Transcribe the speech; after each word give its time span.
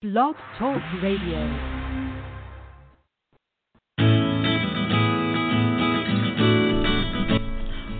Blog 0.00 0.36
Talk 0.56 0.80
Radio. 1.02 1.42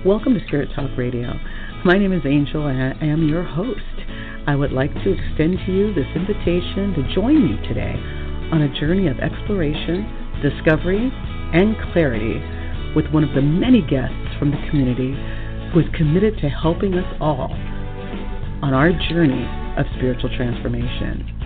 Welcome 0.06 0.34
to 0.34 0.40
Spirit 0.46 0.68
Talk 0.76 0.96
Radio. 0.96 1.32
My 1.84 1.98
name 1.98 2.12
is 2.12 2.22
Angel 2.24 2.68
and 2.68 2.80
I 2.80 3.04
am 3.04 3.28
your 3.28 3.42
host. 3.42 3.80
I 4.46 4.54
would 4.54 4.70
like 4.70 4.94
to 4.94 5.10
extend 5.10 5.58
to 5.66 5.72
you 5.72 5.92
this 5.92 6.06
invitation 6.14 6.94
to 6.94 7.14
join 7.16 7.42
me 7.42 7.56
today 7.66 7.94
on 8.52 8.62
a 8.62 8.78
journey 8.78 9.08
of 9.08 9.18
exploration, 9.18 10.06
discovery, 10.40 11.10
and 11.52 11.74
clarity 11.92 12.38
with 12.94 13.10
one 13.10 13.24
of 13.24 13.34
the 13.34 13.42
many 13.42 13.82
guests 13.82 14.38
from 14.38 14.52
the 14.52 14.70
community 14.70 15.18
who 15.72 15.80
is 15.80 15.96
committed 15.96 16.38
to 16.38 16.48
helping 16.48 16.94
us 16.94 17.16
all 17.20 17.50
on 18.62 18.72
our 18.72 18.92
journey 19.10 19.50
of 19.76 19.84
spiritual 19.96 20.30
transformation. 20.36 21.37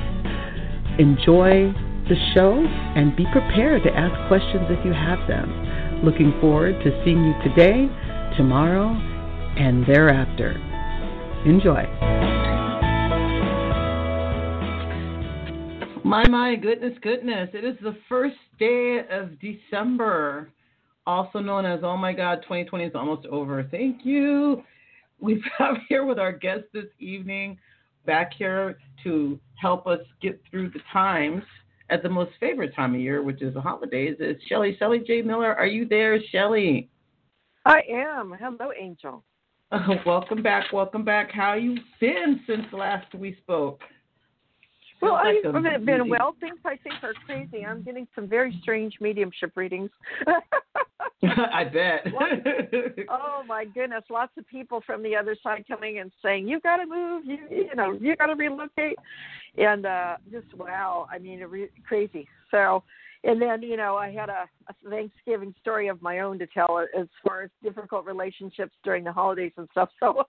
Enjoy 0.98 1.72
the 2.08 2.16
show 2.34 2.52
and 2.52 3.16
be 3.16 3.24
prepared 3.32 3.82
to 3.82 3.90
ask 3.90 4.12
questions 4.28 4.66
if 4.68 4.84
you 4.84 4.92
have 4.92 5.26
them. 5.26 6.02
Looking 6.04 6.38
forward 6.38 6.74
to 6.84 7.02
seeing 7.02 7.24
you 7.24 7.32
today, 7.42 7.88
tomorrow, 8.36 8.90
and 9.56 9.86
thereafter. 9.86 10.52
Enjoy. 11.46 11.82
My, 16.04 16.28
my 16.28 16.56
goodness, 16.56 16.92
goodness. 17.00 17.48
It 17.54 17.64
is 17.64 17.76
the 17.82 17.96
first 18.06 18.36
day 18.58 19.00
of 19.10 19.30
December, 19.40 20.50
also 21.06 21.38
known 21.38 21.64
as, 21.64 21.80
oh 21.82 21.96
my 21.96 22.12
God, 22.12 22.42
2020 22.42 22.84
is 22.84 22.92
almost 22.94 23.26
over. 23.28 23.66
Thank 23.70 24.04
you. 24.04 24.62
We 25.20 25.34
have 25.34 25.42
got 25.58 25.78
here 25.88 26.04
with 26.04 26.18
our 26.18 26.32
guest 26.32 26.64
this 26.74 26.84
evening, 26.98 27.58
back 28.04 28.32
here 28.36 28.76
to 29.04 29.40
help 29.62 29.86
us 29.86 30.00
get 30.20 30.42
through 30.50 30.70
the 30.70 30.80
times 30.92 31.44
at 31.88 32.02
the 32.02 32.08
most 32.08 32.32
favorite 32.40 32.74
time 32.74 32.94
of 32.94 33.00
year, 33.00 33.22
which 33.22 33.40
is 33.40 33.54
the 33.54 33.60
holidays, 33.60 34.16
is 34.18 34.36
Shelly. 34.48 34.76
Shelly 34.78 34.98
J. 35.06 35.22
Miller, 35.22 35.54
are 35.54 35.66
you 35.66 35.86
there, 35.86 36.18
Shelly? 36.30 36.90
I 37.64 37.82
am. 37.88 38.34
Hello, 38.40 38.72
Angel. 38.78 39.22
Welcome 40.06 40.42
back. 40.42 40.72
Welcome 40.72 41.04
back. 41.04 41.30
How 41.32 41.54
you 41.54 41.78
been 42.00 42.40
since 42.46 42.66
last 42.72 43.14
we 43.14 43.36
spoke? 43.40 43.80
Well, 45.02 45.14
like 45.14 45.66
I've 45.66 45.84
been 45.84 46.08
well. 46.08 46.36
Things 46.40 46.58
I 46.64 46.76
think 46.76 46.94
are 47.02 47.12
crazy. 47.26 47.66
I'm 47.66 47.82
getting 47.82 48.06
some 48.14 48.28
very 48.28 48.56
strange 48.62 48.94
mediumship 49.00 49.52
readings. 49.56 49.90
I 51.52 51.64
bet. 51.64 52.06
oh 53.08 53.42
my 53.46 53.64
goodness! 53.64 54.02
Lots 54.10 54.32
of 54.36 54.46
people 54.48 54.82
from 54.84 55.02
the 55.02 55.14
other 55.14 55.36
side 55.40 55.64
coming 55.68 56.00
and 56.00 56.10
saying, 56.20 56.48
"You've 56.48 56.62
got 56.62 56.78
to 56.78 56.86
move. 56.86 57.24
You 57.24 57.38
you 57.48 57.74
know 57.76 57.92
you 57.92 58.16
got 58.16 58.26
to 58.26 58.34
relocate," 58.34 58.96
and 59.56 59.86
uh 59.86 60.16
just 60.32 60.52
wow. 60.54 61.06
I 61.12 61.18
mean, 61.18 61.40
re- 61.40 61.70
crazy. 61.86 62.26
So, 62.50 62.82
and 63.24 63.40
then 63.40 63.62
you 63.62 63.76
know 63.76 63.96
I 63.96 64.10
had 64.12 64.28
a, 64.28 64.48
a 64.68 64.90
Thanksgiving 64.90 65.54
story 65.60 65.88
of 65.88 66.00
my 66.02 66.20
own 66.20 66.38
to 66.38 66.46
tell 66.46 66.84
as 66.98 67.06
far 67.26 67.42
as 67.42 67.50
difficult 67.62 68.04
relationships 68.04 68.72
during 68.84 69.04
the 69.04 69.12
holidays 69.12 69.52
and 69.56 69.68
stuff. 69.72 69.90
So. 70.00 70.24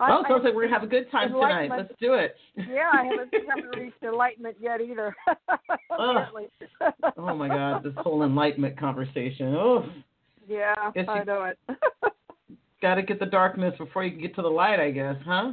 I, 0.00 0.10
oh, 0.10 0.24
sounds 0.26 0.42
like 0.42 0.54
we're 0.54 0.62
gonna 0.62 0.74
have 0.74 0.82
a 0.82 0.90
good 0.90 1.10
time 1.10 1.32
tonight. 1.32 1.70
Let's 1.70 1.92
do 2.00 2.14
it. 2.14 2.34
yeah, 2.56 2.90
I 2.92 3.04
haven't, 3.04 3.34
haven't 3.46 3.78
reached 3.78 4.02
enlightenment 4.02 4.56
yet 4.58 4.80
either. 4.80 5.14
oh. 5.90 6.24
oh 7.18 7.36
my 7.36 7.48
God, 7.48 7.84
this 7.84 7.92
whole 7.98 8.22
enlightenment 8.22 8.78
conversation. 8.78 9.54
Oh. 9.54 9.84
Yeah, 10.48 10.74
I 11.08 11.24
know 11.24 11.44
it. 11.44 11.58
Got 12.82 12.96
to 12.96 13.02
get 13.02 13.20
the 13.20 13.26
darkness 13.26 13.74
before 13.78 14.04
you 14.04 14.10
can 14.10 14.20
get 14.20 14.34
to 14.34 14.42
the 14.42 14.48
light, 14.48 14.80
I 14.80 14.90
guess, 14.90 15.16
huh? 15.24 15.52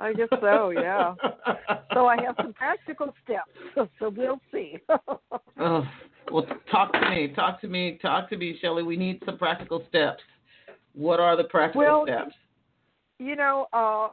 I 0.00 0.12
guess 0.12 0.28
so. 0.40 0.70
Yeah. 0.70 1.14
so 1.94 2.06
I 2.06 2.20
have 2.22 2.34
some 2.36 2.52
practical 2.52 3.14
steps. 3.24 3.50
So, 3.98 4.08
we'll 4.08 4.40
see. 4.52 4.78
oh, 5.58 5.84
well, 6.30 6.46
talk 6.70 6.92
to 6.92 7.10
me. 7.10 7.32
Talk 7.34 7.60
to 7.60 7.68
me. 7.68 7.98
Talk 8.02 8.28
to 8.30 8.36
me, 8.36 8.58
Shelly. 8.60 8.82
We 8.82 8.96
need 8.96 9.22
some 9.24 9.38
practical 9.38 9.84
steps. 9.88 10.22
What 10.94 11.20
are 11.20 11.36
the 11.36 11.44
practical 11.44 11.82
well, 11.82 12.04
steps? 12.06 12.34
you 13.18 13.36
know, 13.36 13.66
uh, 13.72 14.08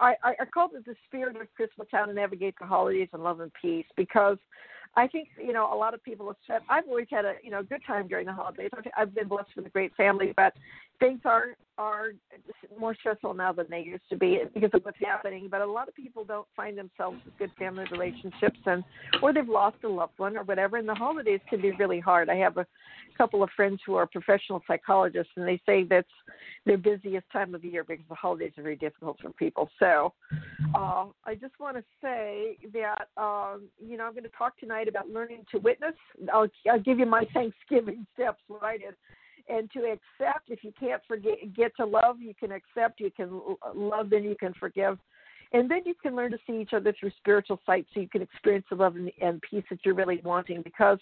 I, 0.00 0.14
I 0.22 0.44
call 0.52 0.68
it 0.74 0.84
the 0.84 0.94
spirit 1.06 1.36
of 1.36 1.46
Christmas-How 1.54 2.06
to 2.06 2.12
navigate 2.12 2.54
the 2.60 2.66
holidays 2.66 3.08
in 3.14 3.22
love 3.22 3.40
and 3.40 3.52
peace 3.60 3.86
because 3.96 4.38
I 4.94 5.06
think 5.06 5.28
you 5.38 5.52
know 5.52 5.72
a 5.72 5.76
lot 5.76 5.94
of 5.94 6.02
people 6.02 6.26
have 6.26 6.36
said 6.46 6.60
I've 6.68 6.86
always 6.86 7.06
had 7.10 7.24
a 7.24 7.34
you 7.42 7.50
know 7.50 7.62
good 7.62 7.80
time 7.86 8.08
during 8.08 8.26
the 8.26 8.32
holidays. 8.32 8.70
I've 8.96 9.14
been 9.14 9.28
blessed 9.28 9.50
with 9.56 9.66
a 9.66 9.70
great 9.70 9.94
family, 9.94 10.34
but 10.36 10.52
things 11.02 11.20
are 11.24 11.56
are 11.78 12.12
more 12.78 12.94
stressful 12.94 13.32
now 13.34 13.50
than 13.50 13.66
they 13.70 13.80
used 13.80 14.02
to 14.10 14.16
be 14.16 14.38
because 14.54 14.70
of 14.74 14.84
what's 14.84 14.98
happening. 15.00 15.48
But 15.50 15.62
a 15.62 15.66
lot 15.66 15.88
of 15.88 15.94
people 15.94 16.22
don't 16.22 16.46
find 16.54 16.76
themselves 16.76 17.18
with 17.24 17.36
good 17.38 17.50
family 17.58 17.84
relationships, 17.90 18.58
and 18.66 18.84
or 19.22 19.32
they've 19.32 19.48
lost 19.48 19.78
a 19.84 19.88
loved 19.88 20.18
one 20.18 20.36
or 20.36 20.44
whatever. 20.44 20.76
And 20.76 20.88
the 20.88 20.94
holidays 20.94 21.40
can 21.48 21.60
be 21.60 21.72
really 21.72 21.98
hard. 21.98 22.28
I 22.28 22.36
have 22.36 22.58
a 22.58 22.66
couple 23.16 23.42
of 23.42 23.50
friends 23.56 23.80
who 23.86 23.94
are 23.94 24.06
professional 24.06 24.62
psychologists, 24.66 25.32
and 25.36 25.48
they 25.48 25.60
say 25.66 25.84
that's 25.84 26.06
their 26.66 26.78
busiest 26.78 27.26
time 27.32 27.54
of 27.54 27.62
the 27.62 27.68
year 27.68 27.84
because 27.84 28.04
the 28.08 28.14
holidays 28.14 28.52
are 28.58 28.62
very 28.62 28.76
difficult 28.76 29.18
for 29.20 29.30
people. 29.30 29.68
So 29.78 30.12
uh, 30.74 31.06
I 31.24 31.34
just 31.40 31.58
want 31.58 31.78
to 31.78 31.84
say 32.00 32.58
that 32.74 33.08
um, 33.20 33.62
you 33.84 33.96
know 33.96 34.04
I'm 34.04 34.12
going 34.12 34.24
to 34.24 34.30
talk 34.30 34.58
tonight 34.58 34.88
about 34.88 35.08
learning 35.08 35.46
to 35.52 35.58
witness. 35.58 35.94
I'll, 36.32 36.48
I'll 36.70 36.80
give 36.80 36.98
you 36.98 37.06
my 37.06 37.24
Thanksgiving 37.34 38.06
steps 38.14 38.42
what 38.46 38.62
I 38.62 38.76
did 38.76 38.94
and 39.48 39.70
to 39.72 39.80
accept 39.80 40.48
if 40.48 40.62
you 40.62 40.72
can't 40.78 41.02
forget 41.06 41.34
get 41.54 41.74
to 41.76 41.84
love 41.84 42.20
you 42.20 42.34
can 42.38 42.52
accept 42.52 43.00
you 43.00 43.10
can 43.10 43.40
love 43.74 44.10
then 44.10 44.24
you 44.24 44.36
can 44.38 44.52
forgive. 44.58 44.98
And 45.54 45.70
then 45.70 45.82
you 45.84 45.94
can 46.02 46.16
learn 46.16 46.30
to 46.30 46.38
see 46.46 46.60
each 46.62 46.72
other 46.72 46.94
through 46.98 47.10
spiritual 47.18 47.60
sight 47.66 47.86
so 47.92 48.00
you 48.00 48.08
can 48.08 48.22
experience 48.22 48.64
the 48.70 48.76
love 48.76 48.96
and, 48.96 49.10
and 49.20 49.40
peace 49.42 49.64
that 49.68 49.80
you're 49.84 49.94
really 49.94 50.20
wanting 50.24 50.62
because 50.62 50.98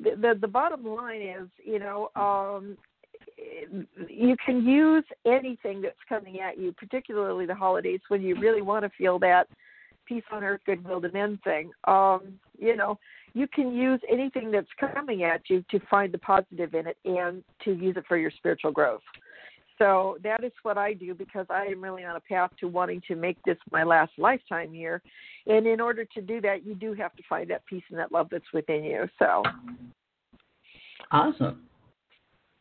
the, 0.00 0.10
the 0.20 0.38
the 0.40 0.48
bottom 0.48 0.84
line 0.84 1.22
is 1.22 1.48
you 1.64 1.78
know 1.78 2.10
um 2.16 2.76
you 4.08 4.36
can 4.44 4.66
use 4.66 5.04
anything 5.24 5.80
that's 5.80 5.96
coming 6.08 6.40
at 6.40 6.58
you 6.58 6.72
particularly 6.72 7.46
the 7.46 7.54
holidays 7.54 8.00
when 8.08 8.22
you 8.22 8.38
really 8.40 8.62
want 8.62 8.84
to 8.84 8.90
feel 8.98 9.18
that 9.18 9.46
peace 10.06 10.24
on 10.32 10.42
earth 10.42 10.60
goodwill 10.66 11.00
to 11.00 11.10
men 11.12 11.38
thing. 11.44 11.70
Um 11.84 12.34
you 12.58 12.76
know 12.76 12.98
you 13.34 13.48
can 13.48 13.74
use 13.74 14.00
anything 14.10 14.50
that's 14.50 14.68
coming 14.78 15.24
at 15.24 15.42
you 15.48 15.64
to 15.70 15.80
find 15.90 16.12
the 16.12 16.18
positive 16.18 16.74
in 16.74 16.86
it 16.86 16.96
and 17.04 17.42
to 17.64 17.72
use 17.72 17.96
it 17.96 18.04
for 18.06 18.16
your 18.16 18.30
spiritual 18.30 18.70
growth. 18.70 19.02
So 19.76 20.18
that 20.22 20.44
is 20.44 20.52
what 20.62 20.78
I 20.78 20.92
do 20.92 21.14
because 21.14 21.46
I 21.50 21.64
am 21.64 21.82
really 21.82 22.04
on 22.04 22.14
a 22.14 22.20
path 22.20 22.52
to 22.60 22.68
wanting 22.68 23.02
to 23.08 23.16
make 23.16 23.36
this 23.44 23.58
my 23.72 23.82
last 23.82 24.12
lifetime 24.18 24.72
here. 24.72 25.02
And 25.48 25.66
in 25.66 25.80
order 25.80 26.04
to 26.04 26.20
do 26.20 26.40
that, 26.42 26.64
you 26.64 26.76
do 26.76 26.94
have 26.94 27.14
to 27.16 27.22
find 27.28 27.50
that 27.50 27.66
peace 27.66 27.82
and 27.90 27.98
that 27.98 28.12
love 28.12 28.28
that's 28.30 28.44
within 28.52 28.84
you. 28.84 29.08
So 29.18 29.42
awesome. 31.10 31.62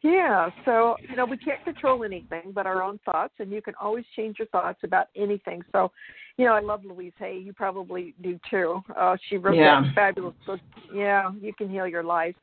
Yeah, 0.03 0.49
so 0.65 0.97
you 1.09 1.15
know 1.15 1.25
we 1.25 1.37
can't 1.37 1.63
control 1.63 2.03
anything 2.03 2.51
but 2.53 2.67
our 2.67 2.83
own 2.83 2.99
thoughts, 3.05 3.33
and 3.39 3.49
you 3.51 3.61
can 3.61 3.73
always 3.81 4.03
change 4.17 4.37
your 4.37 4.49
thoughts 4.49 4.79
about 4.83 5.07
anything. 5.15 5.61
So, 5.71 5.91
you 6.37 6.45
know, 6.45 6.53
I 6.53 6.59
love 6.59 6.83
Louise 6.83 7.13
Hay. 7.19 7.41
You 7.41 7.53
probably 7.53 8.13
do 8.21 8.37
too. 8.49 8.81
Uh, 8.97 9.15
she 9.29 9.37
wrote 9.37 9.55
yeah. 9.55 9.81
that 9.81 9.95
fabulous 9.95 10.35
book. 10.45 10.59
Yeah, 10.93 11.31
you 11.41 11.53
can 11.53 11.69
heal 11.69 11.87
your 11.87 12.03
life. 12.03 12.35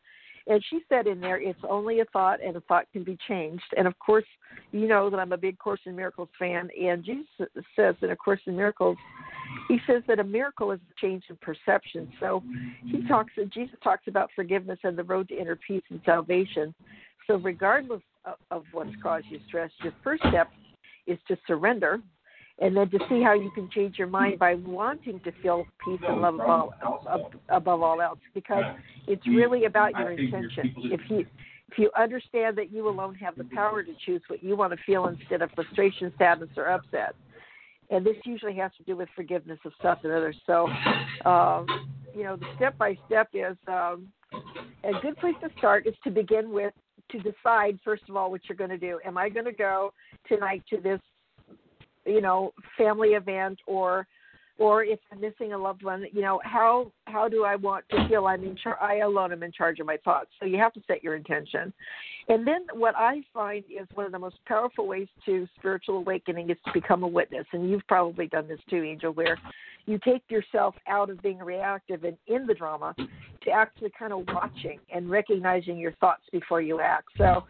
And 0.46 0.64
she 0.70 0.80
said 0.88 1.06
in 1.06 1.20
there, 1.20 1.40
it's 1.40 1.60
only 1.68 2.00
a 2.00 2.06
thought, 2.06 2.42
and 2.42 2.56
a 2.56 2.60
thought 2.62 2.86
can 2.92 3.04
be 3.04 3.18
changed. 3.28 3.62
And 3.76 3.86
of 3.86 3.96
course, 3.98 4.24
you 4.72 4.88
know 4.88 5.10
that 5.10 5.18
I'm 5.18 5.32
a 5.32 5.36
big 5.36 5.58
Course 5.58 5.80
in 5.84 5.94
Miracles 5.94 6.30
fan, 6.38 6.70
and 6.80 7.04
Jesus 7.04 7.26
says 7.76 7.94
in 8.00 8.10
A 8.10 8.16
Course 8.16 8.40
in 8.46 8.56
Miracles, 8.56 8.96
he 9.68 9.78
says 9.86 10.02
that 10.08 10.18
a 10.18 10.24
miracle 10.24 10.72
is 10.72 10.80
a 10.90 11.00
change 11.00 11.24
in 11.28 11.36
perception. 11.36 12.10
So 12.20 12.42
he 12.86 13.06
talks, 13.06 13.32
that 13.36 13.52
Jesus 13.52 13.76
talks 13.84 14.08
about 14.08 14.30
forgiveness 14.34 14.78
and 14.82 14.96
the 14.96 15.04
road 15.04 15.28
to 15.28 15.38
inner 15.38 15.56
peace 15.56 15.82
and 15.90 16.00
salvation. 16.06 16.74
So, 17.26 17.36
regardless 17.36 18.02
of, 18.24 18.34
of 18.50 18.64
what's 18.72 18.90
caused 19.02 19.26
you 19.30 19.38
stress, 19.46 19.70
your 19.82 19.94
first 20.02 20.22
step 20.28 20.48
is 21.06 21.18
to 21.28 21.36
surrender 21.46 22.00
and 22.60 22.76
then 22.76 22.90
to 22.90 22.98
see 23.08 23.22
how 23.22 23.32
you 23.32 23.50
can 23.54 23.70
change 23.70 23.98
your 23.98 24.06
mind 24.06 24.38
by 24.38 24.54
wanting 24.54 25.18
to 25.20 25.32
feel 25.42 25.64
peace 25.84 26.00
and 26.06 26.20
love 26.20 26.34
above 26.34 26.70
all, 26.82 27.30
above 27.48 27.82
all 27.82 28.00
else. 28.02 28.18
Because 28.34 28.64
it's 29.06 29.26
really 29.26 29.64
about 29.64 29.92
your 29.98 30.12
intention. 30.12 30.74
If 30.76 31.00
you 31.08 31.26
if 31.72 31.78
you 31.78 31.90
understand 31.96 32.58
that 32.58 32.72
you 32.72 32.88
alone 32.88 33.14
have 33.14 33.36
the 33.36 33.44
power 33.44 33.82
to 33.82 33.92
choose 34.04 34.20
what 34.26 34.42
you 34.42 34.56
want 34.56 34.72
to 34.72 34.78
feel 34.84 35.06
instead 35.06 35.40
of 35.40 35.50
frustration 35.52 36.12
sadness 36.18 36.50
or 36.56 36.68
upset. 36.68 37.14
And 37.90 38.04
this 38.04 38.16
usually 38.24 38.56
has 38.56 38.72
to 38.78 38.82
do 38.82 38.96
with 38.96 39.08
forgiveness 39.14 39.58
of 39.64 39.72
stuff 39.78 39.98
and 40.02 40.12
others. 40.12 40.36
So 40.46 40.68
um, 41.24 41.66
you 42.14 42.24
know 42.24 42.36
the 42.36 42.46
step 42.56 42.76
by 42.76 42.98
step 43.06 43.28
is 43.32 43.56
um, 43.68 44.08
a 44.84 45.00
good 45.00 45.16
place 45.18 45.34
to 45.42 45.48
start 45.58 45.86
is 45.86 45.94
to 46.04 46.10
begin 46.10 46.50
with 46.50 46.74
to 47.12 47.18
decide 47.18 47.78
first 47.84 48.02
of 48.08 48.16
all 48.16 48.30
what 48.30 48.42
you're 48.48 48.56
going 48.56 48.70
to 48.70 48.78
do. 48.78 49.00
Am 49.04 49.18
I 49.18 49.28
going 49.28 49.46
to 49.46 49.52
go 49.52 49.92
tonight 50.28 50.62
to 50.70 50.80
this, 50.80 51.00
you 52.06 52.20
know, 52.20 52.52
family 52.76 53.10
event 53.10 53.58
or 53.66 54.06
or 54.60 54.84
if 54.84 55.00
I'm 55.10 55.20
missing 55.22 55.54
a 55.54 55.58
loved 55.58 55.82
one, 55.82 56.04
you 56.12 56.20
know, 56.20 56.38
how 56.44 56.92
how 57.06 57.28
do 57.28 57.44
I 57.44 57.56
want 57.56 57.86
to 57.90 58.06
feel 58.08 58.26
I'm 58.26 58.44
in 58.44 58.54
charge? 58.54 58.76
I 58.80 58.98
alone 58.98 59.32
am 59.32 59.42
in 59.42 59.50
charge 59.50 59.80
of 59.80 59.86
my 59.86 59.96
thoughts. 60.04 60.28
So 60.38 60.44
you 60.44 60.58
have 60.58 60.74
to 60.74 60.82
set 60.86 61.02
your 61.02 61.16
intention. 61.16 61.72
And 62.28 62.46
then 62.46 62.66
what 62.74 62.94
I 62.94 63.22
find 63.32 63.64
is 63.64 63.88
one 63.94 64.04
of 64.04 64.12
the 64.12 64.18
most 64.18 64.36
powerful 64.44 64.86
ways 64.86 65.08
to 65.24 65.48
spiritual 65.58 65.96
awakening 65.96 66.50
is 66.50 66.58
to 66.66 66.72
become 66.74 67.02
a 67.02 67.08
witness. 67.08 67.46
And 67.52 67.70
you've 67.70 67.86
probably 67.88 68.26
done 68.26 68.46
this 68.46 68.60
too, 68.68 68.84
Angel, 68.84 69.12
where 69.12 69.38
you 69.86 69.98
take 70.04 70.22
yourself 70.28 70.74
out 70.86 71.08
of 71.08 71.22
being 71.22 71.38
reactive 71.38 72.04
and 72.04 72.18
in 72.26 72.46
the 72.46 72.54
drama 72.54 72.94
to 72.96 73.50
actually 73.50 73.90
kind 73.98 74.12
of 74.12 74.26
watching 74.28 74.78
and 74.94 75.10
recognizing 75.10 75.78
your 75.78 75.92
thoughts 75.92 76.22
before 76.30 76.60
you 76.60 76.80
act. 76.80 77.08
So 77.16 77.44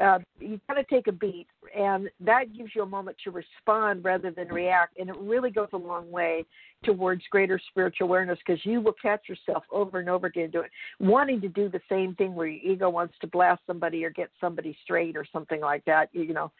uh, 0.00 0.18
you 0.38 0.60
kind 0.66 0.78
of 0.78 0.88
take 0.88 1.06
a 1.06 1.12
beat, 1.12 1.46
and 1.76 2.08
that 2.20 2.56
gives 2.56 2.70
you 2.74 2.82
a 2.82 2.86
moment 2.86 3.16
to 3.24 3.30
respond 3.30 4.04
rather 4.04 4.30
than 4.30 4.48
react. 4.48 4.98
And 4.98 5.08
it 5.08 5.16
really 5.18 5.50
goes 5.50 5.68
a 5.72 5.76
long 5.76 6.10
way 6.10 6.44
towards 6.84 7.22
greater 7.30 7.60
spiritual 7.70 8.06
awareness 8.06 8.38
because 8.44 8.64
you 8.64 8.80
will 8.80 8.94
catch 9.00 9.28
yourself 9.28 9.64
over 9.70 10.00
and 10.00 10.08
over 10.08 10.28
again 10.28 10.50
doing 10.50 10.68
wanting 10.98 11.40
to 11.42 11.48
do 11.48 11.68
the 11.68 11.80
same 11.88 12.14
thing 12.14 12.34
where 12.34 12.46
your 12.46 12.72
ego 12.72 12.88
wants 12.88 13.14
to 13.20 13.26
blast 13.26 13.60
somebody 13.66 14.04
or 14.04 14.10
get 14.10 14.30
somebody 14.40 14.76
straight 14.82 15.16
or 15.16 15.26
something 15.30 15.60
like 15.60 15.84
that. 15.84 16.08
You 16.12 16.32
know, 16.32 16.50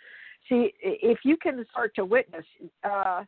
see 0.49 0.73
if 0.83 1.21
you 1.25 1.37
can 1.37 1.65
start 1.71 1.95
to 1.97 2.05
witness. 2.05 2.45
Uh, 2.85 3.25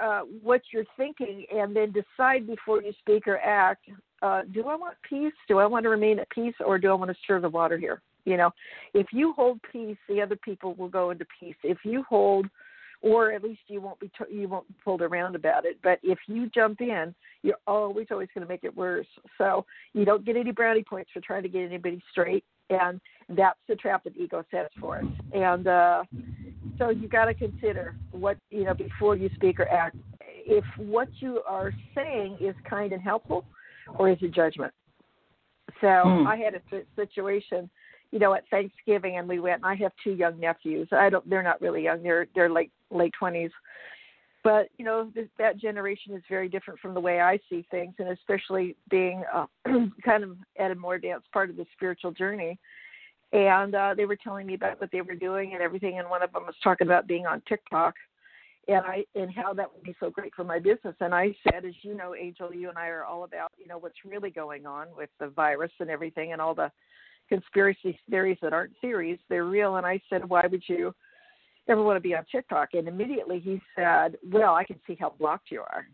uh, 0.00 0.20
what 0.40 0.60
you're 0.72 0.84
thinking 0.96 1.44
and 1.52 1.74
then 1.74 1.92
decide 1.92 2.46
before 2.46 2.80
you 2.80 2.92
speak 3.00 3.26
or 3.26 3.38
act 3.38 3.88
uh, 4.22 4.42
do 4.52 4.66
I 4.66 4.74
want 4.74 4.96
peace? 5.08 5.32
Do 5.46 5.58
I 5.58 5.66
want 5.66 5.84
to 5.84 5.88
remain 5.88 6.18
at 6.18 6.28
peace 6.30 6.54
or 6.64 6.78
do 6.78 6.90
I 6.90 6.94
want 6.94 7.10
to 7.10 7.16
stir 7.22 7.40
the 7.40 7.48
water 7.48 7.78
here? 7.78 8.02
You 8.28 8.36
know, 8.36 8.50
if 8.92 9.06
you 9.10 9.32
hold 9.32 9.58
peace, 9.72 9.96
the 10.06 10.20
other 10.20 10.36
people 10.36 10.74
will 10.74 10.90
go 10.90 11.10
into 11.10 11.24
peace. 11.40 11.56
If 11.64 11.78
you 11.82 12.04
hold, 12.06 12.46
or 13.00 13.32
at 13.32 13.42
least 13.42 13.60
you 13.68 13.80
won't 13.80 13.98
be 14.00 14.08
t- 14.08 14.34
you 14.34 14.48
won't 14.48 14.68
be 14.68 14.74
pulled 14.84 15.00
around 15.00 15.34
about 15.34 15.64
it. 15.64 15.78
But 15.82 15.98
if 16.02 16.18
you 16.26 16.50
jump 16.54 16.82
in, 16.82 17.14
you're 17.42 17.56
always 17.66 18.08
always 18.10 18.28
going 18.34 18.46
to 18.46 18.48
make 18.48 18.64
it 18.64 18.76
worse. 18.76 19.06
So 19.38 19.64
you 19.94 20.04
don't 20.04 20.26
get 20.26 20.36
any 20.36 20.52
brownie 20.52 20.84
points 20.84 21.10
for 21.14 21.20
trying 21.20 21.42
to 21.44 21.48
get 21.48 21.62
anybody 21.62 22.02
straight, 22.10 22.44
and 22.68 23.00
that's 23.30 23.58
the 23.66 23.76
trap 23.76 24.04
that 24.04 24.14
ego 24.14 24.44
sets 24.50 24.74
for 24.78 24.98
us. 24.98 25.06
And 25.32 25.66
uh, 25.66 26.02
so 26.76 26.90
you 26.90 27.08
got 27.08 27.26
to 27.26 27.34
consider 27.34 27.96
what 28.10 28.36
you 28.50 28.64
know 28.64 28.74
before 28.74 29.16
you 29.16 29.30
speak 29.36 29.58
or 29.58 29.68
act. 29.68 29.96
If 30.20 30.64
what 30.76 31.08
you 31.20 31.40
are 31.48 31.72
saying 31.94 32.36
is 32.42 32.54
kind 32.68 32.92
and 32.92 33.00
helpful, 33.00 33.46
or 33.96 34.10
is 34.10 34.18
it 34.20 34.34
judgment? 34.34 34.74
So 35.80 36.02
hmm. 36.04 36.26
I 36.26 36.36
had 36.36 36.54
a 36.54 36.82
situation 36.96 37.70
you 38.10 38.18
know, 38.18 38.34
at 38.34 38.48
Thanksgiving, 38.50 39.18
and 39.18 39.28
we 39.28 39.38
went. 39.38 39.62
And 39.62 39.66
I 39.66 39.74
have 39.76 39.92
two 40.02 40.12
young 40.12 40.38
nephews. 40.38 40.88
I 40.92 41.10
don't. 41.10 41.28
They're 41.28 41.42
not 41.42 41.60
really 41.60 41.84
young. 41.84 42.02
They're 42.02 42.26
they're 42.34 42.50
like 42.50 42.70
late 42.90 43.12
twenties. 43.18 43.50
But 44.44 44.68
you 44.78 44.84
know, 44.84 45.10
th- 45.14 45.28
that 45.38 45.58
generation 45.58 46.14
is 46.14 46.22
very 46.28 46.48
different 46.48 46.80
from 46.80 46.94
the 46.94 47.00
way 47.00 47.20
I 47.20 47.38
see 47.50 47.66
things, 47.70 47.94
and 47.98 48.08
especially 48.08 48.76
being 48.88 49.24
uh, 49.34 49.46
kind 50.04 50.24
of 50.24 50.36
at 50.58 50.70
a 50.70 50.74
more 50.74 50.94
advanced 50.94 51.30
part 51.32 51.50
of 51.50 51.56
the 51.56 51.66
spiritual 51.74 52.12
journey. 52.12 52.58
And 53.32 53.74
uh, 53.74 53.92
they 53.94 54.06
were 54.06 54.16
telling 54.16 54.46
me 54.46 54.54
about 54.54 54.80
what 54.80 54.90
they 54.90 55.02
were 55.02 55.14
doing 55.14 55.52
and 55.52 55.60
everything. 55.60 55.98
And 55.98 56.08
one 56.08 56.22
of 56.22 56.32
them 56.32 56.46
was 56.46 56.54
talking 56.64 56.86
about 56.86 57.06
being 57.06 57.26
on 57.26 57.42
TikTok 57.46 57.94
and 58.68 58.84
I 58.84 59.04
and 59.14 59.30
how 59.34 59.54
that 59.54 59.72
would 59.72 59.82
be 59.82 59.96
so 59.98 60.10
great 60.10 60.34
for 60.34 60.44
my 60.44 60.58
business. 60.58 60.94
And 61.00 61.14
I 61.14 61.34
said, 61.50 61.64
as 61.64 61.74
you 61.82 61.94
know, 61.94 62.14
Angel, 62.14 62.54
you 62.54 62.68
and 62.68 62.78
I 62.78 62.88
are 62.88 63.04
all 63.04 63.24
about 63.24 63.50
you 63.58 63.66
know 63.66 63.78
what's 63.78 64.04
really 64.04 64.30
going 64.30 64.66
on 64.66 64.88
with 64.96 65.10
the 65.18 65.28
virus 65.28 65.72
and 65.80 65.90
everything, 65.90 66.32
and 66.32 66.40
all 66.40 66.54
the 66.54 66.70
conspiracy 67.28 67.98
theories 68.10 68.38
that 68.42 68.52
aren't 68.52 68.72
theories, 68.80 69.18
they're 69.28 69.44
real. 69.44 69.76
And 69.76 69.86
I 69.86 70.00
said, 70.08 70.28
why 70.28 70.46
would 70.50 70.62
you 70.66 70.94
ever 71.68 71.82
want 71.82 71.96
to 71.96 72.00
be 72.00 72.14
on 72.14 72.24
TikTok? 72.30 72.70
And 72.74 72.88
immediately 72.88 73.40
he 73.40 73.60
said, 73.76 74.16
well, 74.30 74.54
I 74.54 74.64
can 74.64 74.80
see 74.86 74.96
how 74.98 75.14
blocked 75.18 75.50
you 75.50 75.60
are. 75.60 75.86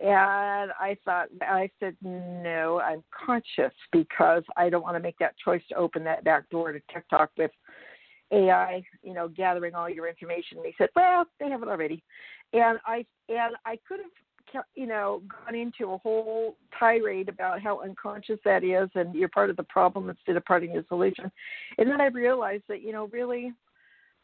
And 0.00 0.72
I 0.80 0.96
thought, 1.04 1.28
I 1.42 1.70
said, 1.78 1.94
no, 2.02 2.80
I'm 2.80 3.04
conscious 3.26 3.74
because 3.92 4.42
I 4.56 4.70
don't 4.70 4.82
want 4.82 4.96
to 4.96 5.02
make 5.02 5.18
that 5.18 5.34
choice 5.44 5.62
to 5.68 5.74
open 5.74 6.04
that 6.04 6.24
back 6.24 6.48
door 6.48 6.72
to 6.72 6.80
TikTok 6.92 7.30
with 7.36 7.50
AI, 8.32 8.82
you 9.02 9.12
know, 9.12 9.28
gathering 9.28 9.74
all 9.74 9.90
your 9.90 10.08
information. 10.08 10.58
And 10.58 10.66
he 10.66 10.74
said, 10.78 10.88
well, 10.96 11.26
they 11.38 11.50
have 11.50 11.62
it 11.62 11.68
already. 11.68 12.02
And 12.54 12.78
I 12.86 13.04
and 13.28 13.56
I 13.66 13.78
could 13.86 14.00
have 14.00 14.10
you 14.74 14.86
know, 14.86 15.22
gone 15.28 15.54
into 15.54 15.92
a 15.92 15.98
whole 15.98 16.56
tirade 16.78 17.28
about 17.28 17.60
how 17.60 17.80
unconscious 17.82 18.38
that 18.44 18.64
is 18.64 18.88
and 18.94 19.14
you're 19.14 19.28
part 19.28 19.50
of 19.50 19.56
the 19.56 19.62
problem 19.64 20.10
instead 20.10 20.36
of 20.36 20.44
part 20.44 20.64
of 20.64 20.70
the 20.70 20.84
solution. 20.88 21.30
And 21.78 21.88
then 21.88 22.00
I 22.00 22.06
realized 22.06 22.64
that, 22.68 22.82
you 22.82 22.92
know, 22.92 23.08
really, 23.12 23.52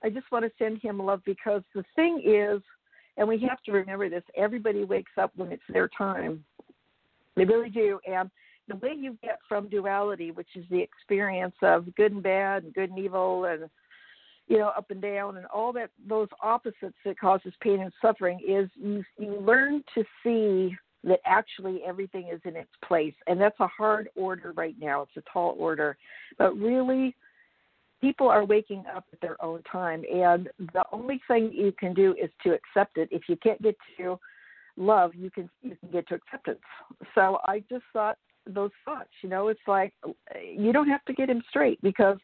I 0.02 0.11
just 0.11 0.31
want 0.31 0.44
to 0.44 0.50
send 0.58 0.81
him 0.81 0.99
love 0.99 1.23
because 1.25 1.62
the 1.75 1.84
thing 1.94 2.23
is, 2.25 2.61
and 3.17 3.26
we 3.26 3.38
have 3.49 3.62
to 3.62 3.73
remember 3.73 4.08
this 4.08 4.23
everybody 4.37 4.84
wakes 4.84 5.12
up 5.19 5.32
when 5.37 5.50
it's 5.50 5.62
their 5.69 5.88
time. 5.88 6.44
They 7.37 7.44
really 7.44 7.70
do. 7.70 7.99
And 8.06 8.31
the 8.69 8.76
way 8.76 8.94
you 8.96 9.17
get 9.22 9.38
from 9.49 9.69
duality, 9.69 10.31
which 10.31 10.49
is 10.55 10.64
the 10.70 10.81
experience 10.81 11.55
of 11.62 11.94
good 11.94 12.12
and 12.12 12.22
bad 12.22 12.64
and 12.64 12.75
good 12.75 12.90
and 12.90 12.99
evil 12.99 13.44
and 13.44 13.69
you 14.48 14.58
know, 14.58 14.69
up 14.76 14.90
and 14.90 15.02
down 15.02 15.37
and 15.37 15.46
all 15.46 15.72
that 15.72 15.90
those 16.08 16.28
opposites 16.43 16.96
that 17.04 17.19
causes 17.19 17.52
pain 17.60 17.81
and 17.81 17.93
suffering 18.00 18.40
is 18.46 18.69
you 18.76 19.02
you 19.19 19.40
learn 19.40 19.82
to 19.94 20.04
see 20.22 20.76
that 21.04 21.20
actually 21.25 21.81
everything 21.87 22.28
is 22.32 22.40
in 22.44 22.56
its 22.56 22.70
place. 22.87 23.14
And 23.26 23.40
that's 23.40 23.58
a 23.60 23.66
hard 23.69 24.08
order 24.16 24.52
right 24.56 24.75
now. 24.81 25.02
It's 25.02 25.16
a 25.16 25.31
tall 25.32 25.54
order. 25.58 25.96
But 26.37 26.56
really 26.56 27.14
people 28.00 28.28
are 28.28 28.44
waking 28.44 28.84
up 28.94 29.04
at 29.12 29.20
their 29.20 29.43
own 29.43 29.62
time 29.70 30.04
and 30.12 30.48
the 30.75 30.84
only 30.93 31.20
thing 31.26 31.50
you 31.52 31.72
can 31.78 31.94
do 31.94 32.14
is 32.20 32.31
to 32.43 32.52
accept 32.52 32.98
it. 32.98 33.08
If 33.10 33.22
you 33.28 33.37
can't 33.37 33.60
get 33.62 33.76
to 33.98 34.19
love, 34.76 35.14
you 35.14 35.31
can 35.31 35.48
you 35.62 35.76
can 35.81 35.90
get 35.90 36.06
to 36.08 36.14
acceptance. 36.14 36.60
So 37.14 37.38
I 37.44 37.62
just 37.70 37.84
thought 37.93 38.19
those 38.46 38.70
thoughts, 38.84 39.10
you 39.22 39.28
know, 39.28 39.48
it's 39.48 39.60
like 39.66 39.93
you 40.40 40.72
don't 40.72 40.88
have 40.88 41.04
to 41.06 41.12
get 41.12 41.31
him 41.31 41.43
straight 41.48 41.81
because 41.82 42.19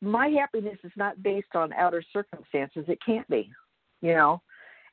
my 0.00 0.28
happiness 0.28 0.78
is 0.84 0.92
not 0.96 1.22
based 1.22 1.54
on 1.54 1.72
outer 1.72 2.02
circumstances. 2.12 2.84
It 2.88 2.98
can't 3.04 3.28
be, 3.28 3.50
you 4.00 4.12
know. 4.12 4.42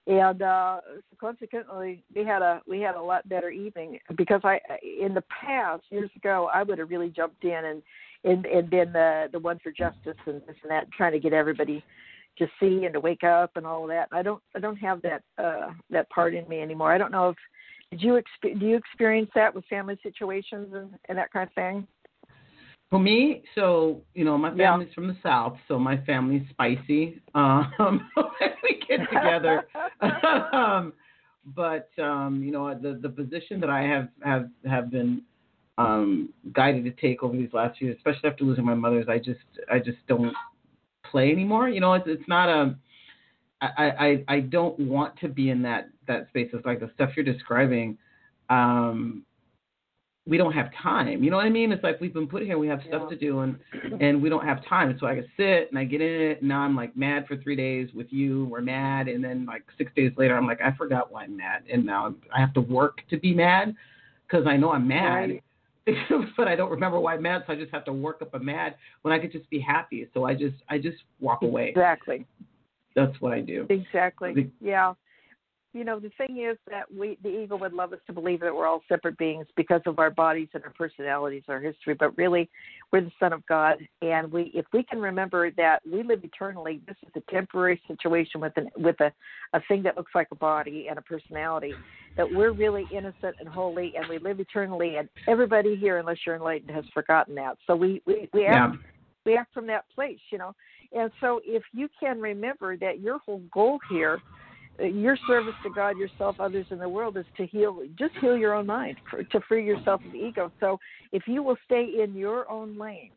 And 0.08 0.42
uh 0.42 0.80
consequently, 1.20 2.04
we 2.16 2.26
had 2.26 2.42
a 2.42 2.62
we 2.68 2.82
had 2.82 2.96
a 2.96 3.02
lot 3.02 3.28
better 3.30 3.50
evening 3.50 4.00
because 4.16 4.42
I 4.44 4.60
in 4.82 5.14
the 5.14 5.24
past 5.30 5.84
years 5.92 6.10
ago 6.16 6.50
I 6.52 6.64
would 6.64 6.80
have 6.80 6.90
really 6.90 7.10
jumped 7.10 7.44
in 7.44 7.66
and 7.66 7.84
and, 8.24 8.46
and 8.46 8.70
been 8.70 8.92
the 8.94 9.28
the 9.32 9.40
one 9.40 9.60
for 9.60 9.72
justice 9.72 10.18
and 10.26 10.42
this 10.48 10.56
and 10.64 10.72
that, 10.72 10.92
trying 10.92 11.12
to 11.12 11.20
get 11.20 11.34
everybody 11.34 11.84
to 12.40 12.48
see 12.60 12.86
and 12.86 12.94
to 12.94 13.00
wake 13.00 13.24
up 13.24 13.52
and 13.56 13.68
all 13.68 13.84
of 13.84 13.90
that. 13.90 14.08
I 14.12 14.24
don't 14.24 14.42
I 14.56 14.60
don't 14.60 14.78
have 14.78 15.04
that 15.04 15.22
uh 15.38 15.70
that 15.92 16.10
part 16.10 16.34
in 16.34 16.48
me 16.48 16.62
anymore. 16.62 16.92
I 16.92 16.98
don't 16.98 17.12
know 17.12 17.30
if 17.30 17.38
did 17.92 18.02
you 18.02 18.14
exp- 18.14 18.60
do 18.60 18.66
you 18.66 18.78
experience 18.78 19.30
that 19.36 19.54
with 19.54 19.66
family 19.66 20.00
situations 20.02 20.74
and, 20.74 20.90
and 21.10 21.18
that 21.18 21.32
kind 21.32 21.48
of 21.48 21.54
thing? 21.54 21.88
For 22.92 23.00
me, 23.00 23.42
so 23.56 24.02
you 24.14 24.26
know, 24.26 24.38
my 24.38 24.56
family's 24.56 24.90
yeah. 24.90 24.96
from 24.96 25.08
the 25.08 25.16
south, 25.24 25.58
so 25.70 25.80
my 25.80 25.98
family's 26.06 26.44
spicy. 26.50 27.22
Um, 27.34 27.72
we 28.64 28.82
get 28.86 29.10
together, 29.10 29.66
um, 30.54 30.92
but 31.56 31.90
um, 31.98 32.44
you 32.44 32.52
know, 32.52 32.78
the 32.78 33.00
the 33.02 33.08
position 33.08 33.62
that 33.62 33.70
I 33.70 33.84
have 33.84 34.10
have 34.26 34.50
have 34.70 34.92
been 34.92 35.22
um, 35.78 36.34
guided 36.52 36.84
to 36.84 36.92
take 36.92 37.24
over 37.24 37.36
these 37.36 37.54
last 37.54 37.82
years, 37.82 37.96
especially 37.96 38.30
after 38.30 38.44
losing 38.44 38.66
my 38.66 38.74
mother, 38.74 39.00
is 39.00 39.08
I 39.08 39.20
just 39.20 39.40
I 39.72 39.80
just 39.80 40.06
don't 40.10 40.36
play 41.10 41.32
anymore. 41.32 41.70
You 41.70 41.80
know, 41.80 41.94
it's 41.94 42.06
it's 42.08 42.28
not 42.28 42.50
a 42.50 42.76
I, 43.62 44.24
I 44.28 44.36
I 44.36 44.40
don't 44.42 44.78
want 44.80 45.18
to 45.20 45.30
be 45.30 45.50
in 45.50 45.62
that 45.62 45.90
that 46.08 46.28
space. 46.28 46.50
It's 46.52 46.66
like 46.66 46.82
the 46.82 46.92
stuff 46.96 47.12
you're 47.16 47.24
describing. 47.24 47.98
Um, 48.50 49.24
we 50.28 50.38
don't 50.38 50.54
have 50.54 50.70
time. 50.82 51.24
You 51.24 51.32
know 51.32 51.38
what 51.38 51.46
I 51.46 51.50
mean? 51.50 51.72
It's 51.72 51.84
like 51.84 52.00
we've 52.00 52.14
been 52.14 52.28
put 52.28 52.44
here, 52.44 52.58
we 52.58 52.68
have 52.68 52.82
stuff 52.88 53.04
yeah. 53.04 53.10
to 53.10 53.16
do, 53.16 53.40
and 53.40 53.58
and 54.02 54.22
we 54.22 54.30
don't 54.30 54.46
have 54.46 54.66
time. 54.66 54.96
So 55.00 55.08
I 55.08 55.16
can 55.16 55.28
sit 55.36 55.70
and 55.70 55.80
I 55.80 55.84
get 55.84 56.02
in 56.02 56.22
it, 56.22 56.40
and 56.42 56.50
now 56.50 56.62
I'm 56.62 56.76
like 56.76 56.96
mad 56.96 57.26
for 57.28 57.38
three 57.38 57.56
days 57.56 57.90
with 57.94 58.08
you. 58.12 58.46
We're 58.46 58.62
mad, 58.62 59.08
and 59.08 59.24
then 59.24 59.46
like 59.46 59.64
six 59.78 59.92
days 59.96 60.12
later, 60.18 60.38
I'm 60.38 60.46
like 60.46 60.62
I 60.62 60.72
forgot 60.74 61.12
why 61.12 61.24
I'm 61.24 61.36
mad, 61.36 61.64
and 61.72 61.86
now 61.86 62.14
I 62.34 62.40
have 62.40 62.54
to 62.54 62.62
work 62.62 63.00
to 63.10 63.18
be 63.18 63.34
mad 63.34 63.76
because 64.28 64.46
I 64.46 64.58
know 64.58 64.72
I'm 64.72 64.88
mad. 64.88 65.30
Right. 65.30 65.44
but 66.38 66.48
I 66.48 66.56
don't 66.56 66.70
remember 66.70 67.00
why 67.00 67.16
I'm 67.16 67.24
mad, 67.24 67.44
so 67.48 67.54
I 67.54 67.56
just 67.56 67.72
have 67.72 67.86
to 67.86 67.94
work 67.94 68.22
up 68.22 68.36
a 68.36 68.40
mad 68.40 68.76
when 69.02 69.12
I 69.12 69.18
could 69.18 69.32
just 69.32 69.50
be 69.50 69.60
happy. 69.60 70.08
So 70.14 70.26
I 70.26 70.36
just 70.36 70.56
I 70.70 70.78
just 70.78 70.98
walk 71.20 71.42
away. 71.42 71.70
Exactly. 71.70 72.28
That's 72.96 73.20
what 73.22 73.34
I 73.34 73.42
do. 73.42 73.66
Exactly. 73.70 74.52
Yeah 74.62 74.94
you 75.74 75.86
know, 75.86 76.00
the 76.00 76.12
thing 76.18 76.46
is 76.50 76.58
that 76.70 76.92
we, 76.94 77.18
the 77.24 77.30
ego 77.30 77.56
would 77.56 77.72
love 77.72 77.94
us 77.94 78.00
to 78.08 78.14
believe 78.14 78.42
that 78.42 78.54
we're 78.54 78.68
all 78.68 78.82
separate 78.90 79.18
beings 79.18 79.48
because 79.56 79.82
of 79.86 80.00
our 80.00 80.10
bodies 80.10 80.50
and 80.54 80.64
our 80.64 80.74
personalities, 80.74 81.44
our 81.48 81.62
history, 81.62 81.94
but 81.94 82.18
really 82.18 82.50
we're 82.92 83.02
the 83.02 83.12
Son 83.20 83.32
of 83.32 83.46
God. 83.46 83.78
And 84.02 84.30
we, 84.32 84.52
if 84.54 84.66
we 84.74 84.84
can 84.84 85.00
remember 85.00 85.50
that 85.52 85.80
we 85.90 86.04
live 86.04 86.26
eternally, 86.26 86.82
this 86.88 86.98
is 87.04 87.10
a 87.16 87.32
temporary 87.32 87.82
situation 87.88 88.42
with 88.42 88.52
an, 88.58 88.70
with 88.76 89.00
a, 89.00 89.14
a 89.54 89.62
thing 89.70 89.82
that 89.84 89.96
looks 89.96 90.12
like 90.14 90.28
a 90.32 90.36
body 90.36 90.88
and 90.90 91.00
a 91.00 91.02
personality, 91.02 91.74
that 92.18 92.30
we're 92.30 92.52
really 92.52 92.86
innocent 92.92 93.36
and 93.40 93.48
holy 93.48 93.94
and 93.96 94.08
we 94.10 94.20
live 94.20 94.42
eternally. 94.42 94.98
And 94.98 95.08
everybody 95.28 95.78
here, 95.78 96.00
unless 96.00 96.18
you're 96.26 96.36
enlightened, 96.36 96.72
has 96.72 96.86
forgotten 96.94 97.34
that. 97.36 97.58
So 97.66 97.78
we, 97.78 98.02
we, 98.06 98.28
we 98.34 98.46
act, 98.46 98.76
yeah. 98.76 98.90
we 99.26 99.38
act 99.38 99.54
from 99.54 99.68
that 99.68 99.86
place, 99.96 100.20
you 100.32 100.38
know. 100.38 100.54
And 100.92 101.10
so 101.22 101.40
if 101.46 101.64
you 101.72 101.88
can 101.98 102.20
remember 102.20 102.76
that 102.76 103.00
your 103.00 103.20
whole 103.20 103.42
goal 103.54 103.80
here 103.90 104.20
your 104.80 105.18
service 105.28 105.54
to 105.64 105.70
God, 105.70 105.98
yourself, 105.98 106.38
others 106.40 106.66
in 106.72 106.80
the 106.80 106.90
world 106.90 107.18
is 107.18 107.26
to 107.38 107.46
heal, 107.46 107.80
just 107.98 108.14
heal 108.20 108.38
your 108.38 108.54
own 108.54 108.66
mind, 108.66 108.98
to 109.32 109.40
free 109.48 109.66
yourself 109.66 110.02
of 110.08 110.16
ego. 110.16 110.52
So 110.60 110.80
if 111.12 111.24
you 111.28 111.44
will 111.44 111.58
stay 111.66 112.02
in 112.04 112.16
your 112.16 112.50
own 112.50 112.78
lane 112.78 113.12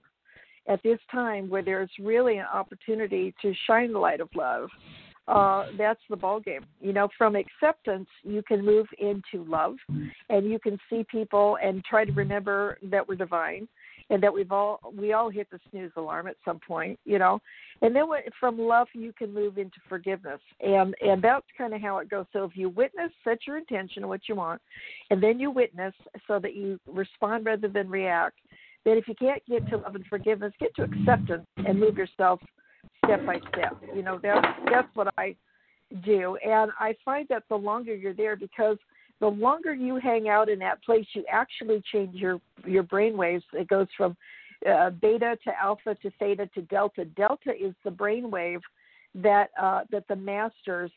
at 0.66 0.82
this 0.82 0.99
time 1.11 1.49
where 1.49 1.62
there's 1.62 1.90
really 2.00 2.38
an 2.38 2.46
opportunity 2.52 3.34
to 3.42 3.52
shine 3.66 3.92
the 3.92 3.99
light 3.99 4.20
of 4.20 4.28
love, 4.34 4.68
uh, 5.26 5.66
that's 5.78 6.00
the 6.11 6.16
ball 6.16 6.38
game. 6.38 6.66
You 6.80 6.92
know, 6.92 7.08
from 7.16 7.34
acceptance, 7.34 8.08
you 8.23 8.42
can 8.42 8.64
move 8.64 8.87
into 8.99 9.49
love, 9.49 9.76
and 10.28 10.50
you 10.50 10.58
can 10.58 10.78
see 10.90 11.04
people 11.11 11.56
and 11.62 11.82
try 11.84 12.04
to 12.04 12.12
remember 12.12 12.78
that 12.82 13.08
we're 13.08 13.14
divine, 13.14 13.66
and 14.11 14.23
that 14.23 14.32
we've 14.32 14.52
all 14.52 14.80
we 14.96 15.12
all 15.12 15.30
hit 15.30 15.49
the 15.50 15.58
snooze 15.70 15.92
alarm 15.96 16.26
at 16.26 16.37
some 16.44 16.61
point. 16.66 16.99
You 17.04 17.18
know, 17.18 17.40
and 17.82 17.94
then 17.94 18.04
from 18.38 18.58
love, 18.58 18.88
you 18.94 19.12
can 19.12 19.32
move 19.32 19.58
into 19.58 19.78
forgiveness, 19.88 20.40
and 20.61 20.94
and 21.00 21.23
that's 21.23 21.46
kind 21.56 21.75
of 21.75 21.80
how 21.80 21.99
it 21.99 22.11
goes. 22.11 22.26
So 22.32 22.44
if 22.44 22.56
you 22.56 22.68
witness, 22.68 23.11
set 23.25 23.38
your 23.46 23.58
intention 23.58 24.06
what 24.08 24.28
you 24.28 24.34
want, 24.34 24.61
and 25.11 25.23
then 25.23 25.38
you 25.38 25.50
witness 25.50 25.94
so 26.26 26.38
that 26.38 26.54
you 26.54 26.78
respond 26.87 27.46
rather 27.46 27.68
than 27.68 27.88
react. 27.88 28.38
Then, 28.84 28.99
if 28.99 29.08
you 29.08 29.14
can't 29.14 29.42
get 29.46 29.66
to 29.70 29.78
love 29.78 29.94
and 29.94 30.06
forgiveness, 30.06 30.52
get 30.61 30.75
to 30.76 30.82
acceptance 30.82 31.46
and 31.56 31.80
move 31.80 31.96
yourself 31.96 32.40
step 33.04 33.25
by 33.25 33.38
step. 33.49 33.76
You 33.94 34.02
know, 34.02 34.18
that's 34.23 34.46
that's 34.70 34.88
what 34.94 35.08
I 35.16 35.34
do, 36.04 36.37
and 36.44 36.70
I 36.78 36.94
find 37.04 37.26
that 37.28 37.44
the 37.49 37.56
longer 37.56 37.94
you're 37.94 38.14
there, 38.14 38.37
because 38.37 38.76
the 39.24 39.30
longer 39.30 39.72
you 39.72 39.96
hang 39.96 40.28
out 40.28 40.50
in 40.50 40.58
that 40.58 40.84
place, 40.84 41.06
you 41.14 41.24
actually 41.32 41.82
change 41.90 42.14
your 42.14 42.42
your 42.66 42.82
brain 42.82 43.16
waves. 43.16 43.42
It 43.54 43.68
goes 43.68 43.86
from 43.96 44.14
uh, 44.70 44.90
beta 44.90 45.38
to 45.44 45.50
alpha 45.58 45.96
to 46.02 46.10
theta 46.18 46.46
to 46.54 46.60
delta. 46.60 47.06
Delta 47.06 47.52
is 47.58 47.72
the 47.84 47.90
brain 47.90 48.30
wave 48.30 48.60
that 49.14 49.48
uh, 49.58 49.84
that 49.90 50.06
the 50.08 50.16
masters 50.16 50.90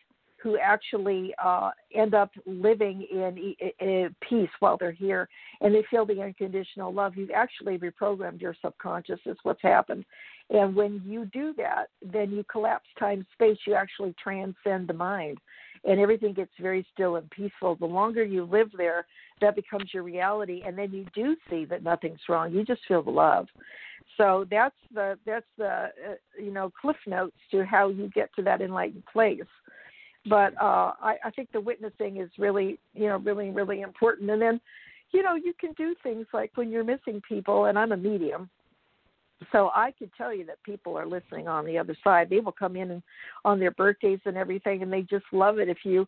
who 0.43 0.57
actually 0.57 1.33
uh, 1.41 1.71
end 1.95 2.13
up 2.13 2.31
living 2.45 3.07
in, 3.09 3.55
in 3.79 4.15
peace 4.29 4.49
while 4.59 4.77
they're 4.77 4.91
here, 4.91 5.29
and 5.61 5.73
they 5.73 5.83
feel 5.89 6.05
the 6.05 6.21
unconditional 6.21 6.93
love. 6.93 7.15
You've 7.15 7.31
actually 7.31 7.77
reprogrammed 7.77 8.41
your 8.41 8.57
subconscious. 8.61 9.21
Is 9.25 9.37
what's 9.43 9.61
happened, 9.61 10.03
and 10.49 10.75
when 10.75 11.01
you 11.05 11.29
do 11.31 11.53
that, 11.55 11.85
then 12.01 12.31
you 12.31 12.43
collapse 12.51 12.89
time 12.99 13.25
space. 13.31 13.57
You 13.65 13.75
actually 13.75 14.13
transcend 14.21 14.89
the 14.89 14.93
mind, 14.93 15.37
and 15.83 15.99
everything 15.99 16.33
gets 16.33 16.51
very 16.59 16.85
still 16.93 17.15
and 17.15 17.29
peaceful. 17.29 17.75
The 17.75 17.85
longer 17.85 18.23
you 18.23 18.45
live 18.45 18.69
there, 18.77 19.05
that 19.41 19.55
becomes 19.55 19.93
your 19.93 20.03
reality, 20.03 20.61
and 20.65 20.77
then 20.77 20.91
you 20.91 21.05
do 21.13 21.35
see 21.49 21.65
that 21.65 21.83
nothing's 21.83 22.19
wrong. 22.27 22.51
You 22.51 22.63
just 22.63 22.81
feel 22.87 23.03
the 23.03 23.11
love. 23.11 23.47
So 24.17 24.45
that's 24.49 24.75
the 24.93 25.17
that's 25.25 25.45
the 25.57 25.67
uh, 25.67 25.89
you 26.41 26.51
know 26.51 26.71
cliff 26.81 26.97
notes 27.05 27.37
to 27.51 27.63
how 27.65 27.89
you 27.89 28.09
get 28.09 28.29
to 28.35 28.41
that 28.43 28.61
enlightened 28.61 29.03
place. 29.11 29.41
But 30.27 30.53
uh, 30.61 30.93
I, 31.01 31.15
I 31.23 31.31
think 31.31 31.51
the 31.51 31.61
witnessing 31.61 32.17
is 32.17 32.29
really 32.37 32.79
you 32.93 33.07
know 33.07 33.17
really 33.17 33.51
really 33.51 33.81
important. 33.81 34.29
And 34.31 34.41
then 34.41 34.59
you 35.11 35.21
know 35.21 35.35
you 35.35 35.53
can 35.59 35.73
do 35.73 35.93
things 36.01 36.25
like 36.33 36.51
when 36.55 36.71
you're 36.71 36.83
missing 36.83 37.21
people, 37.27 37.65
and 37.65 37.77
I'm 37.77 37.91
a 37.91 37.97
medium 37.97 38.49
so 39.51 39.71
I 39.75 39.91
can 39.91 40.09
tell 40.17 40.33
you 40.33 40.45
that 40.45 40.61
people 40.63 40.97
are 40.97 41.05
listening 41.05 41.47
on 41.47 41.65
the 41.65 41.77
other 41.77 41.95
side. 42.03 42.29
They 42.29 42.39
will 42.39 42.51
come 42.51 42.75
in 42.75 42.91
and 42.91 43.03
on 43.45 43.59
their 43.59 43.71
birthdays 43.71 44.19
and 44.25 44.37
everything, 44.37 44.81
and 44.81 44.91
they 44.91 45.01
just 45.01 45.25
love 45.31 45.59
it 45.59 45.69
if 45.69 45.79
you 45.83 46.07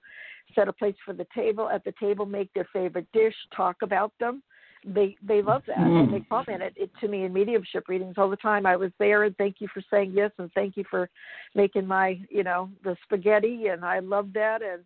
set 0.55 0.67
a 0.67 0.73
place 0.73 0.95
for 1.05 1.13
the 1.13 1.27
table 1.35 1.69
at 1.69 1.83
the 1.83 1.93
table, 1.99 2.25
make 2.25 2.51
their 2.53 2.67
favorite 2.73 3.07
dish, 3.13 3.35
talk 3.55 3.77
about 3.83 4.11
them. 4.19 4.41
They 4.85 5.17
they 5.21 5.41
love 5.41 5.63
that, 5.67 5.77
mm. 5.77 6.03
and 6.03 6.13
they 6.13 6.21
comment 6.21 6.61
it, 6.61 6.73
it 6.77 6.89
to 7.01 7.09
me 7.09 7.25
in 7.25 7.33
mediumship 7.33 7.89
readings 7.89 8.15
all 8.17 8.29
the 8.29 8.37
time. 8.37 8.65
I 8.65 8.77
was 8.77 8.91
there, 8.97 9.25
and 9.25 9.35
thank 9.35 9.57
you 9.59 9.67
for 9.73 9.83
saying 9.91 10.13
yes, 10.15 10.31
and 10.37 10.49
thank 10.53 10.77
you 10.77 10.85
for 10.89 11.09
making 11.53 11.85
my 11.85 12.19
you 12.29 12.43
know 12.43 12.69
the 12.83 12.95
spaghetti, 13.03 13.67
and 13.67 13.83
I 13.83 13.99
love 13.99 14.29
that, 14.35 14.61
and 14.61 14.83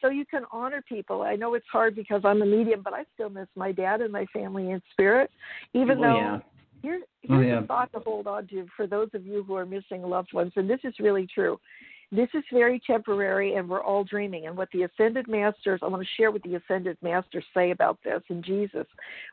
so 0.00 0.08
you 0.08 0.24
can 0.24 0.44
honor 0.50 0.82
people. 0.88 1.22
I 1.22 1.36
know 1.36 1.52
it's 1.54 1.66
hard 1.70 1.94
because 1.94 2.22
I'm 2.24 2.40
a 2.40 2.46
medium, 2.46 2.80
but 2.82 2.94
I 2.94 3.04
still 3.12 3.28
miss 3.28 3.48
my 3.54 3.70
dad 3.70 4.00
and 4.00 4.10
my 4.10 4.24
family 4.32 4.70
in 4.70 4.80
spirit, 4.92 5.30
even 5.74 5.98
oh, 5.98 6.02
though. 6.02 6.16
Yeah 6.16 6.38
here, 6.84 7.00
here's 7.22 7.38
oh, 7.38 7.40
yeah. 7.40 7.60
a 7.60 7.66
thought 7.66 7.90
to 7.92 8.00
hold 8.00 8.26
on 8.26 8.46
to 8.48 8.66
for 8.76 8.86
those 8.86 9.08
of 9.14 9.26
you 9.26 9.42
who 9.42 9.54
are 9.54 9.64
missing 9.66 10.02
loved 10.02 10.32
ones, 10.32 10.52
and 10.56 10.68
this 10.68 10.80
is 10.84 10.94
really 11.00 11.26
true. 11.26 11.58
This 12.12 12.28
is 12.34 12.44
very 12.52 12.80
temporary, 12.86 13.54
and 13.54 13.68
we're 13.68 13.82
all 13.82 14.04
dreaming. 14.04 14.46
And 14.46 14.56
what 14.56 14.68
the 14.72 14.82
ascended 14.82 15.26
masters, 15.26 15.80
I 15.82 15.88
want 15.88 16.02
to 16.02 16.08
share 16.16 16.30
what 16.30 16.42
the 16.42 16.56
ascended 16.56 16.96
masters 17.02 17.44
say 17.54 17.70
about 17.70 17.98
this 18.04 18.22
and 18.28 18.44
Jesus. 18.44 18.86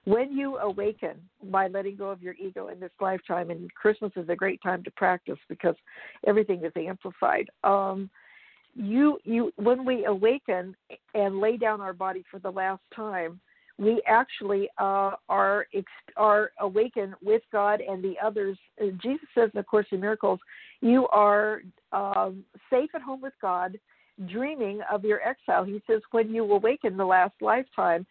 When 0.06 0.32
you 0.32 0.58
awaken 0.58 1.18
by 1.44 1.68
letting 1.68 1.98
go 1.98 2.10
of 2.10 2.24
your 2.24 2.34
ego 2.36 2.70
in 2.70 2.80
this 2.80 2.92
lifetime, 3.00 3.52
and 3.52 3.72
Christmas 3.76 4.12
is 4.16 4.30
a 4.30 4.36
great 4.36 4.64
time 4.64 4.84
to 4.84 4.92
practice 4.92 5.38
because 5.50 5.76
everything 6.26 6.64
is 6.64 6.72
amplified. 6.76 7.50
Um, 7.64 8.10
you, 8.74 9.20
you, 9.26 9.52
when 9.58 9.86
we 9.86 10.06
awaken 10.06 10.76
and 11.14 11.42
lay 11.42 11.58
down 11.58 11.82
our 11.82 11.94
body 11.94 12.24
for 12.32 12.40
the 12.40 12.50
last 12.50 12.82
time, 12.96 13.42
we 13.82 14.02
actually 14.08 14.70
uh, 14.78 15.12
are 15.28 15.66
are 16.16 16.52
awakened 16.60 17.16
with 17.24 17.42
God 17.52 17.82
and 17.82 18.04
the 18.04 18.14
others. 18.24 18.58
Jesus 19.02 19.28
says 19.34 19.50
in 19.54 19.60
the 19.60 19.64
Course 19.64 19.88
in 19.92 20.00
Miracles, 20.00 20.40
you 20.82 21.08
are 21.08 21.64
um, 21.92 22.44
safe 22.70 22.92
at 22.94 23.02
home 23.02 23.22
with 23.22 23.34
God, 23.42 23.80
dreaming 24.28 24.82
of 24.92 25.04
your 25.04 25.20
exile. 25.28 25.64
He 25.64 25.82
says 25.88 26.02
when 26.12 26.30
you 26.30 26.44
awaken 26.52 26.96
the 26.96 27.06
last 27.06 27.34
lifetime 27.42 28.06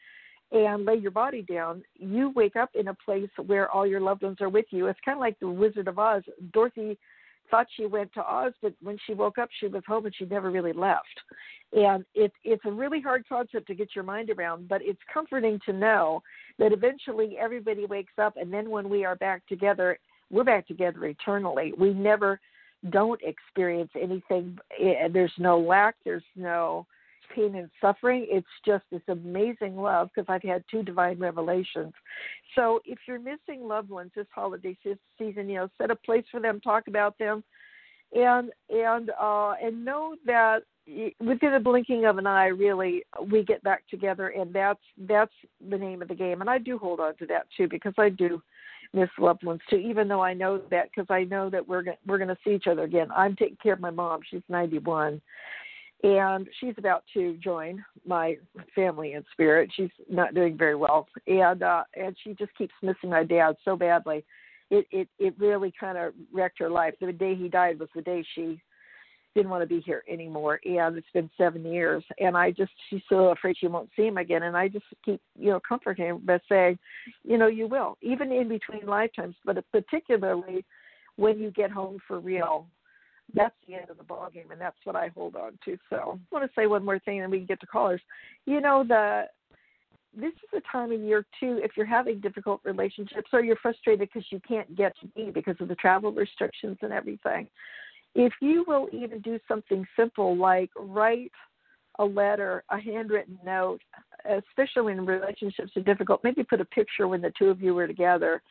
and 0.51 0.85
lay 0.85 0.97
your 0.97 1.13
body 1.13 1.43
down, 1.43 1.85
you 1.95 2.33
wake 2.35 2.57
up 2.57 2.71
in 2.75 2.89
a 2.89 2.95
place 3.05 3.31
where 3.47 3.71
all 3.71 3.87
your 3.87 4.01
loved 4.01 4.23
ones 4.23 4.39
are 4.41 4.49
with 4.49 4.67
you. 4.71 4.89
It's 4.89 4.99
kind 5.05 5.17
of 5.17 5.21
like 5.21 5.39
the 5.39 5.49
Wizard 5.49 5.87
of 5.87 6.01
Oz. 6.01 6.25
Dorothy 6.53 6.99
thought 7.51 7.67
she 7.77 7.87
went 7.87 8.13
to 8.15 8.23
Oz, 8.23 8.53
but 8.63 8.75
when 8.83 8.99
she 9.07 9.15
woke 9.15 9.39
up, 9.39 9.49
she 9.59 9.67
was 9.67 9.83
home 9.87 10.07
and 10.07 10.15
she 10.15 10.25
never 10.25 10.51
really 10.51 10.73
left. 10.73 11.07
And 11.73 12.05
it, 12.15 12.33
it's 12.45 12.65
a 12.65 12.71
really 12.71 13.01
hard 13.01 13.25
concept 13.29 13.67
to 13.69 13.75
get 13.75 13.95
your 13.95 14.05
mind 14.05 14.31
around, 14.31 14.69
but 14.69 14.81
it's 14.83 15.01
comforting 15.13 15.61
to 15.67 15.73
know 15.73 16.23
that 16.59 16.73
eventually 16.73 17.37
everybody 17.39 17.87
wakes 17.87 18.13
up, 18.19 18.37
and 18.37 18.53
then 18.53 18.71
when 18.71 18.89
we 18.89 19.05
are 19.05 19.17
back 19.17 19.47
together, 19.47 19.99
we're 20.31 20.45
back 20.45 20.67
together 20.67 21.05
eternally. 21.07 21.73
We 21.79 21.93
never 21.93 22.41
don't 22.91 23.21
experience 23.23 23.91
anything. 24.01 24.59
Eh, 24.81 25.09
there's 25.13 25.33
no 25.39 25.59
lack. 25.59 25.97
There's 26.05 26.23
no 26.35 26.87
pain 27.35 27.55
and 27.55 27.71
suffering. 27.81 28.27
It's 28.29 28.47
just 28.67 28.85
this 28.91 29.03
amazing 29.09 29.77
love 29.77 30.11
because 30.15 30.27
I've 30.29 30.43
had 30.43 30.65
two 30.71 30.83
divine 30.83 31.19
revelations. 31.19 31.93
So 32.55 32.81
if 32.85 32.99
you're 33.07 33.19
missing 33.19 33.67
loved 33.67 33.91
ones 33.91 34.11
this 34.15 34.27
holiday 34.35 34.77
season, 35.19 35.49
you 35.49 35.57
know, 35.57 35.69
set 35.79 35.91
a 35.91 35.97
place 35.97 36.25
for 36.31 36.41
them, 36.41 36.61
talk 36.61 36.89
about 36.89 37.19
them, 37.19 37.45
and 38.13 38.51
and 38.69 39.11
uh, 39.21 39.55
and 39.63 39.85
know 39.85 40.17
that 40.27 40.63
within 41.21 41.53
the 41.53 41.61
blinking 41.63 42.05
of 42.05 42.19
an 42.19 42.27
eye, 42.27 42.47
really, 42.47 43.03
we 43.31 43.45
get 43.45 43.63
back 43.63 43.85
together, 43.89 44.29
and 44.29 44.53
that's 44.53 44.81
that's 45.09 45.33
the 45.69 45.79
name 45.79 46.03
of 46.03 46.09
the 46.09 46.15
game. 46.15 46.41
And 46.41 46.51
I 46.51 46.59
do 46.59 46.79
hold 46.79 47.01
on 47.01 47.17
to 47.17 47.27
that 47.27 47.47
too 47.57 47.69
because 47.69 47.95
I 47.99 48.09
do 48.09 48.43
miss 48.93 49.09
loved 49.19 49.45
ones 49.45 49.61
too. 49.69 49.77
Even 49.77 50.09
though 50.09 50.23
I 50.23 50.35
know 50.35 50.61
that 50.71 50.89
because 50.91 51.07
I 51.11 51.25
know 51.25 51.51
that 51.51 51.67
we're 51.67 51.85
we're 52.07 52.19
going 52.19 52.29
to 52.29 52.39
see 52.45 52.55
each 52.55 52.67
other 52.67 52.83
again. 52.83 53.09
I'm 53.15 53.37
taking 53.37 53.59
care 53.63 53.75
of 53.75 53.81
my 53.81 53.91
mom; 53.91 54.21
she's 54.29 54.43
91, 54.49 55.21
and 56.03 56.49
she's 56.59 56.75
about 56.79 57.05
to 57.15 57.37
join 57.39 57.85
my 58.07 58.37
family 58.75 59.13
in 59.13 59.25
spirit. 59.33 59.71
She's 59.75 59.91
not 60.09 60.35
doing 60.35 60.57
very 60.57 60.75
well, 60.75 61.09
and 61.27 61.63
uh, 61.63 61.85
and 61.95 62.17
she 62.23 62.35
just 62.35 62.55
keeps 62.57 62.75
missing 62.83 63.11
my 63.11 63.25
dad 63.25 63.57
so 63.65 63.77
badly. 63.77 64.25
It 64.71 64.87
it 64.91 65.09
it 65.19 65.35
really 65.39 65.73
kind 65.79 65.99
of 65.99 66.15
wrecked 66.33 66.59
her 66.61 66.71
life. 66.71 66.95
The 67.01 67.13
day 67.13 67.35
he 67.35 67.49
died 67.49 67.79
was 67.79 67.89
the 67.95 68.03
day 68.03 68.25
she 68.35 68.61
didn't 69.35 69.51
want 69.51 69.63
to 69.63 69.67
be 69.67 69.81
here 69.81 70.03
anymore 70.11 70.61
and 70.65 70.97
it's 70.97 71.07
been 71.15 71.31
seven 71.39 71.65
years 71.65 72.03
and 72.19 72.37
i 72.37 72.51
just 72.51 72.73
she's 72.89 73.01
so 73.09 73.29
afraid 73.29 73.57
she 73.57 73.69
won't 73.69 73.89
see 73.95 74.07
him 74.07 74.17
again 74.17 74.43
and 74.43 74.57
i 74.57 74.67
just 74.67 74.85
keep 75.05 75.21
you 75.39 75.51
know 75.51 75.61
comforting 75.67 76.07
him 76.07 76.21
by 76.25 76.39
saying 76.49 76.77
you 77.23 77.39
know 77.39 77.47
you 77.47 77.69
will 77.69 77.97
even 78.03 78.33
in 78.33 78.49
between 78.49 78.85
lifetimes 78.87 79.37
but 79.45 79.65
particularly 79.71 80.65
when 81.15 81.39
you 81.39 81.51
get 81.53 81.71
home 81.71 81.99
for 82.09 82.19
real 82.19 82.67
that's 83.35 83.55
the 83.67 83.75
end 83.75 83.91
of 83.91 83.99
the 83.99 84.05
ball 84.05 84.29
game, 84.33 84.51
and 84.51 84.61
that's 84.61 84.77
what 84.85 84.97
I 84.97 85.09
hold 85.09 85.37
on 85.37 85.59
to. 85.65 85.77
So 85.89 86.19
I 86.19 86.35
want 86.35 86.45
to 86.45 86.51
say 86.55 86.67
one 86.67 86.85
more 86.85 86.99
thing, 86.99 87.21
and 87.21 87.31
we 87.31 87.39
can 87.39 87.47
get 87.47 87.61
to 87.61 87.67
callers. 87.67 88.01
You 88.47 88.61
know, 88.61 88.85
the 88.87 89.25
this 90.15 90.33
is 90.33 90.63
a 90.63 90.73
time 90.73 90.91
of 90.93 91.01
year 91.01 91.25
too. 91.39 91.61
If 91.63 91.73
you're 91.77 91.87
having 91.87 92.21
difficult 92.21 92.61
relationships 92.65 93.29
or 93.33 93.43
you're 93.43 93.57
frustrated 93.57 94.09
because 94.13 94.27
you 94.31 94.41
can't 94.47 94.75
get 94.77 94.93
to 95.01 95.09
me 95.17 95.31
because 95.31 95.57
of 95.61 95.69
the 95.69 95.77
travel 95.77 96.11
restrictions 96.13 96.79
and 96.83 96.93
everything, 96.93 97.47
if 98.15 98.33
you 98.41 98.65
will 98.67 98.89
even 98.93 99.21
do 99.21 99.39
something 99.47 99.87
simple 99.97 100.37
like 100.37 100.71
write 100.77 101.33
a 101.99 102.05
letter, 102.05 102.65
a 102.71 102.81
handwritten 102.81 103.39
note, 103.45 103.81
especially 104.25 104.95
when 104.95 105.07
relationships 105.07 105.71
are 105.77 105.83
difficult, 105.83 106.25
maybe 106.25 106.43
put 106.43 106.61
a 106.61 106.65
picture 106.65 107.07
when 107.07 107.21
the 107.21 107.33
two 107.39 107.49
of 107.49 107.61
you 107.61 107.75
were 107.75 107.87
together, 107.87 108.43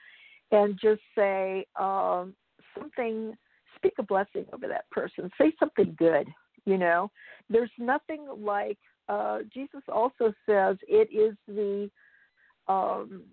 and 0.51 0.79
just 0.81 1.01
say 1.15 1.65
um, 1.77 2.33
something 2.77 3.35
speak 3.79 3.93
a 3.97 4.03
blessing 4.03 4.45
over 4.53 4.67
that 4.67 4.89
person. 4.91 5.29
Say 5.37 5.53
something 5.59 5.95
good, 5.97 6.27
you 6.65 6.77
know. 6.77 7.09
There's 7.49 7.71
nothing 7.77 8.25
like 8.37 8.77
uh 9.07 9.39
Jesus 9.53 9.83
also 9.91 10.33
says 10.47 10.77
it 10.87 11.09
is 11.11 11.35
the 11.47 11.89
um 12.67 13.23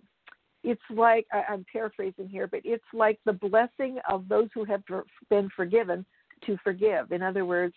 it's 0.64 0.88
like 0.90 1.26
I, 1.32 1.52
I'm 1.52 1.64
paraphrasing 1.72 2.28
here, 2.28 2.46
but 2.46 2.60
it's 2.64 2.90
like 2.92 3.18
the 3.26 3.32
blessing 3.32 3.98
of 4.08 4.28
those 4.28 4.48
who 4.54 4.64
have 4.64 4.82
been 5.30 5.48
forgiven 5.54 6.04
to 6.46 6.56
forgive. 6.64 7.12
In 7.12 7.22
other 7.22 7.44
words, 7.44 7.74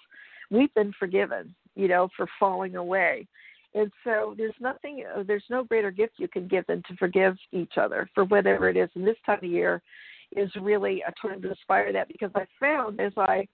we've 0.49 0.73
been 0.73 0.93
forgiven. 0.97 1.53
you 1.75 1.87
know, 1.87 2.09
for 2.15 2.27
falling 2.39 2.75
away. 2.75 3.27
And 3.73 3.91
so 4.03 4.33
there's 4.37 4.55
nothing, 4.59 5.03
uh, 5.15 5.23
there's 5.23 5.45
no 5.49 5.63
greater 5.63 5.91
gift 5.91 6.13
you 6.17 6.27
can 6.27 6.47
give 6.47 6.65
than 6.67 6.83
to 6.87 6.95
forgive 6.97 7.37
each 7.51 7.73
other 7.77 8.09
for 8.13 8.25
whatever 8.25 8.67
it 8.67 8.77
is. 8.77 8.89
And 8.95 9.07
this 9.07 9.15
time 9.25 9.37
of 9.37 9.43
year 9.43 9.81
is 10.35 10.49
really 10.61 11.03
a 11.07 11.27
time 11.27 11.41
to 11.41 11.51
aspire 11.51 11.91
that 11.93 12.07
because 12.07 12.31
I 12.35 12.45
found 12.59 12.99
as 12.99 13.13
I 13.17 13.47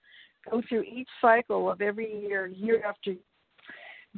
go 0.50 0.62
through 0.68 0.82
each 0.82 1.08
cycle 1.20 1.70
of 1.70 1.80
every 1.80 2.20
year, 2.20 2.46
year 2.46 2.82
after 2.84 3.14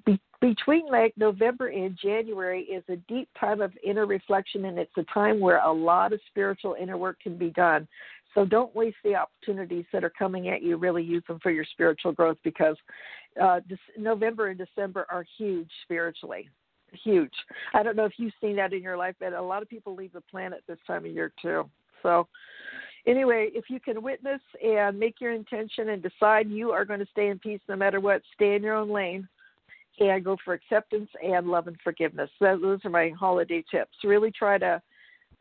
be, 0.05 0.21
between 0.41 0.87
like 0.87 1.13
November 1.17 1.69
and 1.69 1.99
January 2.01 2.63
is 2.63 2.85
a 2.89 2.97
deep 3.13 3.29
time 3.39 3.61
of 3.61 3.73
inner 3.85 4.07
reflection, 4.07 4.67
and 4.67 4.79
it's 4.79 4.97
a 4.97 5.05
time 5.13 5.41
where 5.41 5.59
a 5.59 5.73
lot 5.73 6.13
of 6.13 6.21
spiritual 6.29 6.77
inner 6.81 6.97
work 6.97 7.19
can 7.21 7.37
be 7.37 7.51
done. 7.51 7.89
So 8.35 8.45
don't 8.45 8.75
waste 8.75 8.99
the 9.03 9.17
opportunities 9.17 9.87
that 9.93 10.05
are 10.05 10.13
coming 10.17 10.49
at 10.49 10.63
you. 10.63 10.77
Really 10.77 11.03
use 11.03 11.25
them 11.27 11.41
for 11.43 11.51
your 11.51 11.65
spiritual 11.65 12.13
growth 12.13 12.37
because 12.45 12.77
uh, 13.43 13.61
this, 13.69 13.79
November 13.97 14.49
and 14.49 14.59
December 14.59 15.07
are 15.11 15.25
huge 15.37 15.71
spiritually. 15.83 16.49
Huge. 17.05 17.33
I 17.75 17.83
don't 17.83 17.97
know 17.97 18.05
if 18.05 18.13
you've 18.17 18.33
seen 18.41 18.57
that 18.57 18.73
in 18.73 18.83
your 18.83 18.97
life, 18.97 19.15
but 19.19 19.33
a 19.33 19.43
lot 19.43 19.63
of 19.63 19.69
people 19.69 19.95
leave 19.95 20.13
the 20.13 20.21
planet 20.23 20.63
this 20.69 20.79
time 20.87 21.05
of 21.05 21.11
year 21.11 21.33
too. 21.41 21.69
So, 22.03 22.29
anyway, 23.07 23.51
if 23.53 23.65
you 23.69 23.81
can 23.81 24.03
witness 24.03 24.41
and 24.65 24.99
make 24.99 25.21
your 25.21 25.33
intention 25.33 25.91
and 25.91 26.03
decide 26.03 26.49
you 26.49 26.71
are 26.71 26.85
going 26.85 27.01
to 27.01 27.07
stay 27.11 27.29
in 27.29 27.39
peace 27.39 27.61
no 27.69 27.77
matter 27.77 28.01
what, 28.01 28.23
stay 28.35 28.55
in 28.55 28.63
your 28.63 28.75
own 28.75 28.91
lane 28.91 29.29
and 30.01 30.25
go 30.25 30.37
for 30.45 30.55
acceptance 30.55 31.09
and 31.23 31.49
love 31.49 31.67
and 31.67 31.77
forgiveness. 31.83 32.31
So 32.39 32.59
those 32.61 32.81
are 32.85 32.91
my 32.91 33.11
holiday 33.19 33.65
tips. 33.71 33.93
Really 34.05 34.31
try 34.31 34.59
to 34.59 34.81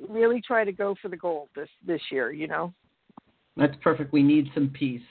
really 0.07 0.41
try 0.41 0.63
to 0.63 0.71
go 0.71 0.95
for 1.01 1.09
the 1.09 1.17
gold 1.17 1.49
this 1.55 1.69
this 1.85 2.01
year. 2.11 2.31
You 2.31 2.47
know. 2.47 2.73
That's 3.55 3.75
perfect. 3.81 4.13
We 4.13 4.23
need 4.23 4.49
some 4.53 4.69
peace. 4.69 5.01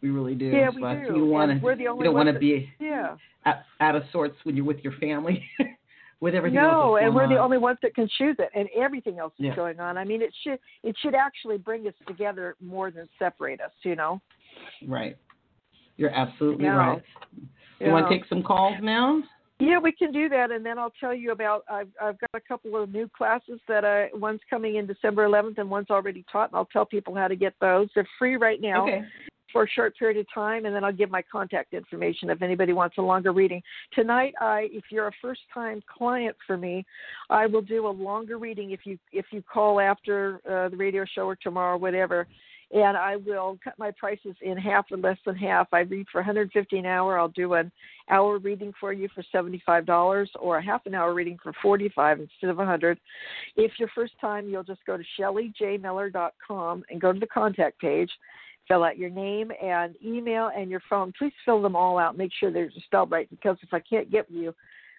We 0.00 0.10
really 0.10 0.34
do. 0.34 0.46
Yeah, 0.46 0.70
we 0.70 0.80
do. 0.80 1.16
You 1.16 1.26
want 1.26 1.50
to. 1.60 1.68
You 1.78 1.84
don't 2.02 2.14
want 2.14 2.32
to 2.32 2.38
be 2.38 2.70
yeah. 2.80 3.16
out 3.80 3.94
of 3.94 4.02
sorts 4.10 4.36
when 4.44 4.56
you're 4.56 4.64
with 4.64 4.80
your 4.82 4.94
family. 4.94 5.44
with 6.22 6.36
everything 6.36 6.54
no, 6.54 6.98
and 6.98 7.12
we're 7.12 7.24
on. 7.24 7.30
the 7.30 7.36
only 7.36 7.58
ones 7.58 7.78
that 7.82 7.96
can 7.96 8.08
choose 8.16 8.36
it, 8.38 8.48
and 8.54 8.68
everything 8.80 9.18
else 9.18 9.32
is 9.40 9.46
yeah. 9.46 9.56
going 9.56 9.80
on. 9.80 9.98
I 9.98 10.04
mean, 10.04 10.22
it 10.22 10.32
should 10.44 10.58
it 10.84 10.94
should 11.02 11.16
actually 11.16 11.58
bring 11.58 11.86
us 11.88 11.94
together 12.06 12.54
more 12.64 12.92
than 12.92 13.08
separate 13.18 13.60
us. 13.60 13.72
You 13.82 13.96
know. 13.96 14.22
Right. 14.86 15.16
You're 15.96 16.14
absolutely 16.14 16.64
yeah. 16.64 16.76
right. 16.76 17.02
You 17.32 17.48
yeah. 17.88 17.92
want 17.92 18.08
to 18.08 18.16
take 18.16 18.26
some 18.28 18.42
calls 18.42 18.76
now? 18.80 19.20
Yeah, 19.58 19.78
we 19.78 19.90
can 19.90 20.12
do 20.12 20.28
that, 20.28 20.52
and 20.52 20.64
then 20.64 20.78
I'll 20.78 20.92
tell 21.00 21.12
you 21.12 21.32
about. 21.32 21.64
I've 21.68 21.88
I've 22.00 22.18
got 22.20 22.30
a 22.34 22.40
couple 22.40 22.80
of 22.80 22.90
new 22.92 23.10
classes 23.16 23.58
that 23.66 23.84
I 23.84 24.08
one's 24.14 24.40
coming 24.48 24.76
in 24.76 24.86
December 24.86 25.26
11th, 25.26 25.58
and 25.58 25.68
one's 25.68 25.90
already 25.90 26.24
taught, 26.30 26.50
and 26.50 26.56
I'll 26.56 26.66
tell 26.66 26.86
people 26.86 27.16
how 27.16 27.26
to 27.26 27.36
get 27.36 27.54
those. 27.60 27.88
They're 27.96 28.08
free 28.16 28.36
right 28.36 28.60
now. 28.60 28.84
Okay. 28.84 29.02
For 29.52 29.64
a 29.64 29.68
short 29.68 29.96
period 29.98 30.16
of 30.18 30.26
time, 30.32 30.64
and 30.64 30.74
then 30.74 30.82
I'll 30.82 30.92
give 30.92 31.10
my 31.10 31.22
contact 31.22 31.74
information 31.74 32.30
if 32.30 32.40
anybody 32.40 32.72
wants 32.72 32.96
a 32.98 33.02
longer 33.02 33.32
reading. 33.32 33.62
Tonight, 33.92 34.34
I, 34.40 34.68
if 34.72 34.84
you're 34.90 35.08
a 35.08 35.12
first-time 35.20 35.82
client 35.86 36.34
for 36.46 36.56
me, 36.56 36.86
I 37.28 37.46
will 37.46 37.62
do 37.62 37.86
a 37.86 37.90
longer 37.90 38.38
reading 38.38 38.70
if 38.70 38.80
you 38.84 38.98
if 39.12 39.26
you 39.30 39.42
call 39.42 39.80
after 39.80 40.40
uh, 40.48 40.70
the 40.70 40.76
radio 40.76 41.04
show 41.14 41.22
or 41.22 41.36
tomorrow, 41.36 41.76
whatever 41.76 42.26
and 42.72 42.96
I 42.96 43.16
will 43.16 43.58
cut 43.62 43.78
my 43.78 43.90
prices 43.90 44.34
in 44.40 44.56
half 44.56 44.86
or 44.90 44.96
less 44.96 45.18
than 45.26 45.36
half. 45.36 45.68
I 45.72 45.80
read 45.80 46.06
for 46.10 46.20
150 46.20 46.78
an 46.78 46.86
hour. 46.86 47.18
I'll 47.18 47.28
do 47.28 47.52
an 47.54 47.70
hour 48.08 48.38
reading 48.38 48.72
for 48.80 48.92
you 48.92 49.08
for 49.14 49.22
$75 49.34 50.26
or 50.40 50.56
a 50.56 50.64
half 50.64 50.86
an 50.86 50.94
hour 50.94 51.12
reading 51.12 51.38
for 51.42 51.52
45 51.62 52.20
instead 52.20 52.50
of 52.50 52.56
100. 52.56 52.98
If 53.56 53.72
your 53.78 53.90
first 53.94 54.14
time, 54.20 54.48
you'll 54.48 54.64
just 54.64 54.84
go 54.86 54.96
to 54.96 55.04
shellyjmiller.com 55.20 56.84
and 56.88 57.00
go 57.00 57.12
to 57.12 57.20
the 57.20 57.26
contact 57.26 57.78
page. 57.78 58.10
Fill 58.68 58.84
out 58.84 58.98
your 58.98 59.10
name 59.10 59.50
and 59.62 59.94
email 60.04 60.50
and 60.54 60.70
your 60.70 60.82
phone. 60.88 61.12
Please 61.18 61.32
fill 61.44 61.60
them 61.60 61.76
all 61.76 61.98
out. 61.98 62.16
Make 62.16 62.30
sure 62.38 62.52
they're 62.52 62.70
spelled 62.84 63.10
right 63.10 63.28
because 63.28 63.56
if 63.62 63.74
I 63.74 63.80
can't 63.80 64.10
get 64.10 64.30
you, 64.30 64.54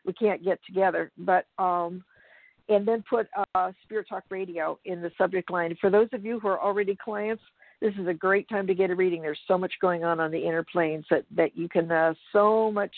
we 0.06 0.14
can't 0.14 0.44
get 0.44 0.60
together. 0.66 1.12
But 1.18 1.46
um, 1.58 2.04
and 2.70 2.88
then 2.88 3.04
put 3.10 3.28
uh, 3.56 3.72
Spirit 3.84 4.08
Talk 4.08 4.24
Radio 4.30 4.80
in 4.86 5.02
the 5.02 5.12
subject 5.18 5.52
line. 5.52 5.76
For 5.80 5.90
those 5.90 6.08
of 6.14 6.26
you 6.26 6.40
who 6.40 6.48
are 6.48 6.62
already 6.62 6.96
clients, 6.96 7.44
this 7.82 7.94
is 8.00 8.08
a 8.08 8.14
great 8.14 8.48
time 8.48 8.68
to 8.68 8.74
get 8.74 8.90
a 8.90 8.96
reading. 8.96 9.22
There's 9.22 9.40
so 9.48 9.58
much 9.58 9.74
going 9.82 10.04
on 10.04 10.20
on 10.20 10.32
the 10.32 10.40
inner 10.40 10.64
planes 10.64 11.06
that 11.10 11.26
that 11.36 11.58
you 11.58 11.68
can 11.68 11.92
uh, 11.92 12.14
so 12.32 12.72
much 12.72 12.94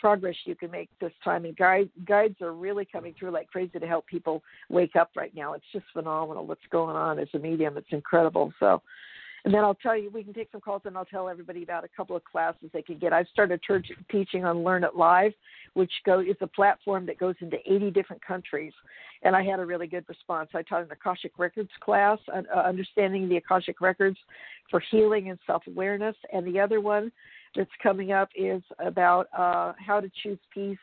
progress 0.00 0.34
you 0.44 0.54
can 0.54 0.70
make 0.70 0.88
this 1.00 1.12
time. 1.24 1.44
And 1.44 1.56
guides 1.56 1.90
guides 2.06 2.40
are 2.40 2.52
really 2.52 2.84
coming 2.84 3.14
through 3.18 3.30
like 3.30 3.48
crazy 3.48 3.78
to 3.78 3.86
help 3.86 4.06
people 4.06 4.42
wake 4.68 4.96
up 4.96 5.10
right 5.16 5.34
now. 5.34 5.54
It's 5.54 5.64
just 5.72 5.86
phenomenal 5.92 6.46
what's 6.46 6.60
going 6.70 6.96
on 6.96 7.18
as 7.18 7.28
a 7.34 7.38
medium. 7.38 7.76
It's 7.76 7.86
incredible. 7.90 8.52
So 8.58 8.82
and 9.44 9.54
then 9.54 9.62
I'll 9.62 9.74
tell 9.74 9.96
you, 9.96 10.10
we 10.10 10.24
can 10.24 10.34
take 10.34 10.50
some 10.50 10.60
calls 10.60 10.82
and 10.84 10.96
I'll 10.96 11.04
tell 11.04 11.28
everybody 11.28 11.62
about 11.62 11.84
a 11.84 11.88
couple 11.88 12.16
of 12.16 12.24
classes 12.24 12.70
they 12.72 12.82
can 12.82 12.98
get. 12.98 13.12
I've 13.12 13.28
started 13.28 13.60
teaching 14.10 14.44
on 14.44 14.64
Learn 14.64 14.84
It 14.84 14.96
Live, 14.96 15.32
which 15.74 15.92
go, 16.04 16.20
is 16.20 16.36
a 16.40 16.46
platform 16.46 17.06
that 17.06 17.18
goes 17.18 17.36
into 17.40 17.56
80 17.64 17.90
different 17.92 18.24
countries. 18.24 18.72
And 19.22 19.36
I 19.36 19.44
had 19.44 19.60
a 19.60 19.66
really 19.66 19.86
good 19.86 20.04
response. 20.08 20.50
I 20.54 20.62
taught 20.62 20.82
an 20.82 20.90
Akashic 20.90 21.32
Records 21.38 21.70
class, 21.80 22.18
uh, 22.32 22.58
understanding 22.58 23.28
the 23.28 23.36
Akashic 23.36 23.80
Records 23.80 24.18
for 24.70 24.82
healing 24.90 25.30
and 25.30 25.38
self 25.46 25.62
awareness. 25.66 26.16
And 26.32 26.46
the 26.46 26.60
other 26.60 26.80
one 26.80 27.12
that's 27.54 27.70
coming 27.82 28.12
up 28.12 28.28
is 28.36 28.62
about 28.78 29.28
uh, 29.36 29.72
how 29.84 30.00
to 30.00 30.10
choose 30.22 30.38
peace 30.52 30.78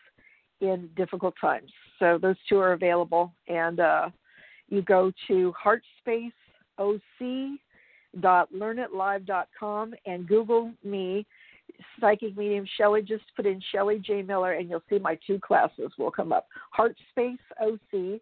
in 0.61 0.89
difficult 0.95 1.35
times. 1.39 1.71
So 1.99 2.17
those 2.21 2.37
two 2.47 2.59
are 2.59 2.73
available. 2.73 3.33
And 3.47 3.79
uh, 3.79 4.09
you 4.69 4.81
go 4.81 5.11
to 5.27 5.53
Heartspace 5.63 6.31
OC 6.77 7.59
www.learnitlive.com 8.19 9.93
and 10.06 10.28
Google 10.28 10.71
me, 10.84 11.25
Psychic 11.99 12.38
Medium 12.38 12.65
Shelly. 12.78 13.01
Just 13.01 13.23
put 13.36 13.45
in 13.45 13.62
Shelly 13.71 13.99
J. 13.99 14.21
Miller 14.21 14.54
and 14.54 14.69
you'll 14.69 14.84
see 14.89 14.99
my 14.99 15.17
two 15.25 15.39
classes 15.39 15.91
will 15.97 16.12
come 16.12 16.32
up. 16.32 16.47
Heart 16.71 16.95
Space 17.12 17.39
OC. 17.62 18.21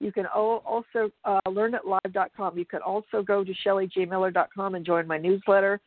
You 0.00 0.12
can 0.12 0.24
also 0.26 1.10
uh, 1.26 1.40
learnitlive.com. 1.46 2.56
You 2.56 2.64
can 2.64 2.80
also 2.80 3.22
go 3.22 3.44
to 3.44 3.52
shellyjmiller.com 3.66 4.74
and 4.74 4.86
join 4.86 5.06
my 5.06 5.18
newsletter, 5.18 5.78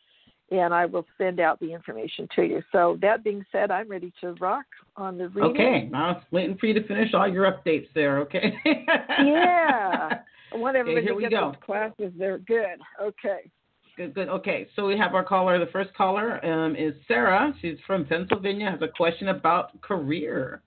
and 0.51 0.73
I 0.73 0.85
will 0.85 1.05
send 1.17 1.39
out 1.39 1.59
the 1.59 1.73
information 1.73 2.27
to 2.35 2.43
you. 2.43 2.61
So 2.71 2.97
that 3.01 3.23
being 3.23 3.43
said, 3.51 3.71
I'm 3.71 3.89
ready 3.89 4.13
to 4.21 4.33
rock 4.33 4.65
on 4.95 5.17
the 5.17 5.29
reading. 5.29 5.51
Okay, 5.51 5.89
I 5.93 6.11
was 6.11 6.23
waiting 6.31 6.57
for 6.57 6.67
you 6.67 6.73
to 6.73 6.87
finish 6.87 7.13
all 7.13 7.27
your 7.27 7.51
updates 7.51 7.87
there. 7.95 8.19
Okay. 8.19 8.53
yeah. 8.65 10.19
I 10.53 10.57
want 10.57 10.75
everybody 10.77 11.09
okay, 11.09 11.15
to 11.15 11.29
get 11.29 11.31
go. 11.31 11.51
those 11.51 11.63
classes. 11.65 12.13
They're 12.17 12.37
good. 12.39 12.79
Okay. 13.01 13.49
Good, 13.95 14.15
good. 14.15 14.27
Okay, 14.27 14.67
so 14.75 14.87
we 14.87 14.97
have 14.97 15.13
our 15.13 15.23
caller. 15.23 15.63
The 15.63 15.71
first 15.71 15.93
caller 15.93 16.43
um, 16.45 16.75
is 16.75 16.93
Sarah. 17.07 17.53
She's 17.61 17.77
from 17.85 18.05
Pennsylvania. 18.05 18.71
Has 18.71 18.81
a 18.81 18.87
question 18.87 19.27
about 19.27 19.79
career. 19.81 20.61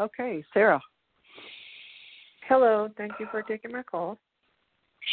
Okay, 0.00 0.42
Sarah. 0.54 0.80
Hello. 2.48 2.88
Thank 2.96 3.12
you 3.20 3.26
for 3.30 3.42
taking 3.42 3.72
my 3.72 3.82
call. 3.82 4.18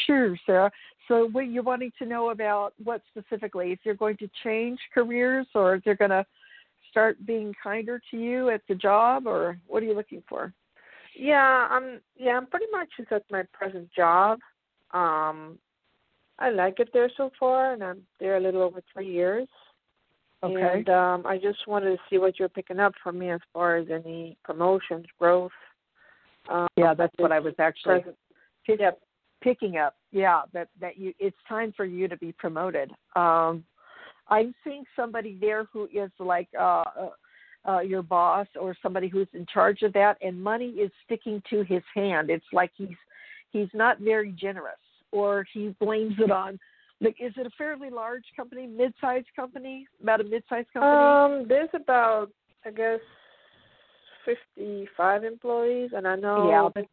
Sure, 0.06 0.38
Sarah. 0.46 0.72
So, 1.08 1.30
what 1.32 1.42
you're 1.42 1.64
wanting 1.64 1.92
to 2.00 2.06
know 2.06 2.30
about 2.32 2.74
what 2.84 3.02
specifically? 3.10 3.72
If 3.72 3.80
you're 3.84 3.96
going 3.96 4.18
to 4.18 4.30
change 4.44 4.80
careers, 4.94 5.48
or 5.54 5.76
if 5.76 5.84
they're 5.84 5.96
going 5.96 6.12
to 6.12 6.26
start 6.90 7.18
being 7.26 7.54
kinder 7.62 8.02
to 8.12 8.18
you 8.18 8.50
at 8.50 8.62
the 8.68 8.76
job, 8.76 9.28
or 9.28 9.58
what 9.68 9.84
are 9.84 9.86
you 9.86 9.94
looking 9.94 10.24
for? 10.28 10.54
Yeah, 11.18 11.68
I'm 11.70 12.02
yeah, 12.18 12.38
I'm 12.38 12.48
pretty 12.48 12.66
much 12.72 12.90
just 12.98 13.12
at 13.12 13.24
my 13.32 13.44
present 13.54 13.90
job. 13.96 14.40
Um 14.92 15.58
I 16.38 16.50
like 16.50 16.80
it 16.80 16.90
there 16.92 17.10
so 17.16 17.32
far 17.40 17.74
and 17.74 17.84
I'm 17.84 18.02
there 18.20 18.36
a 18.36 18.42
little 18.42 18.62
over 18.62 18.82
three 18.94 19.12
years. 19.12 19.48
Okay. 20.44 20.80
And 20.80 20.90
um 20.90 21.26
I 21.26 21.38
just 21.38 21.68
wanted 21.68 21.92
to 21.92 21.98
see 22.10 22.18
what 22.18 22.38
you're 22.38 22.50
picking 22.50 22.80
up 22.80 22.94
from 23.02 23.18
me 23.18 23.30
as 23.32 23.40
far 23.54 23.78
as 23.78 23.88
any 23.90 24.38
promotions, 24.44 25.06
growth. 25.20 25.52
Um, 26.50 26.68
yeah, 26.78 26.94
that's 26.94 27.14
what 27.18 27.32
I 27.32 27.40
was 27.40 27.56
actually 27.58 28.02
present, 28.02 28.18
yep. 28.80 29.00
Picking 29.46 29.78
up. 29.78 29.96
Yeah, 30.12 30.42
that 30.54 30.68
that 30.82 30.98
you 30.98 31.14
it's 31.20 31.38
time 31.48 31.74
for 31.78 31.86
you 31.86 32.08
to 32.08 32.18
be 32.18 32.32
promoted. 32.34 32.92
Um 33.16 33.64
I'm 34.28 34.56
seeing 34.64 34.84
somebody 34.96 35.38
there 35.40 35.66
who 35.72 35.88
is 35.94 36.12
like 36.20 36.50
uh, 36.60 36.84
uh 37.00 37.10
uh, 37.68 37.80
your 37.80 38.04
boss 38.04 38.48
or 38.60 38.76
somebody 38.82 39.08
who's 39.08 39.28
in 39.34 39.46
charge 39.52 39.82
of 39.82 39.92
that, 39.94 40.18
and 40.22 40.42
money 40.42 40.70
is 40.70 40.92
sticking 41.04 41.42
to 41.50 41.64
his 41.64 41.82
hand. 41.96 42.30
It's 42.30 42.46
like 42.54 42.72
he's 42.76 42.98
he's 43.52 43.70
not 43.74 44.00
very 44.00 44.32
generous, 44.32 44.76
or 45.12 45.46
he 45.54 45.76
blames 45.80 46.16
it 46.20 46.32
on. 46.32 46.60
Like, 47.02 47.18
is 47.20 47.34
it 47.38 47.46
a 47.46 47.50
fairly 47.58 47.90
large 47.90 48.24
company, 48.38 48.68
mid-sized 48.68 49.28
company, 49.36 49.88
about 50.02 50.22
a 50.22 50.24
mid-sized 50.24 50.72
company? 50.74 51.42
Um, 51.42 51.48
there's 51.48 51.70
about 51.74 52.30
I 52.66 52.72
guess 52.72 53.00
fifty-five 54.26 55.24
employees, 55.24 55.92
and 55.96 56.08
I 56.08 56.16
know 56.16 56.72
yeah, 56.76 56.84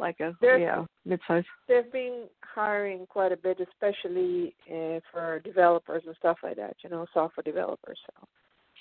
like 0.00 0.18
a 0.20 0.34
there's, 0.40 0.60
yeah 0.60 0.84
mid-sized. 1.04 1.46
They've 1.68 1.92
been 1.92 2.24
hiring 2.42 3.06
quite 3.08 3.32
a 3.32 3.36
bit, 3.36 3.58
especially 3.60 4.54
uh, 4.70 5.00
for 5.12 5.40
developers 5.44 6.02
and 6.06 6.16
stuff 6.16 6.38
like 6.42 6.56
that. 6.56 6.76
You 6.82 6.90
know, 6.90 7.06
software 7.12 7.44
developers. 7.44 7.98
So. 8.06 8.26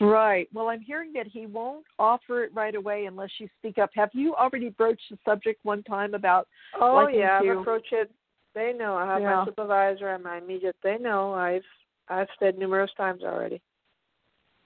Right. 0.05 0.47
Well, 0.53 0.69
I'm 0.69 0.81
hearing 0.81 1.11
that 1.13 1.27
he 1.27 1.45
won't 1.45 1.85
offer 1.97 2.43
it 2.43 2.51
right 2.53 2.75
away 2.75 3.05
unless 3.05 3.31
you 3.37 3.47
speak 3.59 3.77
up. 3.77 3.89
Have 3.95 4.09
you 4.13 4.33
already 4.33 4.69
broached 4.69 5.03
the 5.11 5.17
subject 5.25 5.59
one 5.63 5.83
time 5.83 6.13
about? 6.13 6.47
Oh 6.79 7.07
yeah, 7.07 7.39
to... 7.41 7.49
I've 7.49 7.57
approached 7.59 7.91
it. 7.91 8.09
They 8.55 8.73
know. 8.77 8.95
I 8.95 9.05
have 9.05 9.21
yeah. 9.21 9.35
my 9.35 9.45
supervisor 9.45 10.07
and 10.07 10.23
my 10.23 10.37
immediate. 10.37 10.75
They 10.83 10.97
know. 10.97 11.33
I've 11.33 11.61
I've 12.07 12.27
said 12.39 12.57
numerous 12.57 12.91
times 12.97 13.23
already. 13.23 13.61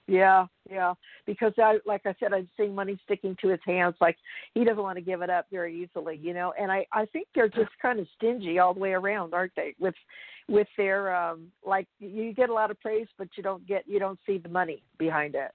Yeah, 0.06 0.46
yeah. 0.70 0.94
Because 1.24 1.52
I, 1.58 1.78
like 1.86 2.02
I 2.04 2.14
said, 2.20 2.32
I'm 2.32 2.48
seeing 2.56 2.74
money 2.74 2.98
sticking 3.04 3.36
to 3.40 3.48
his 3.48 3.60
hands. 3.64 3.94
Like 4.00 4.16
he 4.54 4.64
doesn't 4.64 4.82
want 4.82 4.96
to 4.96 5.02
give 5.02 5.22
it 5.22 5.30
up 5.30 5.46
very 5.50 5.82
easily, 5.82 6.18
you 6.22 6.34
know. 6.34 6.52
And 6.60 6.70
I, 6.70 6.86
I 6.92 7.06
think 7.06 7.28
they're 7.34 7.48
just 7.48 7.70
kind 7.80 7.98
of 7.98 8.06
stingy 8.16 8.58
all 8.58 8.74
the 8.74 8.80
way 8.80 8.92
around, 8.92 9.32
aren't 9.32 9.54
they? 9.56 9.74
With, 9.78 9.94
with 10.48 10.68
their, 10.76 11.14
um, 11.14 11.46
like 11.66 11.88
you 12.00 12.34
get 12.34 12.50
a 12.50 12.54
lot 12.54 12.70
of 12.70 12.78
praise, 12.80 13.06
but 13.16 13.28
you 13.36 13.42
don't 13.42 13.66
get, 13.66 13.84
you 13.86 13.98
don't 13.98 14.18
see 14.26 14.38
the 14.38 14.48
money 14.48 14.82
behind 14.98 15.34
it. 15.34 15.52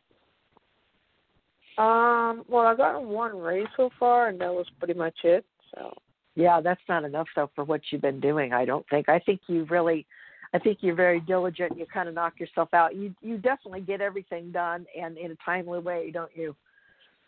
Um. 1.77 2.43
Well, 2.49 2.65
I 2.65 2.75
got 2.75 3.01
one 3.05 3.37
raise 3.37 3.67
so 3.77 3.89
far, 3.97 4.27
and 4.27 4.41
that 4.41 4.53
was 4.53 4.65
pretty 4.79 4.95
much 4.95 5.15
it. 5.23 5.45
So. 5.73 5.93
Yeah, 6.35 6.59
that's 6.59 6.81
not 6.89 7.05
enough 7.05 7.27
though 7.35 7.49
for 7.55 7.63
what 7.63 7.81
you've 7.89 8.01
been 8.01 8.19
doing. 8.19 8.51
I 8.51 8.65
don't 8.65 8.85
think. 8.89 9.07
I 9.07 9.19
think 9.19 9.39
you 9.47 9.65
really 9.69 10.05
I 10.53 10.59
think 10.59 10.79
you're 10.81 10.95
very 10.95 11.19
diligent. 11.19 11.77
You 11.77 11.85
kind 11.85 12.09
of 12.09 12.15
knock 12.15 12.39
yourself 12.39 12.73
out. 12.73 12.95
You 12.95 13.13
you 13.21 13.37
definitely 13.37 13.81
get 13.81 14.01
everything 14.01 14.51
done 14.51 14.85
and 14.99 15.17
in 15.17 15.31
a 15.31 15.35
timely 15.45 15.79
way, 15.79 16.11
don't 16.11 16.31
you? 16.35 16.55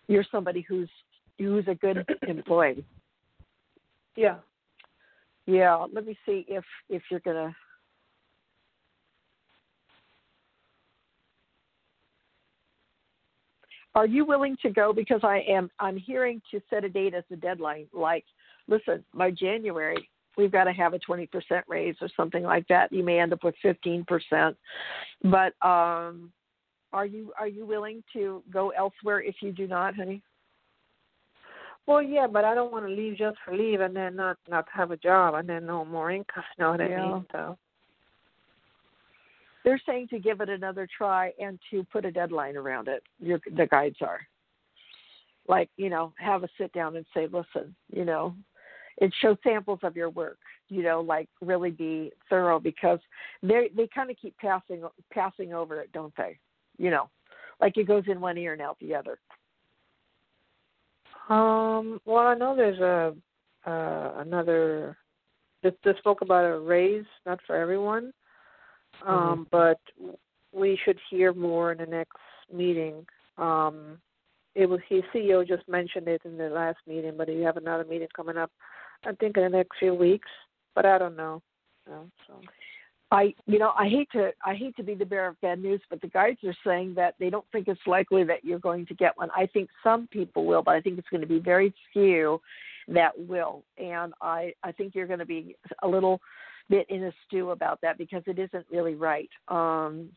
You're 0.07 0.25
somebody 0.31 0.65
who's 0.67 0.89
who's 1.37 1.67
a 1.67 1.75
good 1.75 2.05
employee. 2.27 2.83
Yeah. 4.15 4.37
Yeah. 5.45 5.85
Let 5.93 6.05
me 6.05 6.17
see 6.25 6.45
if 6.47 6.63
if 6.89 7.03
you're 7.11 7.19
gonna. 7.21 7.55
Are 13.93 14.07
you 14.07 14.25
willing 14.25 14.55
to 14.61 14.69
go? 14.69 14.93
Because 14.93 15.19
I 15.23 15.43
am. 15.47 15.69
I'm 15.79 15.97
hearing 15.97 16.41
to 16.51 16.61
set 16.69 16.83
a 16.83 16.89
date 16.89 17.13
as 17.13 17.25
a 17.31 17.35
deadline. 17.35 17.87
Like, 17.93 18.23
listen, 18.67 19.03
my 19.13 19.29
January, 19.29 20.09
we've 20.41 20.51
got 20.51 20.63
to 20.63 20.73
have 20.73 20.93
a 20.93 20.99
20% 20.99 21.27
raise 21.67 21.95
or 22.01 22.09
something 22.17 22.43
like 22.43 22.67
that. 22.67 22.91
You 22.91 23.03
may 23.03 23.19
end 23.19 23.31
up 23.31 23.43
with 23.43 23.55
15%. 23.63 24.55
But 25.23 25.53
um, 25.65 26.31
are 26.91 27.05
you 27.05 27.31
are 27.39 27.47
you 27.47 27.65
willing 27.65 28.03
to 28.13 28.43
go 28.51 28.69
elsewhere 28.71 29.21
if 29.21 29.35
you 29.41 29.51
do 29.51 29.67
not, 29.67 29.95
honey? 29.95 30.21
Well, 31.85 32.01
yeah, 32.01 32.27
but 32.27 32.43
I 32.43 32.53
don't 32.55 32.71
want 32.71 32.85
to 32.85 32.91
leave 32.91 33.17
just 33.17 33.37
for 33.45 33.55
leave 33.55 33.81
and 33.81 33.95
then 33.95 34.15
not 34.15 34.37
not 34.49 34.65
have 34.73 34.91
a 34.91 34.97
job 34.97 35.35
and 35.35 35.47
then 35.47 35.65
no 35.65 35.85
more 35.85 36.11
income. 36.11 36.43
You 36.57 36.63
know 36.63 36.71
what 36.71 36.79
yeah. 36.79 37.01
I 37.01 37.13
mean? 37.13 37.25
So 37.31 37.57
they're 39.63 39.81
saying 39.85 40.07
to 40.09 40.19
give 40.19 40.41
it 40.41 40.49
another 40.49 40.87
try 40.97 41.31
and 41.39 41.59
to 41.69 41.85
put 41.91 42.03
a 42.03 42.11
deadline 42.11 42.57
around 42.57 42.87
it. 42.87 43.03
Your, 43.19 43.39
the 43.55 43.67
guides 43.67 43.97
are 44.01 44.21
like 45.47 45.69
you 45.77 45.89
know 45.89 46.13
have 46.17 46.43
a 46.43 46.49
sit 46.57 46.73
down 46.73 46.95
and 46.95 47.05
say, 47.13 47.27
listen, 47.27 47.75
you 47.93 48.05
know, 48.05 48.35
it 49.01 49.11
shows 49.19 49.35
samples 49.43 49.79
of 49.83 49.97
your 49.97 50.09
work 50.09 50.37
you 50.69 50.81
know 50.81 51.01
like 51.01 51.27
really 51.41 51.69
be 51.69 52.11
thorough 52.29 52.59
because 52.59 52.99
they 53.43 53.69
they 53.75 53.87
kind 53.93 54.09
of 54.09 54.15
keep 54.21 54.35
passing 54.37 54.83
passing 55.11 55.53
over 55.53 55.81
it 55.81 55.91
don't 55.91 56.13
they? 56.15 56.39
You 56.77 56.89
know 56.89 57.09
like 57.59 57.77
it 57.77 57.87
goes 57.87 58.03
in 58.07 58.21
one 58.21 58.37
ear 58.37 58.53
and 58.53 58.61
out 58.61 58.77
the 58.79 58.95
other. 58.95 59.19
Um 61.29 61.99
well 62.05 62.27
i 62.27 62.35
know 62.35 62.55
there's 62.55 62.79
a 62.79 63.13
uh 63.69 64.13
another 64.21 64.97
this, 65.61 65.73
this 65.83 65.97
spoke 65.97 66.21
about 66.21 66.45
a 66.45 66.59
raise 66.59 67.05
not 67.25 67.39
for 67.45 67.55
everyone 67.55 68.13
um 69.05 69.15
mm-hmm. 69.15 69.43
but 69.51 69.79
we 70.53 70.79
should 70.83 70.97
hear 71.09 71.33
more 71.33 71.71
in 71.71 71.77
the 71.77 71.85
next 71.85 72.17
meeting. 72.51 73.05
Um 73.37 73.97
it 74.53 74.67
was 74.67 74.81
his 74.89 75.03
CEO 75.13 75.47
just 75.47 75.67
mentioned 75.69 76.09
it 76.09 76.21
in 76.25 76.37
the 76.37 76.49
last 76.49 76.79
meeting, 76.85 77.13
but 77.17 77.29
you 77.29 77.43
have 77.43 77.55
another 77.55 77.85
meeting 77.85 78.09
coming 78.13 78.35
up 78.35 78.51
I 79.05 79.13
think 79.13 79.37
in 79.37 79.43
the 79.43 79.49
next 79.49 79.77
few 79.79 79.93
weeks, 79.93 80.27
but 80.75 80.85
I 80.85 80.97
don't 80.97 81.17
know. 81.17 81.41
No, 81.87 82.07
so. 82.27 82.39
I 83.11 83.33
you 83.45 83.59
know 83.59 83.73
I 83.77 83.89
hate 83.89 84.09
to 84.13 84.31
I 84.45 84.55
hate 84.55 84.75
to 84.77 84.83
be 84.83 84.95
the 84.95 85.05
bearer 85.05 85.27
of 85.27 85.41
bad 85.41 85.59
news, 85.59 85.81
but 85.89 86.01
the 86.01 86.07
guides 86.07 86.39
are 86.45 86.55
saying 86.65 86.93
that 86.95 87.15
they 87.19 87.29
don't 87.29 87.45
think 87.51 87.67
it's 87.67 87.81
likely 87.85 88.23
that 88.23 88.45
you're 88.45 88.59
going 88.59 88.85
to 88.85 88.93
get 88.93 89.17
one. 89.17 89.29
I 89.35 89.47
think 89.47 89.69
some 89.83 90.07
people 90.07 90.45
will, 90.45 90.63
but 90.63 90.75
I 90.75 90.81
think 90.81 90.97
it's 90.97 91.09
going 91.09 91.21
to 91.21 91.27
be 91.27 91.39
very 91.39 91.73
few 91.91 92.39
that 92.87 93.11
will, 93.27 93.63
and 93.77 94.13
I 94.21 94.53
I 94.63 94.71
think 94.71 94.95
you're 94.95 95.07
going 95.07 95.19
to 95.19 95.25
be 95.25 95.55
a 95.83 95.87
little 95.87 96.21
bit 96.69 96.85
in 96.89 97.03
a 97.03 97.11
stew 97.27 97.51
about 97.51 97.79
that 97.81 97.97
because 97.97 98.23
it 98.27 98.39
isn't 98.39 98.65
really 98.71 98.95
right. 98.95 99.29
Um, 99.49 100.09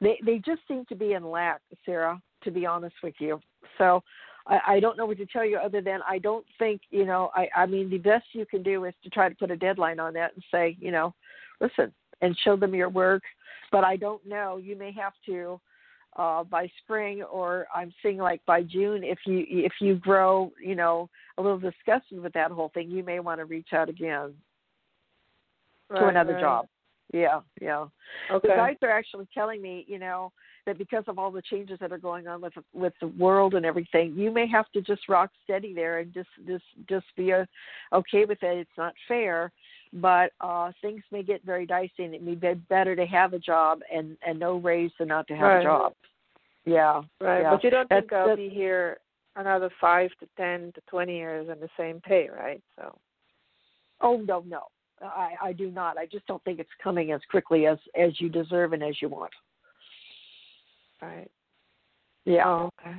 they 0.00 0.18
they 0.24 0.38
just 0.38 0.62
seem 0.66 0.84
to 0.88 0.94
be 0.94 1.12
in 1.12 1.30
lack, 1.30 1.60
Sarah. 1.84 2.20
To 2.44 2.50
be 2.50 2.64
honest 2.64 2.94
with 3.02 3.14
you, 3.18 3.40
so 3.76 4.02
I, 4.46 4.60
I 4.68 4.80
don't 4.80 4.96
know 4.96 5.06
what 5.06 5.18
to 5.18 5.26
tell 5.26 5.44
you 5.44 5.58
other 5.58 5.80
than 5.80 6.00
I 6.08 6.18
don't 6.18 6.46
think 6.58 6.82
you 6.90 7.04
know 7.04 7.30
I 7.34 7.48
I 7.54 7.66
mean 7.66 7.90
the 7.90 7.98
best 7.98 8.26
you 8.32 8.46
can 8.46 8.62
do 8.62 8.84
is 8.84 8.94
to 9.02 9.10
try 9.10 9.28
to 9.28 9.34
put 9.34 9.50
a 9.50 9.56
deadline 9.56 10.00
on 10.00 10.14
that 10.14 10.34
and 10.34 10.44
say 10.50 10.76
you 10.80 10.90
know 10.90 11.14
listen 11.60 11.92
and 12.20 12.36
show 12.44 12.56
them 12.56 12.74
your 12.74 12.88
work 12.88 13.22
but 13.72 13.84
I 13.84 13.96
don't 13.96 14.24
know 14.26 14.56
you 14.56 14.76
may 14.76 14.92
have 14.92 15.12
to 15.26 15.60
uh 16.16 16.44
by 16.44 16.70
spring 16.82 17.22
or 17.22 17.66
I'm 17.74 17.92
seeing 18.02 18.18
like 18.18 18.44
by 18.46 18.62
June 18.62 19.04
if 19.04 19.18
you 19.26 19.44
if 19.48 19.72
you 19.80 19.96
grow 19.96 20.52
you 20.62 20.74
know 20.74 21.10
a 21.38 21.42
little 21.42 21.58
disgusted 21.58 22.20
with 22.20 22.32
that 22.34 22.50
whole 22.50 22.70
thing 22.72 22.90
you 22.90 23.02
may 23.02 23.20
want 23.20 23.40
to 23.40 23.44
reach 23.44 23.72
out 23.72 23.88
again 23.88 24.34
right, 25.90 26.00
to 26.00 26.06
another 26.06 26.34
right. 26.34 26.40
job 26.40 26.66
yeah 27.12 27.40
yeah 27.60 27.86
okay 28.30 28.48
the 28.48 28.54
guys 28.54 28.76
are 28.82 28.90
actually 28.90 29.28
telling 29.34 29.62
me 29.62 29.84
you 29.88 29.98
know 29.98 30.32
that 30.66 30.78
because 30.78 31.04
of 31.06 31.18
all 31.18 31.30
the 31.30 31.42
changes 31.42 31.78
that 31.80 31.92
are 31.92 31.98
going 31.98 32.26
on 32.26 32.40
with 32.40 32.52
with 32.74 32.92
the 33.00 33.06
world 33.06 33.54
and 33.54 33.64
everything, 33.64 34.12
you 34.16 34.30
may 34.30 34.46
have 34.48 34.70
to 34.72 34.82
just 34.82 35.08
rock 35.08 35.30
steady 35.44 35.72
there 35.72 36.00
and 36.00 36.12
just 36.12 36.28
just 36.46 36.64
just 36.88 37.06
be 37.16 37.30
a, 37.30 37.46
okay 37.92 38.24
with 38.24 38.42
it. 38.42 38.58
It's 38.58 38.70
not 38.76 38.92
fair, 39.08 39.52
but 39.94 40.32
uh 40.40 40.72
things 40.82 41.02
may 41.10 41.22
get 41.22 41.44
very 41.44 41.64
dicey, 41.66 42.04
and 42.04 42.14
it 42.14 42.22
may 42.22 42.34
be 42.34 42.54
better 42.68 42.96
to 42.96 43.06
have 43.06 43.32
a 43.32 43.38
job 43.38 43.80
and 43.92 44.16
and 44.26 44.38
no 44.38 44.56
raise 44.56 44.90
than 44.98 45.08
not 45.08 45.28
to 45.28 45.34
have 45.34 45.42
right. 45.42 45.60
a 45.60 45.64
job. 45.64 45.92
Yeah, 46.64 47.02
right. 47.20 47.42
Yeah. 47.42 47.50
But 47.50 47.64
you 47.64 47.70
don't 47.70 47.88
that's, 47.88 48.02
think 48.02 48.12
I'll 48.12 48.36
be 48.36 48.48
here 48.48 48.98
another 49.36 49.70
five 49.80 50.10
to 50.18 50.26
ten 50.36 50.72
to 50.74 50.80
twenty 50.88 51.16
years 51.16 51.48
and 51.48 51.62
the 51.62 51.68
same 51.78 52.00
pay, 52.00 52.28
right? 52.28 52.60
So. 52.76 52.98
Oh 54.02 54.18
no, 54.18 54.42
no. 54.46 54.62
I, 55.02 55.34
I 55.42 55.52
do 55.52 55.70
not. 55.70 55.98
I 55.98 56.06
just 56.06 56.26
don't 56.26 56.42
think 56.44 56.58
it's 56.58 56.70
coming 56.82 57.12
as 57.12 57.20
quickly 57.30 57.66
as 57.66 57.78
as 57.98 58.20
you 58.20 58.28
deserve 58.28 58.72
and 58.72 58.82
as 58.82 59.00
you 59.00 59.08
want. 59.08 59.32
Right. 61.02 61.30
Yeah. 62.24 62.46
Oh, 62.46 62.70
okay. 62.80 62.96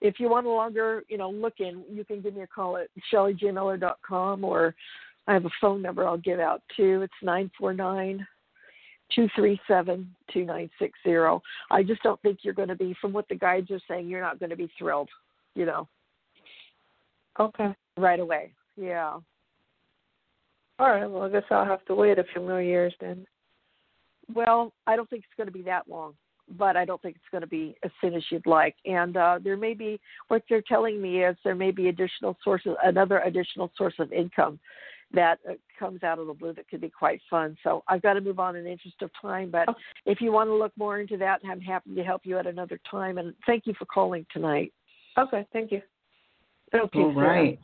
If 0.00 0.18
you 0.18 0.28
want 0.28 0.46
to 0.46 0.50
longer, 0.50 1.04
you 1.08 1.18
know, 1.18 1.30
look 1.30 1.54
in, 1.60 1.84
you 1.90 2.04
can 2.04 2.20
give 2.20 2.34
me 2.34 2.42
a 2.42 2.46
call 2.46 2.76
at 2.76 2.88
shellyjmiller.com 3.12 4.44
or 4.44 4.74
I 5.26 5.34
have 5.34 5.44
a 5.44 5.50
phone 5.60 5.82
number 5.82 6.06
I'll 6.06 6.16
give 6.16 6.40
out 6.40 6.62
too. 6.76 7.02
It's 7.02 7.12
nine 7.22 7.50
four 7.58 7.74
nine 7.74 8.26
two 9.14 9.28
three 9.36 9.60
seven 9.68 10.14
two 10.32 10.44
nine 10.44 10.70
six 10.78 10.98
zero. 11.04 11.42
I 11.70 11.82
just 11.82 12.02
don't 12.02 12.20
think 12.22 12.38
you're 12.42 12.54
going 12.54 12.68
to 12.68 12.76
be, 12.76 12.96
from 13.00 13.12
what 13.12 13.28
the 13.28 13.34
guides 13.34 13.70
are 13.70 13.80
saying, 13.88 14.08
you're 14.08 14.20
not 14.20 14.38
going 14.38 14.50
to 14.50 14.56
be 14.56 14.70
thrilled, 14.78 15.10
you 15.54 15.66
know. 15.66 15.86
Okay. 17.38 17.74
Right 17.96 18.20
away. 18.20 18.52
Yeah. 18.76 19.18
All 20.80 20.88
right. 20.88 21.08
Well, 21.08 21.22
I 21.22 21.28
guess 21.28 21.42
I'll 21.50 21.64
have 21.64 21.84
to 21.86 21.94
wait 21.94 22.18
a 22.18 22.24
few 22.32 22.42
more 22.42 22.62
years 22.62 22.94
then. 23.00 23.26
Well, 24.34 24.72
I 24.86 24.96
don't 24.96 25.08
think 25.10 25.24
it's 25.24 25.36
going 25.36 25.46
to 25.48 25.52
be 25.52 25.62
that 25.62 25.88
long 25.88 26.14
but 26.58 26.76
I 26.76 26.84
don't 26.84 27.00
think 27.00 27.16
it's 27.16 27.30
going 27.30 27.42
to 27.42 27.46
be 27.46 27.76
as 27.84 27.90
soon 28.00 28.14
as 28.14 28.24
you'd 28.30 28.46
like. 28.46 28.74
And 28.84 29.16
uh, 29.16 29.38
there 29.42 29.56
may 29.56 29.74
be 29.74 30.00
what 30.28 30.42
they're 30.48 30.62
telling 30.62 31.00
me 31.00 31.24
is 31.24 31.36
there 31.44 31.54
may 31.54 31.70
be 31.70 31.88
additional 31.88 32.36
sources, 32.42 32.74
another 32.82 33.20
additional 33.20 33.70
source 33.76 33.94
of 33.98 34.12
income 34.12 34.58
that 35.12 35.38
uh, 35.48 35.54
comes 35.78 36.02
out 36.02 36.18
of 36.18 36.26
the 36.26 36.32
blue 36.32 36.52
that 36.54 36.68
could 36.68 36.80
be 36.80 36.90
quite 36.90 37.20
fun. 37.28 37.56
So 37.62 37.82
I've 37.88 38.02
got 38.02 38.14
to 38.14 38.20
move 38.20 38.38
on 38.38 38.56
in 38.56 38.64
the 38.64 38.70
interest 38.70 38.96
of 39.02 39.10
time. 39.20 39.50
But 39.50 39.68
if 40.06 40.20
you 40.20 40.32
want 40.32 40.48
to 40.48 40.54
look 40.54 40.72
more 40.76 41.00
into 41.00 41.16
that, 41.18 41.40
I'm 41.48 41.60
happy 41.60 41.94
to 41.94 42.02
help 42.02 42.22
you 42.24 42.38
at 42.38 42.46
another 42.46 42.80
time. 42.90 43.18
And 43.18 43.34
thank 43.46 43.66
you 43.66 43.74
for 43.78 43.86
calling 43.86 44.26
tonight. 44.32 44.72
Okay, 45.18 45.46
thank 45.52 45.72
you. 45.72 45.82
Okay, 46.74 46.98
All 47.00 47.12
right. 47.14 47.58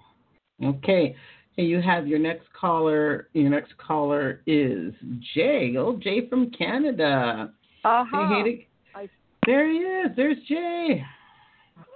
Okay. 0.62 1.14
Hey, 1.56 1.64
you 1.64 1.80
have 1.80 2.06
your 2.06 2.18
next 2.18 2.52
caller. 2.52 3.28
Your 3.32 3.48
next 3.48 3.76
caller 3.78 4.42
is 4.46 4.92
Jay. 5.34 5.74
Oh, 5.78 5.98
Jay 6.02 6.28
from 6.28 6.50
Canada. 6.50 7.50
Uh-huh. 7.82 8.42
Hey, 8.44 8.66
hey, 8.94 9.10
there 9.46 9.70
he 9.70 9.78
is. 9.78 10.10
There's 10.16 10.36
Jay. 10.46 11.02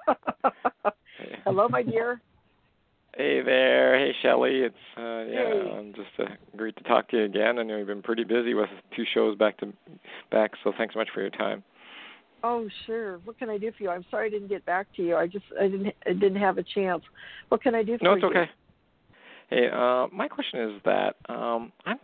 Hello, 1.44 1.68
my 1.68 1.82
dear. 1.82 2.22
Hey 3.16 3.42
there. 3.42 3.98
Hey, 3.98 4.12
Shelly. 4.22 4.60
It's 4.60 4.74
uh, 4.96 5.24
yeah. 5.30 5.52
Hey. 5.52 5.70
I'm 5.78 5.92
just 5.92 6.08
uh, 6.18 6.34
great 6.56 6.76
to 6.76 6.82
talk 6.84 7.10
to 7.10 7.18
you 7.18 7.24
again. 7.24 7.58
I 7.58 7.62
know 7.62 7.76
you've 7.76 7.86
been 7.86 8.02
pretty 8.02 8.24
busy 8.24 8.54
with 8.54 8.70
two 8.96 9.04
shows 9.12 9.36
back 9.36 9.58
to 9.58 9.72
back, 10.30 10.52
so 10.64 10.72
thanks 10.78 10.94
so 10.94 11.00
much 11.00 11.08
for 11.12 11.20
your 11.20 11.30
time. 11.30 11.62
Oh, 12.42 12.66
sure. 12.86 13.18
What 13.24 13.38
can 13.38 13.50
I 13.50 13.58
do 13.58 13.70
for 13.76 13.82
you? 13.82 13.90
I'm 13.90 14.06
sorry 14.10 14.28
I 14.28 14.30
didn't 14.30 14.48
get 14.48 14.64
back 14.64 14.86
to 14.96 15.02
you. 15.02 15.16
I 15.16 15.26
just 15.26 15.44
I 15.60 15.68
didn't 15.68 15.94
I 16.06 16.12
didn't 16.14 16.36
have 16.36 16.56
a 16.56 16.62
chance. 16.62 17.02
What 17.50 17.62
can 17.62 17.74
I 17.74 17.82
do 17.82 17.98
for 17.98 18.04
you? 18.04 18.10
no, 18.10 18.16
you? 18.16 18.16
it's 18.16 18.24
okay. 18.24 18.50
Hey, 19.50 19.68
uh, 19.68 20.06
my 20.12 20.28
question 20.28 20.60
is 20.60 20.82
that 20.84 21.16
um, 21.28 21.72
I'm 21.84 21.98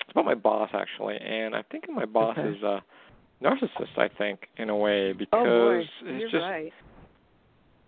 it's 0.00 0.10
about 0.10 0.24
my 0.24 0.34
boss 0.34 0.70
actually, 0.74 1.16
and 1.16 1.54
I'm 1.54 1.62
thinking 1.70 1.94
my 1.94 2.04
boss 2.04 2.36
Okay. 2.36 2.48
is 2.48 2.62
uh 2.64 2.80
narcissist, 3.42 3.96
I 3.96 4.08
think, 4.18 4.40
in 4.56 4.68
a 4.70 4.76
way, 4.76 5.12
because 5.12 5.30
oh 5.32 5.44
boy, 5.44 5.76
it's 5.78 6.20
you're 6.20 6.30
just 6.30 6.42
right. 6.42 6.72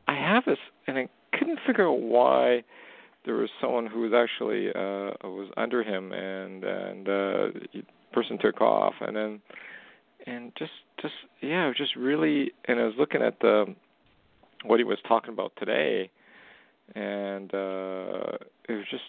I 0.06 0.14
have 0.14 0.44
this, 0.44 0.58
and 0.86 0.96
I 0.98 1.08
couldn't 1.36 1.58
figure 1.66 1.88
out 1.88 2.00
why 2.00 2.62
there 3.24 3.34
was 3.34 3.50
someone 3.60 3.86
who 3.86 4.02
was 4.02 4.12
actually 4.14 4.68
uh 4.68 5.28
was 5.28 5.50
under 5.56 5.82
him, 5.82 6.12
and 6.12 6.62
and 6.62 7.08
uh, 7.08 7.58
the 7.72 7.82
person 8.12 8.38
took 8.40 8.60
off, 8.60 8.94
and 9.00 9.16
then 9.16 9.40
and 10.26 10.52
just 10.56 10.72
just 11.00 11.14
yeah, 11.40 11.64
it 11.64 11.68
was 11.68 11.76
just 11.76 11.96
really. 11.96 12.52
And 12.68 12.78
I 12.78 12.84
was 12.84 12.94
looking 12.96 13.22
at 13.22 13.40
the 13.40 13.74
what 14.64 14.78
he 14.78 14.84
was 14.84 14.98
talking 15.08 15.32
about 15.32 15.52
today, 15.58 16.10
and 16.94 17.52
uh 17.54 18.36
it 18.68 18.72
was 18.72 18.86
just 18.90 19.02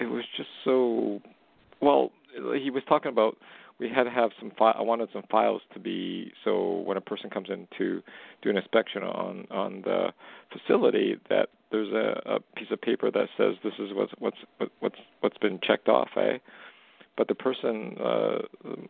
it 0.00 0.06
was 0.06 0.24
just 0.36 0.48
so 0.64 1.20
well. 1.80 2.12
He 2.56 2.70
was 2.70 2.82
talking 2.88 3.10
about 3.10 3.36
we 3.78 3.88
had 3.88 4.04
to 4.04 4.10
have 4.10 4.30
some 4.40 4.52
fi- 4.58 4.72
I 4.72 4.82
wanted 4.82 5.08
some 5.12 5.22
files 5.30 5.62
to 5.74 5.80
be 5.80 6.32
so 6.44 6.78
when 6.80 6.96
a 6.96 7.00
person 7.00 7.30
comes 7.30 7.48
in 7.48 7.66
to 7.78 8.02
do 8.42 8.50
an 8.50 8.56
inspection 8.56 9.02
on 9.02 9.46
on 9.50 9.82
the 9.82 10.12
facility 10.52 11.16
that 11.28 11.48
there's 11.70 11.92
a, 11.92 12.36
a 12.36 12.40
piece 12.56 12.68
of 12.70 12.80
paper 12.80 13.10
that 13.10 13.28
says 13.36 13.54
this 13.62 13.74
is 13.78 13.90
what's 13.92 14.12
what's 14.18 14.70
what's 14.80 14.98
what's 15.20 15.38
been 15.38 15.58
checked 15.62 15.88
off, 15.88 16.08
eh? 16.16 16.38
But 17.16 17.26
the 17.26 17.34
person, 17.34 17.96
uh, 17.98 18.38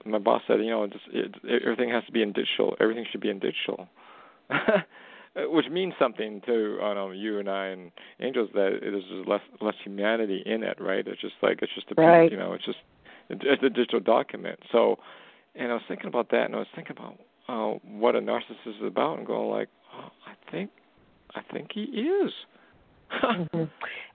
my 0.04 0.18
boss 0.18 0.42
said, 0.46 0.60
you 0.60 0.68
know, 0.70 0.86
just 0.86 1.04
it, 1.10 1.34
everything 1.64 1.88
has 1.88 2.04
to 2.04 2.12
be 2.12 2.20
in 2.22 2.32
digital. 2.32 2.76
Everything 2.78 3.06
should 3.10 3.22
be 3.22 3.30
in 3.30 3.38
digital, 3.38 3.88
which 5.46 5.66
means 5.70 5.94
something 5.98 6.40
to 6.46 6.78
I 6.82 6.94
don't 6.94 6.96
know 6.96 7.10
you 7.10 7.38
and 7.38 7.48
I 7.48 7.66
and 7.66 7.90
angels 8.20 8.50
that 8.54 8.78
there's 8.80 9.04
less 9.26 9.40
less 9.60 9.74
humanity 9.84 10.42
in 10.44 10.62
it, 10.62 10.80
right? 10.80 11.06
It's 11.06 11.20
just 11.20 11.34
like 11.42 11.60
it's 11.62 11.74
just 11.74 11.86
a 11.90 12.00
right. 12.00 12.30
you 12.30 12.36
know, 12.36 12.52
it's 12.52 12.64
just 12.64 12.78
it's 13.30 13.62
a 13.62 13.68
digital 13.68 14.00
document. 14.00 14.58
So, 14.72 14.98
and 15.54 15.70
I 15.70 15.74
was 15.74 15.82
thinking 15.88 16.08
about 16.08 16.30
that, 16.30 16.44
and 16.44 16.54
I 16.54 16.58
was 16.58 16.68
thinking 16.74 16.96
about 16.96 17.18
uh, 17.48 17.78
what 17.84 18.16
a 18.16 18.20
narcissist 18.20 18.66
is 18.66 18.74
about, 18.86 19.18
and 19.18 19.26
going 19.26 19.50
like, 19.50 19.68
oh, 19.94 20.08
I 20.26 20.50
think, 20.50 20.70
I 21.34 21.40
think 21.52 21.70
he 21.72 21.82
is. 21.82 22.32
mm-hmm. 23.22 23.64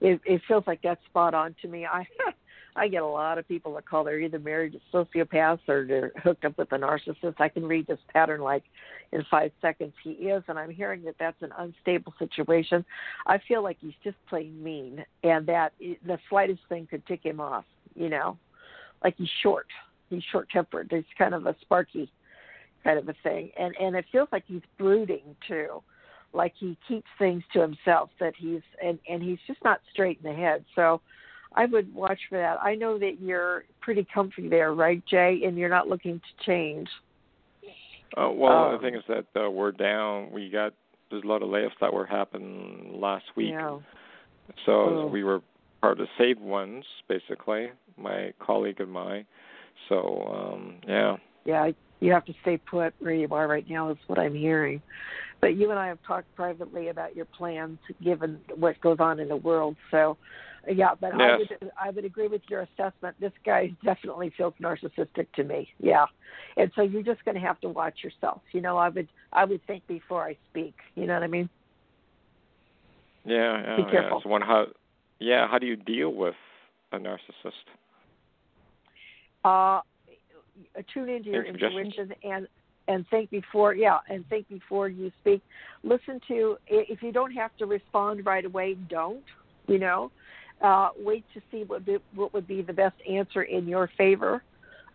It 0.02 0.22
it 0.26 0.42
feels 0.48 0.64
like 0.68 0.82
that's 0.84 1.04
spot 1.06 1.34
on 1.34 1.56
to 1.62 1.68
me. 1.68 1.86
I 1.86 2.06
I 2.76 2.88
get 2.88 3.04
a 3.04 3.08
lot 3.08 3.38
of 3.38 3.48
people 3.48 3.74
that 3.76 3.88
call 3.88 4.04
they're 4.04 4.20
either 4.20 4.40
married 4.40 4.74
to 4.74 4.80
sociopaths 4.92 5.68
or 5.68 5.86
they're 5.86 6.12
hooked 6.24 6.46
up 6.46 6.58
with 6.58 6.72
a 6.72 6.78
narcissist. 6.78 7.36
I 7.40 7.50
can 7.50 7.66
read 7.66 7.88
this 7.88 8.00
pattern 8.12 8.42
like 8.42 8.64
in 9.12 9.24
five 9.30 9.52
seconds 9.62 9.94
he 10.04 10.12
is, 10.12 10.44
and 10.48 10.58
I'm 10.58 10.72
hearing 10.72 11.04
that 11.04 11.16
that's 11.20 11.42
an 11.42 11.52
unstable 11.58 12.14
situation. 12.18 12.84
I 13.28 13.40
feel 13.48 13.62
like 13.62 13.78
he's 13.80 13.94
just 14.04 14.18
plain 14.28 14.64
mean, 14.64 15.06
and 15.24 15.46
that 15.48 15.74
the 15.80 16.18
slightest 16.30 16.62
thing 16.70 16.88
could 16.90 17.06
tick 17.06 17.22
him 17.24 17.40
off. 17.40 17.66
You 17.96 18.10
know, 18.10 18.38
like 19.04 19.16
he's 19.18 19.30
short. 19.44 19.68
He's 20.10 20.24
short 20.32 20.50
tempered. 20.50 20.88
He's 20.92 21.04
kind 21.18 21.36
of 21.36 21.46
a 21.46 21.56
sparky 21.62 22.12
kind 22.84 23.00
of 23.00 23.08
a 23.08 23.16
thing. 23.24 23.52
And 23.58 23.76
and 23.80 23.96
it 23.96 24.06
feels 24.12 24.30
like 24.32 24.44
he's 24.48 24.62
brooding 24.78 25.36
too. 25.48 25.82
Like 26.34 26.54
he 26.58 26.78
keeps 26.88 27.08
things 27.20 27.44
to 27.54 27.62
himself 27.62 28.10
that 28.20 28.34
he's 28.38 28.62
and, 28.84 29.00
and 29.08 29.22
he's 29.22 29.40
just 29.48 29.64
not 29.64 29.80
straight 29.92 30.20
in 30.24 30.30
the 30.30 30.36
head. 30.36 30.66
So 30.76 31.02
I 31.56 31.66
would 31.66 31.94
watch 31.94 32.20
for 32.30 32.38
that. 32.38 32.62
I 32.62 32.76
know 32.76 32.98
that 33.00 33.22
you're 33.22 33.66
pretty 33.82 34.08
comfy 34.14 34.50
there, 34.50 34.74
right, 34.74 35.04
Jay, 35.06 35.42
and 35.46 35.58
you're 35.58 35.70
not 35.70 35.88
looking 35.88 36.20
to 36.20 36.46
change. 36.46 36.88
Uh, 38.18 38.30
well, 38.32 38.66
um, 38.66 38.74
the 38.74 38.80
thing 38.80 38.96
is 38.96 39.04
that 39.08 39.26
uh, 39.40 39.50
we're 39.50 39.72
down. 39.72 40.32
We 40.32 40.50
got 40.50 40.74
there's 41.10 41.24
a 41.24 41.28
lot 41.28 41.44
of 41.44 41.50
layoffs 41.50 41.72
that 41.82 41.94
were 41.94 42.06
happening 42.06 42.92
last 42.96 43.26
week. 43.36 43.52
Yeah. 43.52 43.78
So 44.66 44.72
oh. 44.72 45.10
we 45.12 45.24
were 45.24 45.42
part 45.82 46.00
of 46.00 46.08
the 46.08 46.08
saved 46.18 46.42
ones, 46.42 46.84
basically 47.08 47.70
my 47.98 48.34
colleague 48.40 48.80
and 48.80 48.92
mine. 48.92 49.26
So 49.90 50.54
um, 50.54 50.76
yeah. 50.88 51.18
Yeah, 51.46 51.72
you 52.00 52.14
have 52.14 52.26
to 52.26 52.34
stay 52.42 52.58
put 52.58 52.94
where 53.00 53.14
you 53.14 53.28
are 53.32 53.48
right 53.48 53.70
now. 53.70 53.90
Is 53.90 53.98
what 54.08 54.20
I'm 54.20 54.36
hearing. 54.36 54.82
But 55.42 55.58
you 55.58 55.72
and 55.72 55.80
I 55.80 55.88
have 55.88 56.00
talked 56.08 56.34
privately 56.36 56.88
about 56.88 57.16
your 57.18 57.26
plans, 57.26 57.78
given 58.02 58.40
what 58.56 58.80
goes 58.80 58.98
on 59.00 59.20
in 59.20 59.28
the 59.28 59.36
world. 59.36 59.76
So, 59.92 60.18
yeah. 60.68 60.90
But 61.00 61.12
yes. 61.18 61.22
I 61.22 61.38
would 61.38 61.72
I 61.86 61.90
would 61.90 62.06
agree 62.06 62.28
with 62.28 62.42
your 62.50 62.62
assessment. 62.62 63.16
This 63.20 63.32
guy 63.46 63.72
definitely 63.84 64.32
feels 64.36 64.54
narcissistic 64.62 65.28
to 65.36 65.44
me. 65.44 65.70
Yeah, 65.80 66.06
and 66.58 66.72
so 66.76 66.82
you're 66.82 67.04
just 67.04 67.24
going 67.26 67.36
to 67.36 67.42
have 67.42 67.60
to 67.62 67.70
watch 67.70 68.00
yourself. 68.04 68.42
You 68.52 68.62
know, 68.62 68.78
I 68.78 68.90
would 68.90 69.08
I 69.32 69.46
would 69.46 69.66
think 69.68 69.86
before 69.88 70.24
I 70.24 70.38
speak. 70.52 70.76
You 70.96 71.08
know 71.08 71.14
what 71.14 71.24
I 71.24 71.28
mean? 71.28 71.50
Yeah. 73.26 73.62
yeah 73.62 73.76
Be 73.78 73.84
careful. 73.92 74.18
Yeah. 74.18 74.24
So 74.24 74.30
one, 74.30 74.42
how, 74.42 74.66
yeah. 75.20 75.48
How 75.48 75.60
do 75.60 75.66
you 75.66 75.76
deal 75.76 76.14
with 76.14 76.36
a 76.92 76.98
narcissist? 76.98 77.52
uh, 79.44 79.82
tune 80.94 81.10
into 81.10 81.30
your 81.30 81.46
intuition 81.46 82.14
and 82.24 82.48
and 82.88 83.06
think 83.10 83.30
before 83.30 83.74
yeah 83.74 84.00
and 84.10 84.28
think 84.30 84.48
before 84.50 84.90
you 84.90 85.12
speak 85.22 85.42
listen 85.84 86.20
to 86.28 86.58
if 86.68 87.02
you 87.02 87.12
don't 87.12 87.32
have 87.32 87.56
to 87.58 87.66
respond 87.66 88.26
right 88.26 88.46
away 88.46 88.76
don't 88.90 89.24
you 89.68 89.80
know 89.80 90.12
uh, 90.64 90.90
wait 90.98 91.26
to 91.34 91.42
see 91.52 91.64
what 91.64 91.86
be, 91.86 91.98
what 92.16 92.34
would 92.34 92.48
be 92.48 92.62
the 92.62 92.74
best 92.74 92.96
answer 93.10 93.44
in 93.44 93.68
your 93.68 93.90
favor 93.98 94.42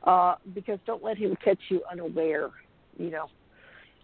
uh, 0.04 0.35
because 0.54 0.78
don't 0.87 1.04
let 1.04 1.16
him 1.16 1.37
catch 1.44 1.61
you 1.68 1.83
unaware 1.90 2.50
you 2.98 3.11
know. 3.11 3.26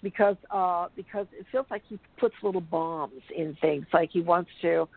Because 0.03 0.37
uh, 0.51 0.89
because 0.95 1.27
it 1.33 1.47
feels 1.51 1.67
like 1.71 1.83
he 1.89 1.99
puts 2.19 2.35
little 2.43 2.61
bombs 2.61 3.23
in 3.35 3.57
things 3.61 3.87
like 3.93 4.11
he 4.13 4.21
wants 4.21 4.51
to 4.63 4.89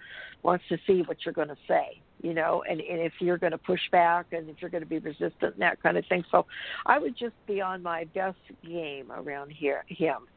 wants 0.43 0.65
to 0.69 0.77
see 0.85 1.01
what 1.03 1.17
you're 1.25 1.33
going 1.33 1.47
to 1.47 1.57
say 1.67 2.01
you 2.21 2.33
know, 2.33 2.63
and, 2.67 2.81
and 2.81 2.99
if 2.99 3.13
you're 3.19 3.37
going 3.37 3.51
to 3.51 3.57
push 3.57 3.81
back 3.91 4.27
and 4.31 4.49
if 4.49 4.55
you're 4.59 4.71
going 4.71 4.83
to 4.83 4.89
be 4.89 4.99
resistant 4.99 5.53
and 5.53 5.61
that 5.61 5.81
kind 5.81 5.97
of 5.97 6.05
thing. 6.07 6.23
So 6.31 6.45
I 6.85 6.97
would 6.97 7.15
just 7.17 7.35
be 7.45 7.61
on 7.61 7.83
my 7.83 8.05
best 8.05 8.37
game 8.65 9.11
around 9.11 9.51
here 9.51 9.83
him. 9.87 10.27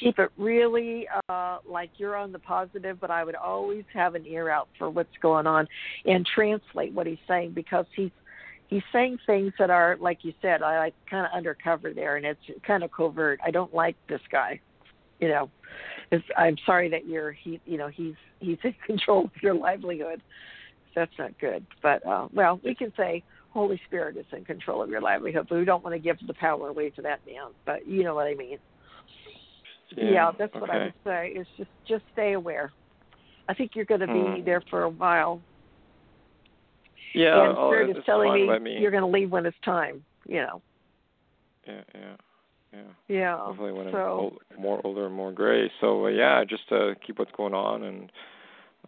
Keep 0.00 0.18
it 0.18 0.30
really 0.38 1.06
uh, 1.28 1.58
like 1.68 1.90
you're 1.98 2.16
on 2.16 2.32
the 2.32 2.38
positive, 2.38 3.00
but 3.00 3.10
I 3.10 3.24
would 3.24 3.34
always 3.34 3.84
have 3.92 4.14
an 4.14 4.26
ear 4.26 4.48
out 4.48 4.68
for 4.78 4.88
what's 4.88 5.16
going 5.20 5.46
on 5.46 5.66
and 6.04 6.24
translate 6.24 6.92
what 6.92 7.06
he's 7.06 7.18
saying 7.26 7.52
because 7.52 7.86
he's 7.94 8.12
he's 8.68 8.82
saying 8.92 9.18
things 9.26 9.52
that 9.58 9.70
are 9.70 9.96
like 10.00 10.18
you 10.22 10.32
said, 10.40 10.62
I 10.62 10.78
like 10.78 10.94
kind 11.10 11.26
of 11.26 11.32
undercover 11.36 11.92
there 11.92 12.16
and 12.16 12.24
it's 12.24 12.40
kind 12.66 12.82
of 12.84 12.92
covert. 12.92 13.40
I 13.44 13.50
don't 13.50 13.74
like 13.74 13.96
this 14.08 14.20
guy. 14.30 14.60
You 15.20 15.28
know, 15.28 15.50
it's, 16.12 16.24
I'm 16.36 16.56
sorry 16.64 16.88
that 16.90 17.06
you're 17.06 17.32
he 17.32 17.60
you 17.66 17.76
know 17.76 17.88
he's 17.88 18.14
he's 18.38 18.58
in 18.64 18.74
control 18.86 19.24
of 19.24 19.42
your 19.42 19.54
livelihood 19.54 20.22
that's 20.96 21.12
not 21.18 21.38
good. 21.38 21.64
But 21.82 22.04
uh, 22.04 22.26
well, 22.32 22.58
we 22.64 22.74
can 22.74 22.92
say 22.96 23.22
Holy 23.50 23.80
Spirit 23.86 24.16
is 24.16 24.24
in 24.32 24.44
control 24.44 24.82
of 24.82 24.90
your 24.90 25.00
livelihood, 25.00 25.46
but 25.48 25.58
we 25.58 25.64
don't 25.64 25.84
want 25.84 25.94
to 25.94 26.00
give 26.00 26.16
the 26.26 26.34
power 26.34 26.68
away 26.68 26.90
to 26.90 27.02
that 27.02 27.20
man. 27.24 27.52
But 27.64 27.86
you 27.86 28.02
know 28.02 28.16
what 28.16 28.26
I 28.26 28.34
mean. 28.34 28.58
Yeah, 29.96 30.10
yeah 30.10 30.30
that's 30.36 30.50
okay. 30.50 30.60
what 30.60 30.70
I 30.70 30.84
would 30.84 30.94
say. 31.04 31.28
Is 31.28 31.46
just 31.56 31.70
just 31.86 32.02
stay 32.12 32.32
aware. 32.32 32.72
I 33.48 33.54
think 33.54 33.72
you're 33.74 33.84
going 33.84 34.00
to 34.00 34.08
be 34.08 34.40
hmm. 34.40 34.44
there 34.44 34.62
for 34.68 34.82
a 34.82 34.90
while. 34.90 35.40
Yeah, 37.14 37.48
and 37.48 37.56
oh, 37.56 37.70
Spirit 37.70 37.96
is 37.96 38.02
telling 38.04 38.32
me, 38.34 38.58
me 38.58 38.78
you're 38.80 38.90
going 38.90 39.02
to 39.02 39.08
leave 39.08 39.30
when 39.30 39.46
it's 39.46 39.56
time. 39.64 40.02
You 40.26 40.40
know. 40.40 40.62
Yeah, 41.66 41.82
yeah. 41.94 42.16
Yeah. 42.72 42.80
Yeah. 43.08 43.38
Hopefully, 43.38 43.72
when 43.72 43.90
so, 43.90 43.96
I'm 43.96 44.10
old, 44.10 44.38
more 44.58 44.80
older 44.84 45.06
and 45.06 45.14
more 45.14 45.32
gray. 45.32 45.70
So 45.80 46.06
uh, 46.06 46.08
yeah, 46.08 46.42
just 46.44 46.68
to 46.70 46.94
keep 47.06 47.18
what's 47.18 47.30
going 47.36 47.54
on 47.54 47.84
and 47.84 48.12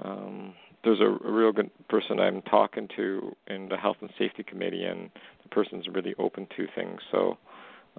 um 0.04 0.54
there's 0.84 1.00
a, 1.00 1.26
a 1.26 1.32
real 1.32 1.52
good 1.52 1.70
person 1.88 2.20
I'm 2.20 2.42
talking 2.42 2.88
to 2.96 3.34
in 3.48 3.68
the 3.68 3.76
health 3.76 3.96
and 4.00 4.10
safety 4.18 4.42
committee, 4.42 4.84
and 4.84 5.10
the 5.42 5.48
person's 5.50 5.86
really 5.88 6.14
open 6.18 6.46
to 6.56 6.66
things. 6.74 7.00
So, 7.10 7.38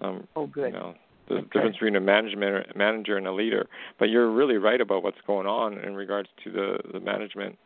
um, 0.02 0.28
oh, 0.36 0.48
good. 0.48 0.74
You 0.74 0.80
know, 0.80 0.96
the 1.28 1.36
okay. 1.36 1.48
difference 1.54 1.76
between 1.76 1.96
a 1.96 2.02
management 2.02 2.76
manager 2.76 3.18
and 3.18 3.28
a 3.28 3.34
leader. 3.34 3.68
But 4.00 4.10
you're 4.10 4.32
really 4.32 4.58
right 4.58 4.80
about 4.80 5.04
what's 5.04 5.20
going 5.28 5.48
on 5.48 5.78
in 5.78 5.96
regards 5.96 6.30
to 6.44 6.52
the 6.52 6.78
the 6.94 7.00
management 7.00 7.58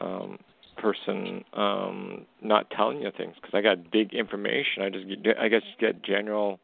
um, 0.00 0.38
person 0.76 1.44
um, 1.54 2.26
not 2.42 2.70
telling 2.70 3.00
you 3.00 3.10
things 3.16 3.34
because 3.36 3.54
I 3.54 3.62
got 3.62 3.90
big 3.90 4.14
information. 4.14 4.82
I 4.82 4.90
just 4.90 5.06
get, 5.22 5.38
I 5.38 5.48
guess 5.48 5.62
get 5.78 6.02
general 6.02 6.60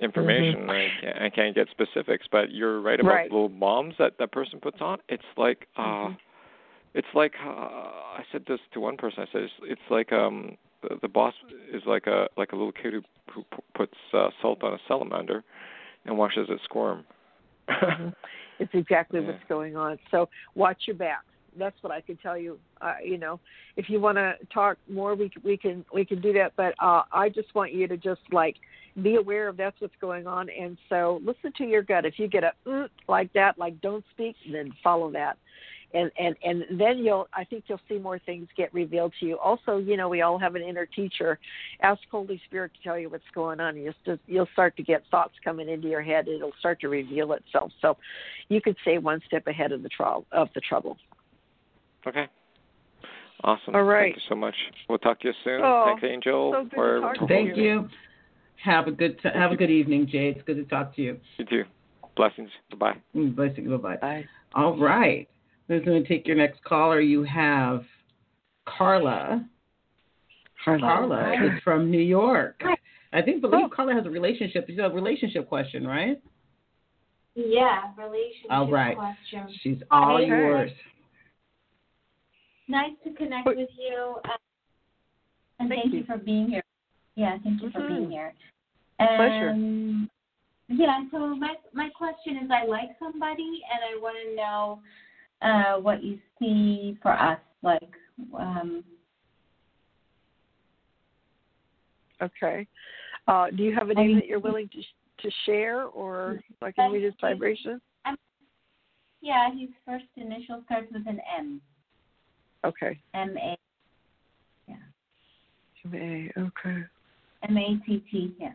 information. 0.00 0.62
Mm-hmm. 0.62 0.70
I, 0.70 0.88
can't, 1.00 1.22
I 1.22 1.30
can't 1.30 1.54
get 1.54 1.68
specifics, 1.70 2.26
but 2.30 2.52
you're 2.52 2.80
right 2.80 2.98
about 2.98 3.10
right. 3.10 3.30
little 3.30 3.50
bombs 3.50 3.94
that 3.98 4.14
that 4.18 4.32
person 4.32 4.60
puts 4.60 4.80
on. 4.80 4.98
It's 5.08 5.24
like. 5.36 5.66
Uh, 5.76 5.80
mm-hmm 5.80 6.12
it's 6.94 7.08
like 7.14 7.34
uh, 7.44 7.50
I 7.50 8.22
said 8.32 8.44
this 8.48 8.60
to 8.74 8.80
one 8.80 8.96
person. 8.96 9.24
I 9.28 9.32
said 9.32 9.42
it's, 9.42 9.52
it's 9.62 9.80
like 9.90 10.12
um 10.12 10.56
the, 10.82 10.96
the 11.02 11.08
boss 11.08 11.34
is 11.72 11.82
like 11.86 12.06
a 12.06 12.28
like 12.36 12.52
a 12.52 12.56
little 12.56 12.72
kid 12.72 12.92
who, 12.94 13.02
who 13.32 13.44
puts 13.74 13.94
uh, 14.12 14.30
salt 14.40 14.62
on 14.62 14.74
a 14.74 14.78
salamander 14.88 15.44
and 16.04 16.16
watches 16.16 16.48
it 16.48 16.60
squirm. 16.64 17.04
mm-hmm. 17.68 18.08
It's 18.58 18.74
exactly 18.74 19.20
yeah. 19.22 19.28
what's 19.28 19.44
going 19.48 19.74
on. 19.74 19.98
So 20.10 20.28
watch 20.54 20.82
your 20.86 20.94
back. 20.94 21.24
That's 21.58 21.76
what 21.80 21.90
I 21.90 22.02
can 22.02 22.18
tell 22.18 22.36
you. 22.36 22.58
Uh, 22.82 22.96
you 23.02 23.16
know, 23.16 23.40
if 23.76 23.88
you 23.88 24.00
want 24.00 24.18
to 24.18 24.34
talk 24.52 24.76
more, 24.86 25.14
we 25.14 25.30
we 25.42 25.56
can 25.56 25.82
we 25.94 26.04
can 26.04 26.20
do 26.20 26.34
that. 26.34 26.52
But 26.56 26.74
uh, 26.78 27.04
I 27.10 27.30
just 27.30 27.54
want 27.54 27.72
you 27.72 27.88
to 27.88 27.96
just 27.96 28.20
like 28.32 28.56
be 29.02 29.14
aware 29.16 29.48
of 29.48 29.56
that's 29.56 29.80
what's 29.80 29.94
going 29.98 30.26
on, 30.26 30.50
and 30.50 30.76
so 30.90 31.22
listen 31.24 31.54
to 31.56 31.64
your 31.64 31.82
gut. 31.82 32.04
If 32.04 32.18
you 32.18 32.28
get 32.28 32.44
a 32.44 32.52
mm, 32.66 32.90
like 33.08 33.32
that, 33.32 33.58
like 33.58 33.80
don't 33.80 34.04
speak, 34.12 34.36
then 34.52 34.74
follow 34.84 35.10
that 35.12 35.38
and 35.94 36.10
and 36.18 36.36
and 36.42 36.80
then 36.80 36.98
you'll 36.98 37.28
i 37.34 37.44
think 37.44 37.64
you'll 37.66 37.80
see 37.88 37.98
more 37.98 38.18
things 38.20 38.48
get 38.56 38.72
revealed 38.72 39.12
to 39.18 39.26
you 39.26 39.38
also 39.38 39.78
you 39.78 39.96
know 39.96 40.08
we 40.08 40.22
all 40.22 40.38
have 40.38 40.54
an 40.54 40.62
inner 40.62 40.86
teacher 40.86 41.38
ask 41.82 42.00
holy 42.10 42.40
spirit 42.46 42.70
to 42.74 42.82
tell 42.82 42.98
you 42.98 43.08
what's 43.08 43.24
going 43.34 43.60
on 43.60 43.76
you'll 43.76 43.94
just 44.04 44.20
you'll 44.26 44.48
start 44.52 44.76
to 44.76 44.82
get 44.82 45.02
thoughts 45.10 45.34
coming 45.42 45.68
into 45.68 45.88
your 45.88 46.02
head 46.02 46.28
it'll 46.28 46.52
start 46.58 46.80
to 46.80 46.88
reveal 46.88 47.32
itself 47.32 47.70
so 47.80 47.96
you 48.48 48.60
could 48.60 48.76
stay 48.82 48.98
one 48.98 49.20
step 49.26 49.46
ahead 49.46 49.72
of 49.72 49.82
the 49.82 49.88
trouble 49.88 50.26
of 50.32 50.48
the 50.54 50.60
trouble 50.60 50.96
okay 52.06 52.26
awesome 53.44 53.74
all 53.74 53.82
right 53.82 54.12
thank 54.12 54.16
you 54.16 54.22
so 54.28 54.34
much 54.34 54.54
we'll 54.88 54.98
talk 54.98 55.20
to 55.20 55.28
you 55.28 55.34
soon 55.44 55.60
oh, 55.62 55.84
thanks 55.86 56.04
angel 56.04 56.52
so 56.54 56.64
good 56.64 56.78
or 56.78 56.94
to 56.94 57.00
talk 57.00 57.18
to 57.18 57.26
thank 57.26 57.56
you. 57.56 57.88
Have 58.62 58.88
a 58.88 58.90
good 58.90 59.18
t- 59.22 59.28
have 59.34 59.52
a 59.52 59.56
good 59.56 59.70
evening, 59.70 60.06
Jay. 60.06 60.28
It's 60.28 60.42
good 60.46 60.56
to 60.56 60.64
talk 60.64 60.94
to 60.96 61.02
you. 61.02 61.18
You 61.38 61.44
too. 61.46 61.64
Blessings. 62.14 62.50
bye-bye 62.70 62.98
mm, 63.16 63.34
Blessings. 63.34 63.70
Bye 63.70 63.76
bye. 63.76 63.96
Bye. 63.96 64.24
All 64.54 64.76
right. 64.76 65.28
Who's 65.70 65.84
going 65.84 66.02
to 66.02 66.08
take 66.08 66.26
your 66.26 66.34
next 66.34 66.64
caller? 66.64 66.98
You 66.98 67.22
have 67.22 67.84
Carla. 68.66 69.48
Carla. 70.64 70.80
Carla 70.80 71.32
is 71.44 71.62
from 71.62 71.92
New 71.92 72.00
York. 72.00 72.60
I 73.12 73.22
think 73.22 73.40
believe 73.40 73.70
Carla 73.70 73.94
has 73.94 74.04
a 74.04 74.10
relationship. 74.10 74.68
You 74.68 74.82
have 74.82 74.90
a 74.90 74.94
relationship 74.96 75.48
question, 75.48 75.86
right? 75.86 76.20
Yeah, 77.36 77.82
relationship 77.96 78.50
All 78.50 78.68
right. 78.68 78.96
question. 78.96 79.46
She's 79.62 79.78
all 79.92 80.16
Okay. 80.16 80.26
yours. 80.26 80.72
Nice 82.66 82.90
to 83.04 83.14
connect 83.14 83.46
with 83.46 83.68
you. 83.78 84.16
Uh, 84.24 84.36
and 85.60 85.68
Thank 85.68 85.82
thank, 85.82 85.92
you. 85.92 86.00
you. 86.00 86.04
for 86.06 86.18
being 86.18 86.48
here. 86.48 86.64
Yeah, 87.14 87.38
thank 87.44 87.62
you 87.62 87.70
for 87.70 87.78
Mhm. 87.78 87.88
being 87.88 88.10
here. 88.10 88.34
Pleasure. 88.98 89.54
Yeah, 90.66 91.04
so 91.12 91.36
my 91.36 91.56
my 91.72 91.90
question 91.90 92.38
is 92.38 92.50
I 92.50 92.64
like 92.64 92.98
somebody 92.98 93.62
and 93.72 93.84
I 93.84 94.00
want 94.00 94.16
to 94.16 94.34
know 94.34 94.82
uh 95.42 95.74
what 95.74 96.02
you 96.02 96.18
see 96.38 96.98
for 97.02 97.12
us 97.12 97.38
like 97.62 97.90
um 98.38 98.84
Okay. 102.22 102.66
Uh, 103.28 103.46
do 103.50 103.62
you 103.62 103.74
have 103.74 103.88
a 103.88 103.94
name 103.94 104.16
that 104.16 104.26
you're 104.26 104.40
willing 104.40 104.68
to 104.68 104.82
to 105.22 105.34
share, 105.46 105.84
or 105.84 106.38
like 106.60 106.74
can 106.76 106.92
read 106.92 107.02
his 107.02 107.14
vibration? 107.18 107.80
yeah, 109.22 109.50
his 109.50 109.70
first 109.86 110.04
initial 110.16 110.62
starts 110.66 110.92
with 110.92 111.06
an 111.06 111.18
M. 111.38 111.60
Okay. 112.64 113.00
M 113.14 113.36
A 113.38 113.56
May. 115.88 116.30
Okay. 116.36 116.82
M 117.48 117.56
A 117.56 117.80
T 117.86 118.04
T, 118.10 118.34
yeah. 118.38 118.52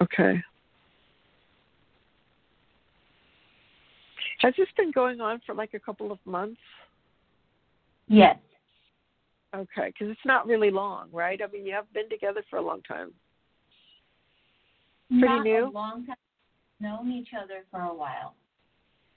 Okay. 0.00 0.42
Has 4.44 4.52
this 4.58 4.68
been 4.76 4.92
going 4.92 5.22
on 5.22 5.40
for 5.46 5.54
like 5.54 5.72
a 5.72 5.78
couple 5.78 6.12
of 6.12 6.18
months? 6.26 6.60
Yes. 8.08 8.36
Okay, 9.56 9.86
because 9.86 10.10
it's 10.10 10.26
not 10.26 10.46
really 10.46 10.70
long, 10.70 11.08
right? 11.12 11.40
I 11.42 11.50
mean, 11.50 11.64
you 11.64 11.72
have 11.72 11.90
been 11.94 12.10
together 12.10 12.42
for 12.50 12.58
a 12.58 12.62
long 12.62 12.82
time. 12.82 13.12
Pretty 15.08 15.24
Not 15.24 15.44
new? 15.44 15.68
a 15.68 15.70
long 15.70 16.04
time. 16.04 16.16
Known 16.78 17.10
each 17.10 17.28
other 17.42 17.64
for 17.70 17.80
a 17.80 17.94
while. 17.94 18.34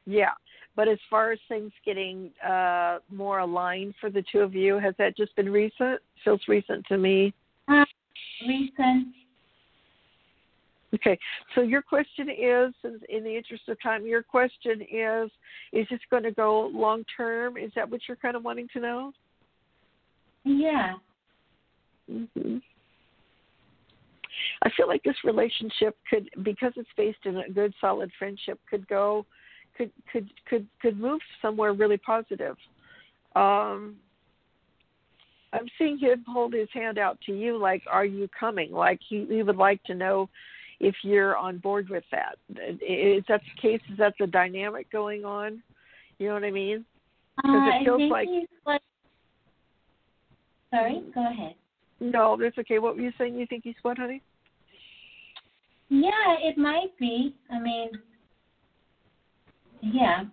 Yeah, 0.05 0.31
but 0.77 0.87
as 0.87 0.99
far 1.09 1.33
as 1.33 1.39
things 1.49 1.73
getting 1.85 2.31
uh 2.47 2.99
more 3.11 3.39
aligned 3.39 3.95
for 3.99 4.09
the 4.09 4.23
two 4.31 4.39
of 4.39 4.55
you, 4.55 4.79
has 4.79 4.95
that 4.97 5.17
just 5.17 5.35
been 5.35 5.49
recent? 5.49 5.99
Feels 6.23 6.39
recent 6.47 6.85
to 6.85 6.97
me. 6.97 7.33
Recent. 8.47 9.07
Okay, 10.97 11.19
so 11.53 11.61
your 11.61 11.81
question 11.83 12.27
is, 12.29 12.73
in 13.09 13.23
the 13.23 13.35
interest 13.35 13.63
of 13.67 13.81
time, 13.81 14.05
your 14.05 14.23
question 14.23 14.81
is, 14.81 15.29
is 15.71 15.85
this 15.91 15.99
going 16.09 16.23
to 16.23 16.31
go 16.31 16.71
long 16.73 17.03
term? 17.15 17.55
Is 17.55 17.71
that 17.75 17.87
what 17.89 18.01
you're 18.07 18.17
kind 18.17 18.35
of 18.35 18.43
wanting 18.43 18.67
to 18.73 18.79
know? 18.79 19.11
Yeah. 20.43 20.93
hmm 22.09 22.57
I 24.61 24.69
feel 24.75 24.87
like 24.87 25.03
this 25.03 25.15
relationship 25.23 25.95
could, 26.09 26.29
because 26.43 26.73
it's 26.75 26.89
based 26.95 27.25
in 27.25 27.37
a 27.37 27.49
good, 27.49 27.73
solid 27.81 28.11
friendship, 28.17 28.59
could 28.69 28.87
go, 28.87 29.25
could 29.77 29.91
could 30.11 30.29
could 30.47 30.67
could 30.81 30.99
move 30.99 31.19
somewhere 31.41 31.73
really 31.73 31.97
positive. 31.97 32.55
Um, 33.35 33.97
I'm 35.53 35.67
seeing 35.77 35.97
him 35.97 36.23
hold 36.27 36.53
his 36.53 36.69
hand 36.73 36.97
out 36.97 37.19
to 37.25 37.33
you, 37.33 37.57
like, 37.57 37.83
"Are 37.89 38.05
you 38.05 38.27
coming?" 38.39 38.71
Like 38.71 38.99
he, 39.07 39.25
he 39.29 39.43
would 39.43 39.57
like 39.57 39.83
to 39.85 39.95
know 39.95 40.29
if 40.79 40.95
you're 41.03 41.35
on 41.35 41.57
board 41.57 41.89
with 41.89 42.03
that. 42.11 42.37
Is 42.49 43.23
that 43.27 43.41
the 43.41 43.61
case? 43.61 43.81
Is 43.91 43.97
that 43.97 44.13
the 44.19 44.27
dynamic 44.27 44.91
going 44.91 45.25
on? 45.25 45.61
You 46.19 46.27
know 46.27 46.33
what 46.35 46.43
I 46.43 46.51
mean? 46.51 46.85
Because 47.37 47.67
it 47.67 47.81
Uh, 47.81 47.83
feels 47.83 48.01
I 48.01 48.05
like-. 48.65 48.81
Sorry, 50.71 51.03
go 51.13 51.27
ahead. 51.27 51.55
No, 51.99 52.37
that's 52.39 52.57
okay. 52.59 52.79
What 52.79 52.95
were 52.95 53.01
you 53.01 53.11
saying? 53.17 53.35
You 53.35 53.45
think 53.47 53.63
he's 53.63 53.75
what, 53.81 53.97
honey? 53.97 54.21
Yeah, 55.89 56.35
it 56.39 56.57
might 56.57 56.97
be. 56.99 57.33
I 57.49 57.59
mean, 57.59 57.89
yeah. 59.81 60.25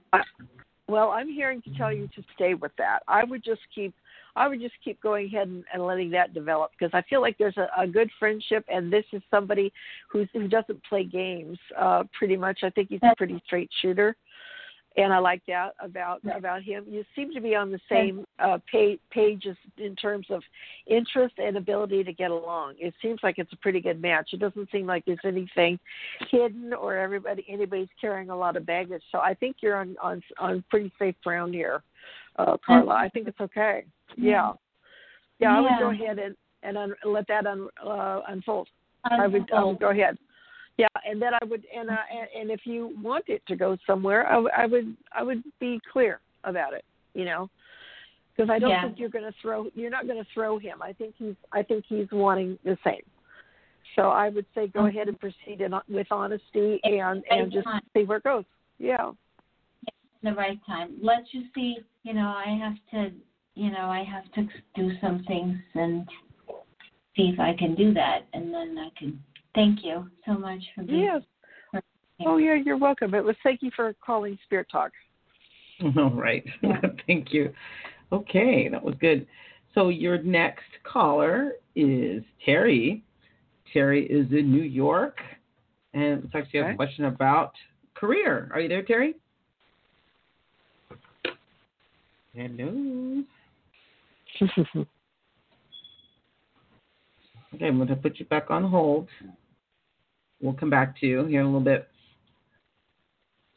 Well, 0.89 1.11
I'm 1.11 1.29
hearing 1.29 1.63
to 1.63 1.71
tell 1.79 1.93
you 1.93 2.09
to 2.09 2.23
stay 2.35 2.55
with 2.55 2.73
that. 2.77 3.01
I 3.09 3.25
would 3.25 3.45
just 3.45 3.61
keep 3.75 3.95
I 4.37 4.49
would 4.49 4.61
just 4.61 4.75
keep 4.83 5.01
going 5.01 5.27
ahead 5.27 5.49
and, 5.49 5.65
and 5.73 5.85
letting 5.85 6.11
that 6.11 6.35
develop 6.35 6.73
because 6.73 6.91
I 6.93 7.03
feel 7.09 7.21
like 7.21 7.39
there's 7.39 7.57
a, 7.57 7.69
a 7.79 7.87
good 7.87 8.11
friendship 8.19 8.65
and 8.69 8.93
this 8.93 9.05
is 9.13 9.23
somebody 9.31 9.73
who's 10.11 10.29
who 10.33 10.49
doesn't 10.49 10.83
play 10.85 11.05
games, 11.05 11.59
uh 11.79 12.05
pretty 12.19 12.37
much. 12.37 12.61
I 12.63 12.71
think 12.71 12.89
he's 12.89 13.01
a 13.03 13.15
pretty 13.17 13.41
straight 13.47 13.71
shooter. 13.81 14.17
And 14.97 15.13
I 15.13 15.19
like 15.19 15.43
that 15.49 15.75
about 15.81 16.21
about 16.25 16.63
him. 16.63 16.85
You 16.89 17.05
seem 17.17 17.33
to 17.35 17.41
be 17.41 17.57
on 17.57 17.73
the 17.73 17.81
same 17.89 18.25
uh 18.39 18.59
page 18.71 19.01
pages 19.11 19.57
in 19.77 19.97
terms 19.97 20.27
of 20.31 20.43
interest 20.87 21.35
and 21.39 21.57
ability 21.57 22.05
to 22.05 22.13
get 22.13 22.31
along. 22.31 22.75
It 22.79 22.95
seems 23.03 23.19
like 23.23 23.39
it's 23.39 23.53
a 23.53 23.57
pretty 23.57 23.81
good 23.81 24.01
match. 24.01 24.31
It 24.33 24.41
doesn't 24.41 24.71
seem 24.71 24.87
like 24.87 25.05
there's 25.05 25.19
anything 25.25 25.79
hidden 26.31 26.73
or 26.73 26.97
everybody 26.97 27.45
anybody's 27.49 27.89
carrying 28.01 28.31
a 28.31 28.37
lot 28.37 28.57
of 28.57 28.67
baggage. 28.67 29.03
So 29.11 29.19
I 29.19 29.35
think 29.35 29.57
you're 29.61 29.77
on 29.77 29.97
on 30.01 30.23
on 30.39 30.63
pretty 30.71 30.93
safe 30.99 31.17
ground 31.25 31.55
here, 31.55 31.83
uh, 32.37 32.57
Carla. 32.65 32.95
I 32.95 33.09
think 33.09 33.29
it's 33.29 33.41
okay. 33.41 33.85
Yeah, 34.17 34.53
yeah. 35.39 35.57
I 35.57 35.61
would 35.61 35.79
go 35.79 35.91
ahead 35.91 36.19
and 36.19 36.35
and 36.63 36.77
un, 36.79 36.95
let 37.05 37.27
that 37.29 37.47
un, 37.47 37.69
uh, 37.85 38.21
unfold. 38.29 38.69
I 39.05 39.27
would 39.27 39.51
I 39.53 39.65
would 39.65 39.81
go 39.81 39.91
ahead. 39.91 40.17
Yeah, 40.77 40.89
and 41.09 41.23
then 41.23 41.35
I 41.35 41.45
would 41.45 41.65
and 41.77 41.91
uh, 41.91 41.97
and, 42.37 42.51
if 42.51 42.61
you 42.65 42.97
want 43.01 43.25
it 43.29 43.43
to 43.47 43.55
go 43.55 43.77
somewhere, 43.87 44.27
I, 44.27 44.33
w- 44.33 44.51
I 44.57 44.67
would 44.67 44.97
I 45.13 45.23
would 45.23 45.45
be 45.61 45.81
clear 45.93 46.21
about 46.43 46.73
it. 46.73 46.85
You 47.15 47.25
know, 47.27 47.49
because 48.35 48.51
I 48.51 48.59
don't 48.59 48.71
Yeah. 48.71 48.83
think 48.83 48.99
you're 48.99 49.09
going 49.09 49.25
to 49.25 49.35
throw 49.41 49.69
you're 49.75 49.91
not 49.91 50.07
going 50.07 50.19
to 50.19 50.27
throw 50.35 50.59
him. 50.59 50.83
I 50.83 50.93
think 50.93 51.15
he's 51.17 51.37
I 51.53 51.63
think 51.63 51.85
he's 51.87 52.09
wanting 52.11 52.59
the 52.65 52.77
same. 52.83 53.03
So 53.95 54.09
I 54.09 54.29
would 54.31 54.47
say 54.55 54.67
go 54.67 54.87
ahead 54.87 55.07
and 55.07 55.19
proceed 55.21 55.61
in, 55.61 55.73
with 55.89 56.09
honesty 56.11 56.81
and 56.83 57.23
and 57.31 57.53
just 57.53 57.69
see 57.97 58.03
where 58.05 58.19
it 58.19 58.25
goes. 58.25 58.45
Yeah. 58.79 59.13
The 60.25 60.33
right 60.33 60.59
time. 60.67 60.97
Let's 61.01 61.31
just 61.31 61.47
see. 61.55 61.79
You 62.03 62.15
know, 62.15 62.29
I 62.29 62.57
have 62.59 62.75
to. 62.93 63.15
You 63.57 63.71
know, 63.71 63.87
I 63.87 64.03
have 64.03 64.25
to 64.33 64.49
do 64.75 64.91
some 65.01 65.23
things 65.29 65.57
and 65.75 66.09
see 67.17 67.31
if 67.33 67.39
I 67.39 67.55
can 67.57 67.77
do 67.77 67.95
that, 67.95 68.27
and 68.33 68.53
then 68.53 68.77
I 68.79 68.89
can. 68.99 69.23
Thank 69.55 69.85
you 69.85 70.11
so 70.27 70.33
much 70.33 70.61
for 70.75 70.83
being. 70.83 71.03
Yes. 71.05 71.23
Oh 72.27 72.39
yeah, 72.39 72.55
you're 72.55 72.77
welcome. 72.77 73.15
It 73.15 73.25
was 73.25 73.37
thank 73.43 73.63
you 73.63 73.71
for 73.75 73.95
calling 74.05 74.39
Spirit 74.45 74.67
Talk. 74.71 74.93
All 75.97 76.11
right. 76.11 76.45
Thank 77.07 77.33
you. 77.33 77.53
Okay, 78.13 78.69
that 78.69 78.83
was 78.83 78.95
good. 79.01 79.27
So 79.75 79.89
your 79.89 80.23
next 80.23 80.65
caller 80.85 81.55
is 81.75 82.23
Terry. 82.45 83.03
Terry 83.73 84.07
is 84.07 84.31
in 84.31 84.53
New 84.53 84.63
York, 84.63 85.19
and 85.95 86.23
looks 86.23 86.35
like 86.35 86.47
she 86.51 86.59
has 86.59 86.65
Okay. 86.65 86.75
a 86.75 86.77
question 86.77 87.07
about 87.07 87.53
career. 87.95 88.51
Are 88.55 88.61
you 88.61 88.69
there, 88.69 88.83
Terry? 88.83 89.15
Hello. 92.35 93.23
Okay, 97.55 97.67
I'm 97.67 97.77
going 97.77 97.87
to 97.87 97.95
put 97.95 98.19
you 98.19 98.27
back 98.27 98.51
on 98.51 98.65
hold. 98.65 99.09
We'll 100.43 100.55
come 100.55 100.71
back 100.71 100.99
to 100.99 101.07
you 101.07 101.25
here 101.25 101.39
in 101.39 101.47
a 101.47 101.49
little 101.49 101.61
bit. 101.61 101.89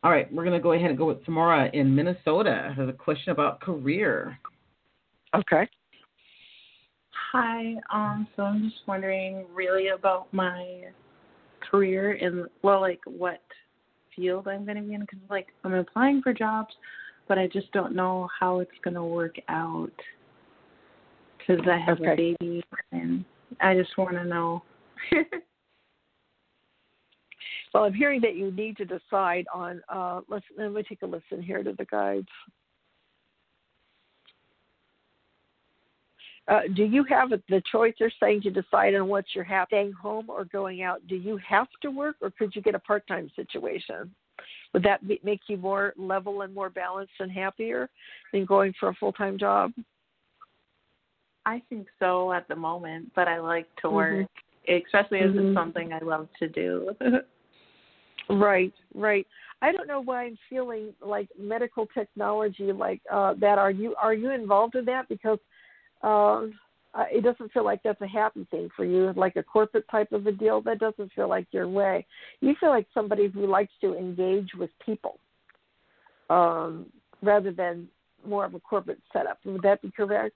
All 0.04 0.12
right, 0.12 0.32
we're 0.32 0.44
going 0.44 0.56
to 0.56 0.62
go 0.62 0.74
ahead 0.74 0.92
and 0.92 0.98
go 1.00 1.08
with 1.08 1.26
Samara 1.26 1.72
in 1.74 1.96
Minnesota. 1.96 2.76
Has 2.78 2.88
a 2.88 2.94
question 2.94 3.32
about 3.32 3.60
career. 3.60 4.38
okay. 5.36 5.68
Hi. 7.32 7.74
Um, 7.92 8.28
so 8.36 8.44
I'm 8.44 8.70
just 8.70 8.88
wondering 8.88 9.48
really 9.52 9.88
about 9.88 10.32
my 10.32 10.84
career 11.72 12.14
in 12.14 12.46
well, 12.62 12.82
like 12.82 13.02
what 13.06 13.42
field 14.16 14.48
I'm 14.48 14.64
going 14.64 14.78
to 14.78 14.84
be 14.84 14.94
in 14.94 15.02
because 15.02 15.20
like 15.28 15.48
I'm 15.64 15.74
applying 15.74 16.22
for 16.22 16.34
jobs, 16.34 16.74
but 17.28 17.38
I 17.38 17.48
just 17.48 17.72
don't 17.72 17.96
know 17.96 18.30
how 18.40 18.60
it's 18.60 18.72
going 18.84 18.96
to 18.96 19.04
work 19.04 19.36
out 19.50 19.92
because 21.38 21.66
I 21.68 21.78
have 21.78 22.00
Okay. 22.02 22.14
a 22.14 22.16
baby 22.16 22.64
and 22.92 23.24
I 23.62 23.76
just 23.76 23.98
want 23.98 24.16
to 24.16 24.24
know. 24.24 24.64
Well, 27.74 27.84
I'm 27.84 27.94
hearing 27.94 28.22
that 28.22 28.36
you 28.36 28.52
need 28.52 28.78
to 28.78 28.86
decide 28.86 29.46
on. 29.54 29.82
Uh, 29.90 30.22
let's 30.28 30.46
let 30.58 30.72
me 30.72 30.84
take 30.88 31.02
a 31.02 31.06
listen 31.06 31.42
here 31.42 31.64
to 31.64 31.74
the 31.74 31.86
guides. 31.86 32.28
Uh, 36.48 36.62
do 36.76 36.86
you 36.86 37.04
have 37.04 37.30
the 37.30 37.62
choice? 37.72 37.94
They're 38.00 38.12
saying 38.22 38.42
to 38.44 38.52
decide 38.52 38.96
on 38.96 39.08
what 39.08 39.26
you're 39.36 39.44
happy 39.44 39.68
staying 39.72 39.92
home 39.92 40.30
or 40.30 40.46
going 40.46 40.82
out. 40.82 41.06
Do 41.08 41.16
you 41.16 41.38
have 41.48 41.68
to 41.82 41.92
work, 41.92 42.16
or 42.22 42.32
could 42.32 42.56
you 42.56 42.62
get 42.62 42.74
a 42.74 42.80
part-time 42.80 43.30
situation? 43.36 44.16
Would 44.74 44.84
that 44.84 45.02
make 45.24 45.42
you 45.48 45.58
more 45.58 45.94
level 45.98 46.42
and 46.42 46.54
more 46.54 46.70
balanced 46.70 47.14
and 47.20 47.32
happier 47.32 47.90
than 48.34 48.46
going 48.46 48.74
for 48.80 48.90
a 48.90 48.94
full-time 48.96 49.38
job? 49.38 49.72
I 51.46 51.62
think 51.70 51.88
so 51.98 52.34
at 52.34 52.48
the 52.50 52.56
moment, 52.56 53.12
but 53.16 53.28
I 53.28 53.40
like 53.40 53.74
to 53.78 53.88
Mhm. 53.88 53.94
work 53.94 54.28
especially 54.68 55.20
as 55.20 55.32
Mhm. 55.32 55.46
it's 55.46 55.54
something 55.54 55.94
I 55.94 56.00
love 56.00 56.28
to 56.40 56.48
do. 56.48 56.96
Right, 58.30 58.74
right. 58.94 59.26
I 59.62 59.72
don't 59.72 59.88
know 59.88 60.02
why 60.02 60.26
I'm 60.26 60.38
feeling 60.50 60.94
like 61.00 61.30
medical 61.38 61.88
technology 61.88 62.74
like 62.74 63.02
uh 63.10 63.36
that. 63.36 63.58
Are 63.58 63.72
you 63.72 63.96
are 63.96 64.14
you 64.14 64.32
involved 64.32 64.76
in 64.76 64.84
that? 64.86 65.08
Because 65.08 65.40
um 66.02 66.60
uh, 66.98 67.04
it 67.12 67.24
doesn't 67.24 67.52
feel 67.52 67.64
like 67.64 67.84
that's 67.84 68.02
a 68.02 68.08
happy 68.08 68.48
thing 68.50 68.70
for 68.76 68.84
you, 68.84 69.14
like 69.16 69.36
a 69.36 69.44
corporate 69.44 69.86
type 69.90 70.12
of 70.12 70.26
a 70.26 70.32
deal. 70.32 70.62
That 70.62 70.80
doesn't 70.80 71.12
feel 71.14 71.30
like 71.30 71.48
your 71.52 71.68
way. 71.68 72.06
You 72.42 72.56
feel 72.60 72.70
like 72.70 72.88
somebody 72.94 73.28
who 73.28 73.46
likes 73.46 73.74
to 73.82 73.96
engage 73.96 74.50
with 74.58 74.72
people, 74.84 75.20
um, 76.30 76.88
rather 77.22 77.52
than 77.52 77.88
more 78.26 78.46
of 78.46 78.56
a 78.56 78.60
corporate 78.60 79.00
setup. 79.14 79.40
Would 79.46 79.62
that 79.62 79.82
be 79.82 79.92
correct? 79.92 80.36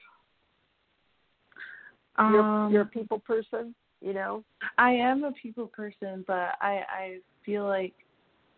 You're, 2.20 2.42
um, 2.42 2.72
you're 2.72 2.84
a 2.84 2.86
people 2.86 3.20
person, 3.20 3.74
you 4.02 4.14
know. 4.14 4.44
I 4.78 4.92
am 4.92 5.24
a 5.24 5.32
people 5.32 5.68
person, 5.68 6.24
but 6.28 6.52
I 6.62 6.84
I 6.88 7.18
feel 7.44 7.66
like 7.66 7.94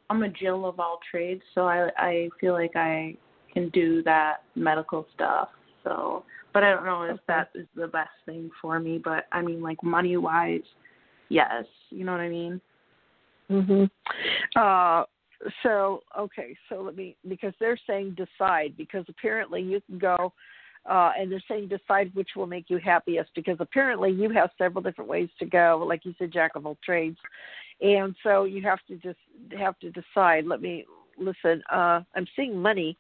I'm 0.10 0.24
a 0.24 0.30
Jill 0.30 0.66
of 0.66 0.80
all 0.80 1.00
trades, 1.10 1.42
so 1.56 1.68
I 1.68 1.90
I 1.98 2.30
feel 2.42 2.54
like 2.54 2.76
I 2.76 3.16
can 3.54 3.70
do 3.70 4.04
that 4.04 4.44
medical 4.56 5.06
stuff. 5.14 5.50
So, 5.84 6.24
but 6.54 6.64
I 6.64 6.72
don't 6.72 6.86
know 6.86 7.04
if 7.04 7.12
Okay. 7.12 7.24
that 7.28 7.50
is 7.56 7.68
the 7.76 7.88
best 7.88 8.12
thing 8.26 8.50
for 8.62 8.80
me. 8.80 9.00
But 9.04 9.26
I 9.32 9.42
mean, 9.42 9.62
like 9.62 9.82
money 9.84 10.18
wise, 10.18 10.62
yes, 11.30 11.66
you 11.90 12.06
know 12.06 12.12
what 12.12 12.22
I 12.22 12.30
mean. 12.30 12.62
Mhm. 13.50 13.90
Uh 14.56 15.06
so 15.62 16.02
okay, 16.18 16.56
so 16.70 16.82
let 16.82 16.96
me 16.96 17.16
because 17.28 17.54
they're 17.60 17.80
saying 17.88 18.16
decide 18.16 18.76
because 18.78 19.06
apparently 19.10 19.62
you 19.62 19.82
can 19.82 19.98
go 20.00 20.34
uh 20.90 21.12
and 21.18 21.32
they're 21.32 21.44
saying 21.48 21.68
decide 21.68 22.14
which 22.14 22.30
will 22.36 22.48
make 22.48 22.70
you 22.70 22.78
happiest 22.78 23.30
because 23.36 23.58
apparently 23.60 24.12
you 24.12 24.30
have 24.30 24.50
several 24.58 24.82
different 24.82 25.10
ways 25.10 25.30
to 25.40 25.46
go 25.46 25.84
like 25.88 26.06
you 26.06 26.14
said 26.18 26.32
jack 26.32 26.52
of 26.56 26.66
all 26.66 26.78
trades 26.84 27.18
and 27.82 28.16
so 28.24 28.44
you 28.44 28.62
have 28.62 28.80
to 28.88 28.96
just 28.98 29.20
have 29.58 29.78
to 29.80 29.92
decide 29.92 30.46
let 30.46 30.62
me 30.62 30.86
listen 31.18 31.62
uh 31.72 32.02
i'm 32.16 32.28
seeing 32.36 32.58
money 32.62 32.98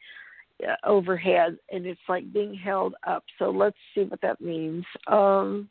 overhead 0.85 1.57
and 1.71 1.85
it's 1.85 1.99
like 2.07 2.31
being 2.31 2.53
held 2.53 2.95
up 3.05 3.23
so 3.37 3.49
let's 3.49 3.77
see 3.93 4.03
what 4.03 4.21
that 4.21 4.39
means 4.39 4.85
um 5.07 5.69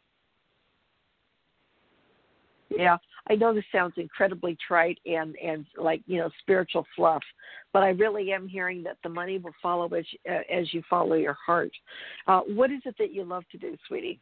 yeah, 2.77 2.97
I 3.29 3.35
know 3.35 3.55
this 3.55 3.65
sounds 3.73 3.95
incredibly 3.97 4.57
trite 4.67 4.99
and 5.07 5.37
and 5.37 5.67
like 5.77 6.03
you 6.07 6.19
know 6.19 6.31
spiritual 6.41 6.87
fluff, 6.97 7.23
but 7.73 7.83
I 7.83 7.91
really 7.91 8.33
am 8.33 8.49
hearing 8.49 8.83
that 8.85 8.97
the 9.03 9.09
money 9.09 9.39
will 9.39 9.55
follow 9.63 9.87
as 9.89 10.05
uh, 10.29 10.41
as 10.53 10.73
you 10.73 10.83
follow 10.89 11.15
your 11.15 11.37
heart. 11.45 11.73
Uh, 12.27 12.41
what 12.41 12.71
is 12.71 12.81
it 12.85 12.95
that 12.99 13.13
you 13.13 13.25
love 13.25 13.45
to 13.53 13.59
do, 13.59 13.77
sweetie? 13.89 14.21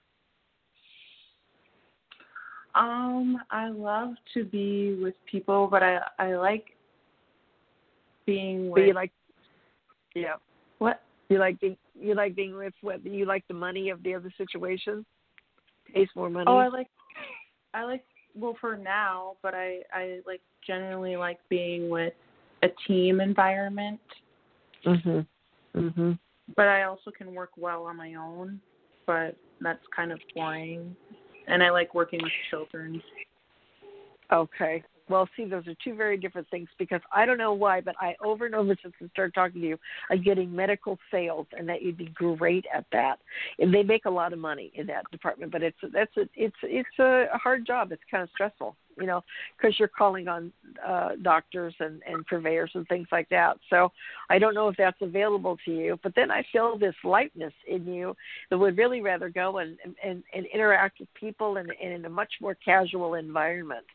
Um, 2.74 3.38
I 3.50 3.68
love 3.68 4.10
to 4.34 4.44
be 4.44 4.98
with 5.00 5.14
people, 5.30 5.68
but 5.70 5.82
I 5.82 6.00
I 6.18 6.34
like 6.34 6.66
being 8.26 8.70
with 8.70 8.86
you 8.86 8.94
like, 8.94 9.12
yeah, 10.14 10.34
what? 10.80 11.02
you 11.30 11.38
like 11.38 11.58
being 11.60 11.76
you 11.98 12.14
like 12.14 12.34
being 12.34 12.56
with 12.56 12.74
what 12.82 13.04
you 13.06 13.24
like 13.24 13.46
the 13.48 13.54
money 13.54 13.88
of 13.88 14.02
the 14.02 14.14
other 14.14 14.32
situation, 14.36 15.06
pays 15.94 16.08
more 16.14 16.28
money. 16.28 16.46
Oh, 16.48 16.58
I 16.58 16.68
like 16.68 16.88
I 17.72 17.84
like 17.84 18.04
well 18.34 18.56
for 18.60 18.76
now, 18.76 19.36
but 19.42 19.54
I 19.54 19.78
I 19.94 20.20
like 20.26 20.42
generally 20.66 21.16
like 21.16 21.38
being 21.48 21.88
with 21.88 22.12
a 22.62 22.68
team 22.86 23.20
environment, 23.20 24.00
mhm, 24.84 25.26
mhm. 25.74 26.18
but 26.56 26.66
I 26.66 26.82
also 26.82 27.10
can 27.16 27.32
work 27.32 27.50
well 27.56 27.84
on 27.84 27.96
my 27.96 28.14
own, 28.14 28.60
but 29.06 29.36
that's 29.60 29.84
kind 29.94 30.12
of 30.12 30.20
boring. 30.34 30.94
And 31.46 31.62
I 31.62 31.70
like 31.70 31.94
working 31.94 32.20
with 32.22 32.32
children. 32.50 33.02
Okay. 34.32 34.82
Well, 35.10 35.28
see, 35.36 35.44
those 35.44 35.66
are 35.66 35.74
two 35.82 35.96
very 35.96 36.16
different 36.16 36.48
things 36.50 36.68
because 36.78 37.00
I 37.12 37.26
don't 37.26 37.36
know 37.36 37.52
why, 37.52 37.80
but 37.80 37.96
I 38.00 38.14
over 38.24 38.46
and 38.46 38.54
over 38.54 38.76
since 38.80 38.94
I 39.02 39.08
started 39.08 39.34
talking 39.34 39.60
to 39.60 39.66
you, 39.66 39.78
I'm 40.08 40.22
getting 40.22 40.54
medical 40.54 41.00
sales, 41.10 41.48
and 41.58 41.68
that 41.68 41.82
you'd 41.82 41.98
be 41.98 42.12
great 42.14 42.64
at 42.72 42.86
that. 42.92 43.18
And 43.58 43.74
they 43.74 43.82
make 43.82 44.04
a 44.04 44.10
lot 44.10 44.32
of 44.32 44.38
money 44.38 44.70
in 44.76 44.86
that 44.86 45.10
department, 45.10 45.50
but 45.50 45.64
it's 45.64 45.76
that's 45.92 46.16
a 46.16 46.28
it's 46.36 46.54
it's 46.62 46.98
a 47.00 47.26
hard 47.32 47.66
job. 47.66 47.90
It's 47.90 48.02
kind 48.08 48.22
of 48.22 48.30
stressful, 48.30 48.76
you 49.00 49.06
know, 49.06 49.24
because 49.56 49.80
you're 49.80 49.88
calling 49.88 50.28
on 50.28 50.52
uh, 50.86 51.16
doctors 51.22 51.74
and 51.80 52.00
and 52.06 52.24
purveyors 52.26 52.70
and 52.74 52.86
things 52.86 53.08
like 53.10 53.28
that. 53.30 53.56
So 53.68 53.90
I 54.28 54.38
don't 54.38 54.54
know 54.54 54.68
if 54.68 54.76
that's 54.76 55.02
available 55.02 55.58
to 55.64 55.72
you. 55.72 55.98
But 56.04 56.14
then 56.14 56.30
I 56.30 56.44
feel 56.52 56.78
this 56.78 56.94
lightness 57.02 57.52
in 57.66 57.84
you 57.84 58.14
that 58.48 58.58
would 58.58 58.78
really 58.78 59.00
rather 59.00 59.28
go 59.28 59.58
and 59.58 59.76
and, 60.04 60.22
and 60.32 60.46
interact 60.54 61.00
with 61.00 61.12
people 61.14 61.56
and, 61.56 61.72
and 61.82 61.92
in 61.94 62.04
a 62.04 62.10
much 62.10 62.34
more 62.40 62.54
casual 62.54 63.14
environment 63.14 63.86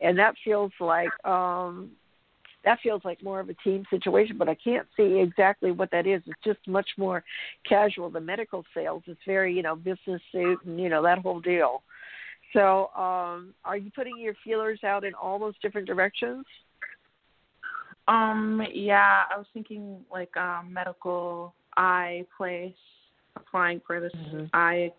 and 0.00 0.18
that 0.18 0.34
feels 0.44 0.72
like 0.80 1.12
um 1.26 1.90
that 2.64 2.78
feels 2.82 3.02
like 3.04 3.22
more 3.22 3.40
of 3.40 3.48
a 3.50 3.54
team 3.54 3.84
situation 3.90 4.36
but 4.38 4.48
i 4.48 4.54
can't 4.54 4.86
see 4.96 5.18
exactly 5.20 5.70
what 5.70 5.90
that 5.90 6.06
is. 6.06 6.22
It's 6.26 6.40
just 6.44 6.66
much 6.66 6.88
more 6.96 7.22
casual. 7.68 8.10
The 8.10 8.20
medical 8.20 8.64
sales 8.74 9.02
it's 9.06 9.20
very 9.26 9.54
you 9.54 9.62
know 9.62 9.76
business 9.76 10.20
suit 10.32 10.58
and 10.64 10.80
you 10.80 10.88
know 10.88 11.02
that 11.02 11.18
whole 11.18 11.40
deal. 11.40 11.82
So 12.52 12.88
um 12.96 13.54
are 13.64 13.76
you 13.76 13.90
putting 13.94 14.18
your 14.18 14.34
feelers 14.44 14.80
out 14.84 15.04
in 15.04 15.14
all 15.14 15.38
those 15.38 15.54
different 15.60 15.86
directions? 15.86 16.44
Um, 18.06 18.62
yeah, 18.72 19.22
I 19.34 19.38
was 19.38 19.46
thinking 19.54 20.04
like 20.12 20.36
um 20.36 20.72
medical 20.72 21.54
eye 21.76 22.26
place, 22.36 22.74
applying 23.36 23.80
for 23.86 24.00
this 24.00 24.12
Mhm. 24.14 24.50
eye 24.52 24.92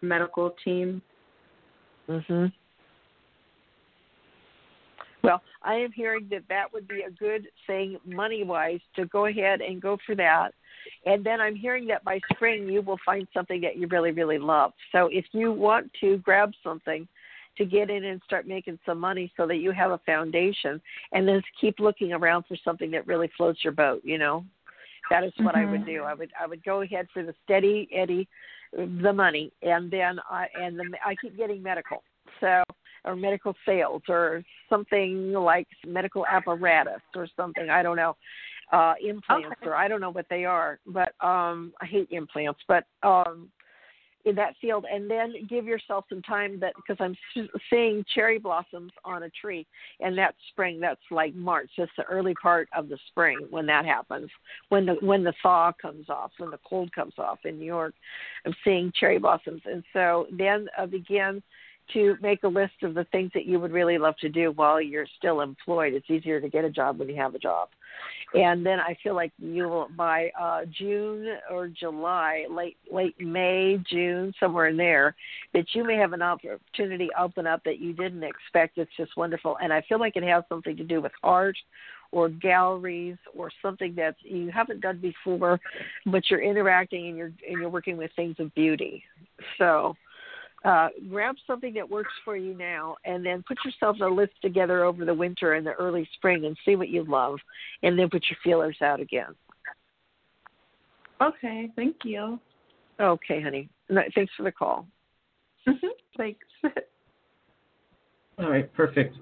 medical 0.00 0.50
team. 0.64 1.02
Mhm 2.08 2.52
well, 5.28 5.42
I 5.62 5.74
am 5.74 5.92
hearing 5.92 6.26
that 6.30 6.44
that 6.48 6.72
would 6.72 6.88
be 6.88 7.02
a 7.02 7.10
good 7.10 7.48
thing 7.66 7.98
money 8.06 8.44
wise 8.44 8.80
to 8.96 9.04
go 9.04 9.26
ahead 9.26 9.60
and 9.60 9.80
go 9.80 9.98
for 10.06 10.14
that. 10.14 10.52
And 11.04 11.22
then 11.24 11.38
I'm 11.38 11.54
hearing 11.54 11.86
that 11.88 12.02
by 12.02 12.18
spring 12.32 12.66
you 12.66 12.80
will 12.80 12.98
find 13.04 13.28
something 13.34 13.60
that 13.60 13.76
you 13.76 13.88
really, 13.88 14.10
really 14.10 14.38
love. 14.38 14.72
So 14.90 15.10
if 15.12 15.26
you 15.32 15.52
want 15.52 15.90
to 16.00 16.16
grab 16.18 16.52
something 16.64 17.06
to 17.58 17.64
get 17.66 17.90
in 17.90 18.04
and 18.04 18.22
start 18.24 18.48
making 18.48 18.78
some 18.86 18.98
money 18.98 19.30
so 19.36 19.46
that 19.46 19.56
you 19.56 19.70
have 19.72 19.90
a 19.90 19.98
foundation 20.06 20.80
and 21.12 21.28
then 21.28 21.42
keep 21.60 21.78
looking 21.78 22.14
around 22.14 22.44
for 22.48 22.56
something 22.64 22.90
that 22.92 23.06
really 23.06 23.30
floats 23.36 23.62
your 23.62 23.74
boat, 23.74 24.00
you 24.04 24.16
know. 24.16 24.46
That 25.10 25.24
is 25.24 25.32
what 25.38 25.54
I 25.54 25.66
would 25.66 25.82
Mhm. 25.82 25.86
do. 25.86 26.04
I 26.04 26.14
would 26.14 26.32
I 26.40 26.46
would 26.46 26.64
go 26.64 26.80
ahead 26.82 27.08
for 27.12 27.22
the 27.22 27.34
steady 27.44 27.88
eddy 27.92 28.26
the 28.72 29.12
money 29.12 29.52
and 29.62 29.90
then 29.90 30.20
I 30.30 30.48
and 30.58 30.78
the 30.78 30.84
I 31.04 31.14
keep 31.16 31.36
getting 31.36 31.62
medical. 31.62 32.02
So 32.40 32.62
or 33.04 33.16
medical 33.16 33.54
sales 33.64 34.02
or 34.08 34.42
something 34.68 35.32
like 35.32 35.68
medical 35.86 36.26
apparatus 36.26 37.02
or 37.14 37.28
something. 37.36 37.70
I 37.70 37.82
don't 37.82 37.96
know. 37.96 38.16
Uh 38.72 38.94
implants 39.02 39.56
Okay. 39.62 39.70
or 39.70 39.74
I 39.74 39.88
don't 39.88 40.00
know 40.00 40.10
what 40.10 40.26
they 40.28 40.44
are. 40.44 40.78
But 40.86 41.12
um 41.24 41.72
I 41.80 41.86
hate 41.86 42.08
implants, 42.10 42.60
but 42.68 42.84
um 43.02 43.50
in 44.24 44.34
that 44.34 44.54
field 44.60 44.84
and 44.90 45.10
then 45.10 45.34
give 45.48 45.64
yourself 45.64 46.04
some 46.08 46.22
time 46.22 46.58
that 46.60 46.74
because 46.76 46.96
I'm 47.00 47.16
seeing 47.70 48.04
cherry 48.14 48.38
blossoms 48.38 48.92
on 49.04 49.22
a 49.22 49.30
tree 49.30 49.66
and 50.00 50.16
that's 50.16 50.36
spring 50.50 50.80
that's 50.80 51.00
like 51.10 51.34
March 51.34 51.70
that's 51.78 51.90
the 51.96 52.04
early 52.04 52.34
part 52.34 52.68
of 52.76 52.88
the 52.88 52.98
spring 53.08 53.46
when 53.50 53.66
that 53.66 53.84
happens 53.84 54.28
when 54.68 54.86
the 54.86 54.96
when 55.00 55.24
the 55.24 55.32
thaw 55.42 55.72
comes 55.80 56.08
off 56.08 56.32
when 56.38 56.50
the 56.50 56.58
cold 56.68 56.92
comes 56.92 57.14
off 57.18 57.38
in 57.44 57.58
New 57.58 57.64
York 57.64 57.94
I'm 58.44 58.54
seeing 58.64 58.92
cherry 58.98 59.18
blossoms 59.18 59.62
and 59.64 59.82
so 59.92 60.26
then 60.36 60.68
uh, 60.76 60.86
begin 60.86 61.42
to 61.92 62.16
make 62.20 62.42
a 62.42 62.48
list 62.48 62.82
of 62.82 62.94
the 62.94 63.04
things 63.04 63.30
that 63.34 63.46
you 63.46 63.58
would 63.60 63.72
really 63.72 63.98
love 63.98 64.16
to 64.18 64.28
do 64.28 64.52
while 64.52 64.80
you're 64.80 65.06
still 65.18 65.40
employed 65.40 65.92
it's 65.94 66.10
easier 66.10 66.40
to 66.40 66.48
get 66.48 66.64
a 66.64 66.70
job 66.70 66.98
when 66.98 67.08
you 67.08 67.16
have 67.16 67.34
a 67.34 67.38
job 67.38 67.68
and 68.34 68.64
then 68.64 68.78
I 68.78 68.96
feel 69.02 69.14
like 69.14 69.32
you 69.38 69.68
will 69.68 69.88
by 69.96 70.30
uh, 70.38 70.62
June 70.66 71.26
or 71.50 71.68
July, 71.68 72.44
late 72.50 72.76
late 72.92 73.18
May, 73.18 73.78
June, 73.90 74.32
somewhere 74.38 74.68
in 74.68 74.76
there, 74.76 75.14
that 75.54 75.66
you 75.72 75.84
may 75.84 75.96
have 75.96 76.12
an 76.12 76.22
opportunity 76.22 77.08
open 77.18 77.46
up 77.46 77.64
that 77.64 77.78
you 77.78 77.92
didn't 77.94 78.24
expect. 78.24 78.76
It's 78.76 78.90
just 78.96 79.16
wonderful, 79.16 79.56
and 79.62 79.72
I 79.72 79.82
feel 79.88 79.98
like 79.98 80.16
it 80.16 80.24
has 80.24 80.44
something 80.48 80.76
to 80.76 80.84
do 80.84 81.00
with 81.00 81.12
art 81.22 81.56
or 82.10 82.28
galleries 82.28 83.16
or 83.34 83.50
something 83.62 83.94
that 83.94 84.16
you 84.22 84.50
haven't 84.50 84.80
done 84.80 84.98
before, 84.98 85.60
but 86.06 86.30
you're 86.30 86.42
interacting 86.42 87.08
and 87.08 87.16
you're 87.16 87.32
and 87.48 87.60
you're 87.60 87.70
working 87.70 87.96
with 87.96 88.10
things 88.14 88.36
of 88.38 88.54
beauty. 88.54 89.02
So 89.56 89.94
uh, 90.64 90.88
grab 91.08 91.36
something 91.46 91.72
that 91.74 91.88
works 91.88 92.12
for 92.24 92.36
you 92.36 92.54
now 92.54 92.96
and 93.04 93.24
then 93.24 93.44
put 93.46 93.58
yourself 93.64 93.96
a 94.00 94.06
list 94.06 94.32
together 94.42 94.84
over 94.84 95.04
the 95.04 95.14
winter 95.14 95.54
and 95.54 95.66
the 95.66 95.72
early 95.74 96.08
spring 96.14 96.44
and 96.46 96.56
see 96.64 96.76
what 96.76 96.88
you 96.88 97.04
love 97.04 97.38
and 97.82 97.98
then 97.98 98.10
put 98.10 98.24
your 98.28 98.38
feelers 98.42 98.76
out 98.82 99.00
again. 99.00 99.34
Okay, 101.20 101.68
thank 101.76 101.96
you. 102.04 102.38
Okay, 103.00 103.40
honey. 103.40 103.68
No, 103.88 104.02
thanks 104.14 104.32
for 104.36 104.42
the 104.42 104.52
call. 104.52 104.86
Thanks. 106.16 106.46
All 108.38 108.50
right, 108.50 108.72
perfect. 108.74 109.16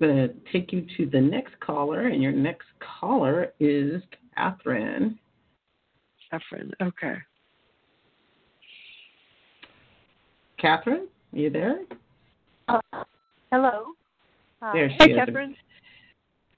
I'm 0.00 0.08
going 0.08 0.28
to 0.28 0.34
take 0.52 0.72
you 0.72 0.86
to 0.96 1.06
the 1.06 1.20
next 1.20 1.58
caller, 1.60 2.08
and 2.08 2.22
your 2.22 2.32
next 2.32 2.66
caller 3.00 3.52
is 3.58 4.02
Catherine. 4.34 5.18
Catherine, 6.30 6.72
okay. 6.82 7.16
Catherine, 10.58 11.08
are 11.32 11.38
you 11.38 11.50
there? 11.50 11.80
Uh, 12.68 12.80
hello. 13.52 13.84
Hi. 14.62 14.72
There 14.72 14.90
she 14.90 14.96
Hi, 14.98 15.06
is. 15.10 15.16
Catherine. 15.16 15.56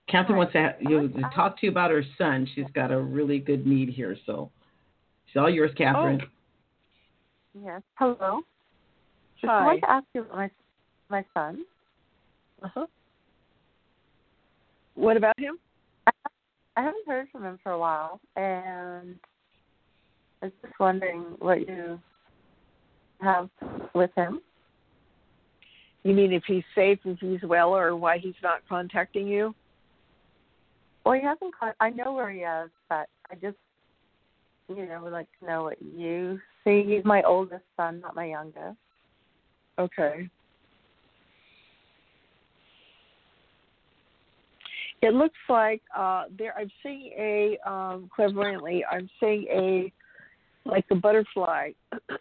Catherine 0.08 0.34
Hi. 0.34 0.38
wants 0.38 0.52
to, 0.52 0.58
have, 0.58 0.74
you, 0.80 1.08
to 1.08 1.30
talk 1.34 1.60
to 1.60 1.66
you 1.66 1.72
about 1.72 1.90
her 1.90 2.04
son. 2.16 2.48
She's 2.54 2.64
got 2.74 2.92
a 2.92 2.98
really 2.98 3.38
good 3.38 3.66
need 3.66 3.88
here, 3.90 4.16
so 4.24 4.50
it's 5.26 5.36
all 5.36 5.50
yours, 5.50 5.70
Catherine. 5.76 6.20
Oh. 6.22 6.26
Yes. 7.64 7.82
Hello. 7.98 8.40
Hi. 9.44 9.72
I'd 9.72 9.80
to 9.80 9.90
ask 9.90 10.06
you 10.14 10.20
about 10.22 10.36
my 10.36 10.50
my 11.10 11.24
son. 11.34 11.64
Uh 12.62 12.68
huh. 12.74 12.86
What 14.94 15.16
about 15.16 15.38
him? 15.38 15.58
I 16.06 16.82
haven't 16.82 17.06
heard 17.06 17.28
from 17.30 17.44
him 17.44 17.58
for 17.62 17.72
a 17.72 17.78
while, 17.78 18.20
and 18.36 19.16
I 20.42 20.46
was 20.46 20.52
just 20.62 20.78
wondering 20.78 21.24
what 21.38 21.66
you 21.66 22.00
have 23.20 23.48
with 23.94 24.10
him. 24.16 24.40
You 26.04 26.14
mean 26.14 26.32
if 26.32 26.44
he's 26.46 26.64
safe, 26.74 26.98
if 27.04 27.18
he's 27.18 27.42
well, 27.42 27.74
or 27.74 27.96
why 27.96 28.18
he's 28.18 28.34
not 28.42 28.60
contacting 28.68 29.26
you? 29.26 29.54
Well, 31.04 31.14
he 31.14 31.22
hasn't. 31.22 31.54
Con- 31.58 31.74
I 31.80 31.90
know 31.90 32.12
where 32.12 32.30
he 32.30 32.40
is, 32.40 32.70
but 32.88 33.08
I 33.30 33.34
just, 33.40 33.56
you 34.68 34.86
know, 34.86 35.00
would 35.02 35.12
like 35.12 35.28
to 35.40 35.46
know 35.46 35.64
what 35.64 35.80
you 35.82 36.38
see. 36.64 36.84
He's 36.86 37.04
my 37.04 37.22
oldest 37.22 37.64
son, 37.76 38.00
not 38.00 38.14
my 38.14 38.26
youngest. 38.26 38.78
Okay. 39.78 40.28
It 45.00 45.14
looks 45.14 45.38
like 45.48 45.82
uh, 45.96 46.24
there. 46.36 46.54
I'm 46.58 46.70
seeing 46.82 47.12
a 47.16 47.58
um, 47.68 48.10
clairvoyantly. 48.14 48.84
I'm 48.90 49.08
seeing 49.20 49.46
a 49.50 49.92
like 50.64 50.84
a 50.90 50.96
butterfly 50.96 51.70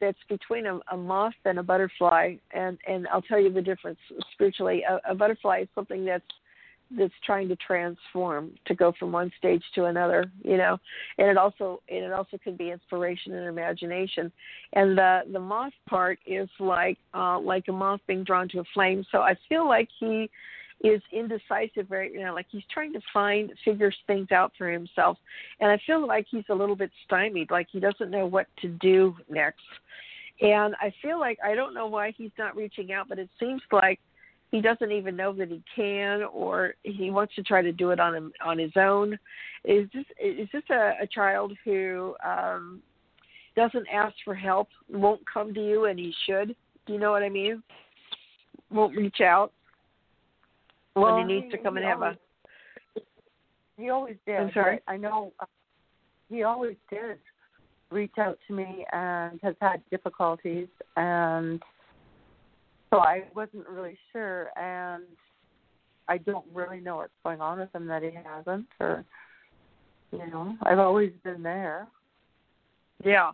that's 0.00 0.18
between 0.28 0.66
a, 0.66 0.80
a 0.92 0.96
moth 0.96 1.34
and 1.44 1.58
a 1.58 1.62
butterfly, 1.62 2.34
and 2.52 2.78
and 2.86 3.06
I'll 3.08 3.22
tell 3.22 3.40
you 3.40 3.52
the 3.52 3.62
difference 3.62 3.98
spiritually. 4.32 4.82
A, 4.88 5.12
a 5.12 5.14
butterfly 5.14 5.60
is 5.60 5.68
something 5.74 6.04
that's 6.04 6.24
that's 6.96 7.14
trying 7.24 7.48
to 7.48 7.56
transform 7.56 8.50
to 8.66 8.74
go 8.74 8.92
from 8.98 9.12
one 9.12 9.30
stage 9.38 9.62
to 9.74 9.84
another 9.84 10.30
you 10.42 10.56
know? 10.56 10.78
And 11.18 11.28
it 11.28 11.36
also 11.36 11.82
and 11.88 12.04
it 12.04 12.12
also 12.12 12.38
could 12.42 12.58
be 12.58 12.70
inspiration 12.70 13.34
and 13.34 13.46
imagination. 13.46 14.32
And 14.72 14.98
the 14.98 15.20
the 15.32 15.40
moth 15.40 15.72
part 15.88 16.18
is 16.26 16.48
like 16.58 16.98
uh 17.14 17.38
like 17.38 17.64
a 17.68 17.72
moth 17.72 18.00
being 18.06 18.24
drawn 18.24 18.48
to 18.50 18.60
a 18.60 18.64
flame. 18.74 19.04
So 19.12 19.18
i 19.18 19.36
feel 19.48 19.68
like 19.68 19.88
he 19.98 20.30
is 20.82 21.02
indecisive 21.12 21.90
right 21.90 22.10
now. 22.14 22.34
Like 22.34 22.46
he's 22.50 22.62
trying 22.72 22.92
to 22.94 23.00
find, 23.12 23.52
figure 23.64 23.92
things 24.06 24.30
out 24.32 24.52
for 24.56 24.70
himself. 24.70 25.18
And 25.60 25.70
I 25.70 25.78
feel 25.86 26.06
like 26.06 26.26
he's 26.30 26.44
a 26.48 26.54
little 26.54 26.76
bit 26.76 26.90
stymied, 27.04 27.50
like 27.50 27.68
he 27.70 27.80
doesn't 27.80 28.10
know 28.10 28.26
what 28.26 28.46
to 28.62 28.68
do 28.68 29.16
next. 29.28 29.60
And 30.40 30.74
I 30.80 30.92
feel 31.02 31.20
like 31.20 31.38
I 31.44 31.54
don't 31.54 31.74
know 31.74 31.86
why 31.86 32.14
he's 32.16 32.30
not 32.38 32.56
reaching 32.56 32.92
out, 32.92 33.08
but 33.08 33.18
it 33.18 33.28
seems 33.38 33.60
like 33.70 34.00
he 34.50 34.60
doesn't 34.60 34.90
even 34.90 35.14
know 35.14 35.32
that 35.34 35.48
he 35.48 35.62
can, 35.76 36.22
or 36.22 36.74
he 36.82 37.10
wants 37.10 37.34
to 37.34 37.42
try 37.42 37.62
to 37.62 37.72
do 37.72 37.90
it 37.90 38.00
on 38.00 38.14
him, 38.14 38.32
on 38.44 38.58
his 38.58 38.72
own. 38.76 39.18
Is 39.64 39.88
this 39.92 40.06
is 40.18 40.48
this 40.52 40.62
a, 40.70 40.92
a 41.02 41.06
child 41.06 41.52
who 41.64 42.16
um, 42.24 42.82
doesn't 43.54 43.86
ask 43.92 44.14
for 44.24 44.34
help, 44.34 44.68
won't 44.88 45.20
come 45.30 45.52
to 45.54 45.60
you, 45.60 45.84
and 45.84 45.98
he 45.98 46.12
should? 46.26 46.56
Do 46.86 46.94
you 46.94 46.98
know 46.98 47.10
what 47.10 47.22
I 47.22 47.28
mean? 47.28 47.62
Won't 48.70 48.96
reach 48.96 49.20
out 49.20 49.52
well, 51.00 51.16
when 51.16 51.28
he 51.28 51.40
needs 51.40 51.52
to 51.52 51.58
come 51.58 51.76
and 51.76 51.86
have 51.86 52.02
always, 52.02 52.16
a. 52.96 53.00
He 53.76 53.90
always 53.90 54.16
did. 54.26 54.36
I'm 54.36 54.50
sorry. 54.52 54.80
I 54.86 54.96
know. 54.96 55.32
Uh, 55.40 55.46
he 56.28 56.42
always 56.42 56.76
did 56.90 57.18
reach 57.90 58.12
out 58.18 58.38
to 58.46 58.54
me 58.54 58.84
and 58.92 59.40
has 59.42 59.54
had 59.60 59.82
difficulties, 59.90 60.68
and 60.96 61.60
so 62.90 62.98
I 62.98 63.24
wasn't 63.34 63.68
really 63.68 63.98
sure, 64.12 64.50
and 64.56 65.04
I 66.08 66.18
don't 66.18 66.46
really 66.52 66.80
know 66.80 66.96
what's 66.96 67.12
going 67.24 67.40
on 67.40 67.58
with 67.58 67.74
him 67.74 67.86
that 67.86 68.02
he 68.02 68.10
hasn't, 68.10 68.66
or 68.80 69.04
you 70.12 70.26
know, 70.30 70.56
I've 70.62 70.78
always 70.78 71.12
been 71.22 71.42
there. 71.42 71.86
Yeah. 73.04 73.30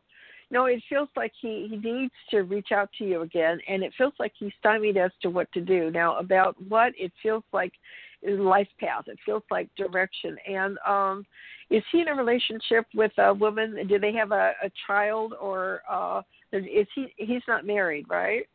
No, 0.51 0.67
it 0.67 0.81
feels 0.89 1.09
like 1.17 1.33
he 1.41 1.67
he 1.69 1.77
needs 1.77 2.15
to 2.31 2.43
reach 2.43 2.69
out 2.73 2.89
to 2.99 3.05
you 3.05 3.23
again, 3.23 3.59
and 3.69 3.83
it 3.83 3.93
feels 3.99 4.13
like 4.21 4.33
he's 4.39 4.53
stymied 4.59 4.97
as 4.97 5.11
to 5.23 5.31
what 5.31 5.51
to 5.53 5.61
do 5.61 5.91
now. 5.91 6.19
About 6.19 6.55
what 6.69 6.93
it 6.97 7.13
feels 7.21 7.43
like 7.53 7.73
is 8.23 8.39
life 8.39 8.69
path. 8.79 9.05
It 9.09 9.19
feels 9.25 9.43
like 9.51 9.69
direction. 9.77 10.37
And 10.49 10.79
um, 10.87 11.27
is 11.71 11.83
he 11.91 12.01
in 12.01 12.09
a 12.09 12.15
relationship 12.15 12.87
with 12.95 13.13
a 13.19 13.35
woman? 13.35 13.87
Do 13.89 13.99
they 13.99 14.13
have 14.13 14.31
a, 14.31 14.53
a 14.63 14.71
child, 14.87 15.35
or 15.41 15.83
uh, 15.91 16.23
is 16.53 16.87
he? 16.95 17.13
He's 17.17 17.43
not 17.49 17.67
married, 17.67 18.07
right? 18.09 18.47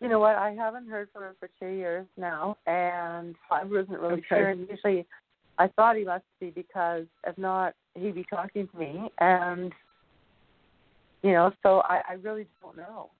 You 0.00 0.08
know 0.08 0.18
what? 0.18 0.36
I 0.36 0.52
haven't 0.52 0.88
heard 0.88 1.08
from 1.12 1.24
him 1.24 1.34
for 1.38 1.48
two 1.60 1.74
years 1.74 2.06
now, 2.16 2.56
and 2.66 3.34
I 3.50 3.64
wasn't 3.64 4.00
really 4.00 4.14
Okay. 4.14 4.24
sure. 4.28 4.48
And 4.50 4.68
usually, 4.68 5.06
I 5.58 5.68
thought 5.68 5.96
he 5.96 6.04
must 6.04 6.24
be 6.40 6.50
because 6.50 7.06
if 7.26 7.36
not, 7.38 7.74
he'd 7.94 8.14
be 8.14 8.26
talking 8.28 8.68
to 8.68 8.78
me, 8.78 9.10
and 9.20 9.72
you 11.22 11.32
know, 11.32 11.52
so 11.62 11.80
I, 11.80 12.02
I 12.08 12.12
really 12.14 12.46
don't 12.62 12.76
know. 12.76 13.10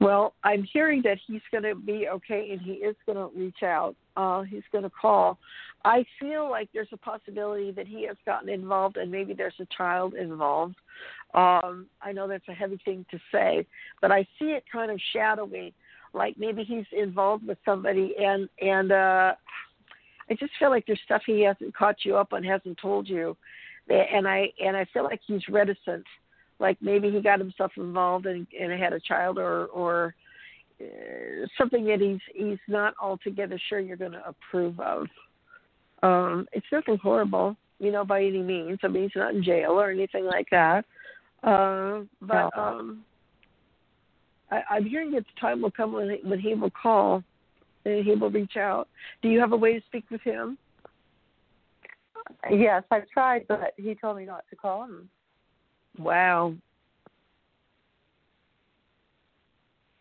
Well, 0.00 0.34
I'm 0.44 0.62
hearing 0.62 1.02
that 1.04 1.18
he's 1.26 1.40
going 1.50 1.64
to 1.64 1.74
be 1.74 2.08
okay 2.08 2.50
and 2.52 2.60
he 2.60 2.72
is 2.72 2.96
going 3.06 3.16
to 3.16 3.38
reach 3.38 3.62
out. 3.62 3.96
Uh, 4.16 4.42
he's 4.42 4.62
going 4.70 4.84
to 4.84 4.90
call. 4.90 5.38
I 5.84 6.04
feel 6.20 6.50
like 6.50 6.68
there's 6.74 6.88
a 6.92 6.98
possibility 6.98 7.70
that 7.72 7.86
he 7.86 8.06
has 8.06 8.16
gotten 8.26 8.48
involved 8.48 8.98
and 8.98 9.10
maybe 9.10 9.32
there's 9.32 9.54
a 9.60 9.66
child 9.76 10.14
involved. 10.14 10.76
Um, 11.34 11.86
I 12.02 12.12
know 12.12 12.28
that's 12.28 12.48
a 12.48 12.52
heavy 12.52 12.78
thing 12.84 13.06
to 13.10 13.18
say, 13.32 13.66
but 14.02 14.10
I 14.12 14.26
see 14.38 14.46
it 14.46 14.64
kind 14.70 14.90
of 14.90 15.00
shadowy, 15.12 15.72
like 16.12 16.36
maybe 16.38 16.64
he's 16.64 16.86
involved 16.92 17.46
with 17.46 17.58
somebody 17.64 18.14
and 18.18 18.48
and 18.60 18.92
uh, 18.92 19.34
I 20.30 20.34
just 20.34 20.52
feel 20.58 20.70
like 20.70 20.86
there's 20.86 21.00
stuff 21.04 21.22
he 21.26 21.42
hasn't 21.42 21.74
caught 21.74 22.04
you 22.04 22.16
up 22.16 22.32
on, 22.32 22.42
hasn't 22.42 22.78
told 22.78 23.08
you, 23.08 23.36
and 23.88 24.26
I 24.26 24.52
and 24.62 24.76
I 24.76 24.84
feel 24.92 25.04
like 25.04 25.20
he's 25.26 25.48
reticent 25.48 26.04
like 26.58 26.78
maybe 26.80 27.10
he 27.10 27.20
got 27.20 27.38
himself 27.38 27.72
involved 27.76 28.26
and, 28.26 28.46
and 28.58 28.72
had 28.72 28.92
a 28.92 29.00
child 29.00 29.38
or 29.38 29.66
or 29.66 30.14
uh, 30.80 31.46
something 31.58 31.84
that 31.86 32.00
he's 32.00 32.20
he's 32.34 32.58
not 32.68 32.94
altogether 33.00 33.60
sure 33.68 33.80
you're 33.80 33.96
going 33.96 34.12
to 34.12 34.26
approve 34.26 34.78
of. 34.80 35.06
Um, 36.02 36.46
it's 36.52 36.66
nothing 36.72 36.98
horrible, 36.98 37.56
you 37.78 37.90
know, 37.90 38.04
by 38.04 38.22
any 38.22 38.42
means. 38.42 38.78
I 38.82 38.88
mean, 38.88 39.04
he's 39.04 39.12
not 39.16 39.34
in 39.34 39.42
jail 39.42 39.72
or 39.72 39.90
anything 39.90 40.24
like 40.24 40.48
that. 40.50 40.84
Uh, 41.42 42.00
but 42.20 42.56
um, 42.56 43.04
I, 44.50 44.62
I'm 44.70 44.84
hearing 44.84 45.10
that 45.12 45.24
the 45.24 45.40
time 45.40 45.62
will 45.62 45.70
come 45.70 45.92
when 45.92 46.10
he, 46.10 46.28
when 46.28 46.38
he 46.38 46.54
will 46.54 46.70
call 46.70 47.22
he 47.86 48.14
will 48.14 48.30
reach 48.30 48.56
out. 48.56 48.88
Do 49.22 49.28
you 49.28 49.40
have 49.40 49.52
a 49.52 49.56
way 49.56 49.78
to 49.78 49.86
speak 49.86 50.04
with 50.10 50.22
him? 50.22 50.58
Yes, 52.50 52.82
I've 52.90 53.08
tried, 53.08 53.46
but 53.48 53.72
he 53.76 53.94
told 53.94 54.16
me 54.16 54.24
not 54.24 54.44
to 54.50 54.56
call 54.56 54.84
him. 54.84 55.08
Wow. 55.98 56.54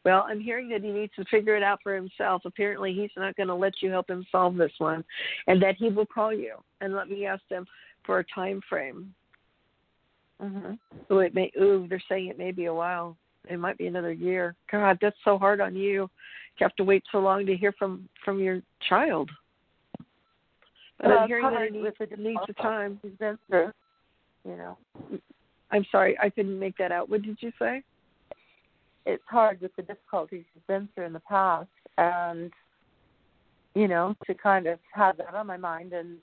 Well, 0.04 0.26
I'm 0.30 0.40
hearing 0.40 0.70
that 0.70 0.84
he 0.84 0.92
needs 0.92 1.14
to 1.16 1.26
figure 1.26 1.56
it 1.56 1.64
out 1.64 1.80
for 1.82 1.96
himself. 1.96 2.44
Apparently, 2.46 2.94
he's 2.94 3.10
not 3.18 3.36
going 3.36 3.48
to 3.48 3.56
let 3.56 3.74
you 3.82 3.90
help 3.90 4.10
him 4.10 4.26
solve 4.32 4.56
this 4.56 4.72
one, 4.78 5.04
and 5.48 5.62
that 5.62 5.76
he 5.78 5.90
will 5.90 6.06
call 6.06 6.32
you 6.32 6.56
and 6.82 6.94
let 6.94 7.10
me 7.10 7.26
ask 7.26 7.42
them 7.50 7.66
for 8.06 8.20
a 8.20 8.26
time 8.34 8.62
frame. 8.70 9.14
hmm 10.40 10.74
Ooh, 11.12 11.20
it 11.20 11.34
may. 11.34 11.52
Ooh, 11.60 11.88
they're 11.90 12.02
saying 12.08 12.28
it 12.28 12.38
may 12.38 12.52
be 12.52 12.66
a 12.66 12.74
while. 12.74 13.18
It 13.50 13.60
might 13.60 13.78
be 13.78 13.88
another 13.88 14.12
year. 14.12 14.56
God, 14.72 14.98
that's 15.02 15.18
so 15.24 15.38
hard 15.38 15.62
on 15.62 15.76
you. 15.76 16.10
You 16.58 16.64
have 16.64 16.76
to 16.76 16.84
wait 16.84 17.04
so 17.12 17.20
long 17.20 17.46
to 17.46 17.56
hear 17.56 17.74
from 17.74 18.08
from 18.24 18.40
your 18.40 18.62
child. 18.88 19.30
But 21.00 21.08
Well, 21.08 21.18
I'm 21.18 21.24
it's 21.24 21.30
hearing 21.30 21.44
that 21.44 21.82
with 21.82 21.94
needs, 22.00 22.12
the 22.12 22.22
needs 22.22 22.40
the 22.48 22.54
time. 22.54 23.00
He's 23.02 23.12
been 23.20 23.38
through, 23.48 23.72
you 24.46 24.56
know. 24.56 24.78
I'm 25.72 25.86
sorry, 25.92 26.18
I 26.22 26.30
couldn't 26.30 26.58
make 26.58 26.78
that 26.78 26.92
out. 26.92 27.10
What 27.10 27.24
did 27.24 27.38
you 27.42 27.52
say? 27.60 27.84
it's 29.06 29.24
hard 29.28 29.62
with 29.62 29.76
the 29.76 29.84
difficulties 29.84 30.44
he's 30.54 30.64
been 30.68 30.90
through 30.94 31.06
in 31.06 31.14
the 31.14 31.20
past 31.22 31.68
and 31.98 32.52
you 33.74 33.88
know 33.88 34.16
to 34.26 34.34
kind 34.34 34.68
of 34.68 34.80
have 34.94 35.18
that 35.18 35.34
on 35.34 35.48
my 35.48 35.58
mind 35.58 35.94
and 35.94 36.18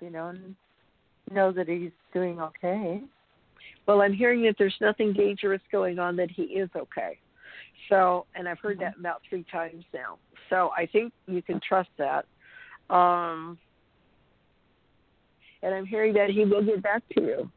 you 0.00 0.10
know 0.10 0.28
and 0.28 0.54
know 1.32 1.52
that 1.52 1.68
he's 1.68 1.90
doing 2.12 2.40
okay 2.40 3.02
Well, 3.86 4.02
I'm 4.02 4.12
hearing 4.12 4.42
that 4.42 4.56
there's 4.58 4.76
nothing 4.80 5.12
dangerous 5.12 5.62
going 5.72 5.98
on, 5.98 6.16
that 6.16 6.30
he 6.30 6.42
is 6.42 6.68
okay. 6.76 7.18
So, 7.88 8.26
and 8.34 8.48
I've 8.48 8.58
heard 8.58 8.78
that 8.80 8.98
about 8.98 9.22
three 9.28 9.44
times 9.50 9.84
now. 9.94 10.18
So 10.50 10.70
I 10.76 10.86
think 10.86 11.12
you 11.26 11.42
can 11.42 11.60
trust 11.66 11.88
that. 11.98 12.26
Um, 12.94 13.58
and 15.62 15.74
I'm 15.74 15.86
hearing 15.86 16.12
that 16.14 16.30
he 16.30 16.44
will 16.44 16.64
get 16.64 16.82
back 16.82 17.02
to 17.14 17.22
you. 17.22 17.50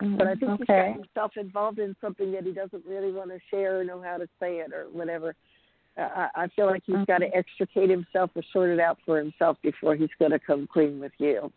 But 0.00 0.26
I 0.26 0.34
think 0.34 0.52
he's 0.58 0.68
okay 0.68 0.94
got 0.94 0.96
himself 0.96 1.32
involved 1.36 1.78
in 1.78 1.96
something 2.00 2.32
that 2.32 2.44
he 2.44 2.52
doesn't 2.52 2.84
really 2.86 3.12
want 3.12 3.30
to 3.30 3.38
share 3.50 3.80
or 3.80 3.84
know 3.84 4.02
how 4.02 4.18
to 4.18 4.26
say 4.40 4.56
it 4.56 4.72
or 4.72 4.84
whatever. 4.92 5.34
Uh, 5.96 6.02
I, 6.02 6.28
I 6.34 6.48
feel 6.48 6.66
like 6.66 6.82
he's 6.84 7.04
got 7.06 7.18
to 7.18 7.34
extricate 7.34 7.88
himself 7.88 8.30
or 8.34 8.42
sort 8.52 8.70
it 8.70 8.80
out 8.80 8.98
for 9.06 9.18
himself 9.18 9.56
before 9.62 9.94
he's 9.94 10.10
going 10.18 10.32
to 10.32 10.38
come 10.38 10.66
clean 10.70 10.98
with 10.98 11.12
you. 11.18 11.50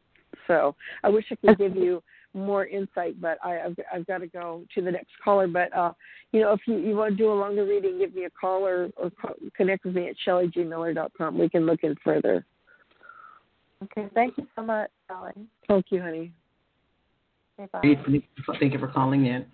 So 0.46 0.76
I 1.04 1.10
wish 1.10 1.26
I 1.32 1.36
could 1.36 1.58
give 1.58 1.76
you 1.76 2.04
more 2.34 2.66
insight. 2.66 3.20
But 3.20 3.38
I, 3.44 3.60
I've 3.60 3.76
I've 3.94 4.08
got 4.08 4.20
to 4.20 4.28
go 4.28 4.64
to 4.76 4.82
the 4.82 4.92
next 4.92 5.12
caller. 5.24 5.48
But 5.48 5.76
uh, 5.76 5.94
you 6.32 6.42
know, 6.42 6.54
if 6.54 6.62
you, 6.66 6.78
you 6.78 6.96
want 6.96 7.12
to 7.12 7.18
do 7.18 7.32
a 7.32 7.34
longer 7.34 7.66
reading, 7.66 8.00
give 8.00 8.14
me 8.14 8.26
a 8.26 8.30
call 8.30 8.66
or, 8.66 8.90
or 8.98 9.12
connect 9.56 9.86
with 9.86 9.96
me 9.96 10.10
at 10.10 10.16
shellyjmiller.com. 10.26 11.38
We 11.38 11.50
can 11.50 11.66
look 11.66 11.84
in 11.84 11.96
further. 12.04 12.46
Okay, 13.84 14.08
thank 14.14 14.38
you 14.38 14.48
so 14.56 14.64
much, 14.64 14.90
Shelly. 15.08 15.34
Thank 15.68 15.86
you, 15.90 16.02
honey. 16.02 16.32
Okay, 17.60 17.70
bye. 17.72 18.14
Thank 18.60 18.74
you 18.74 18.80
for 18.80 18.88
calling 18.88 19.28
in. 19.28 19.46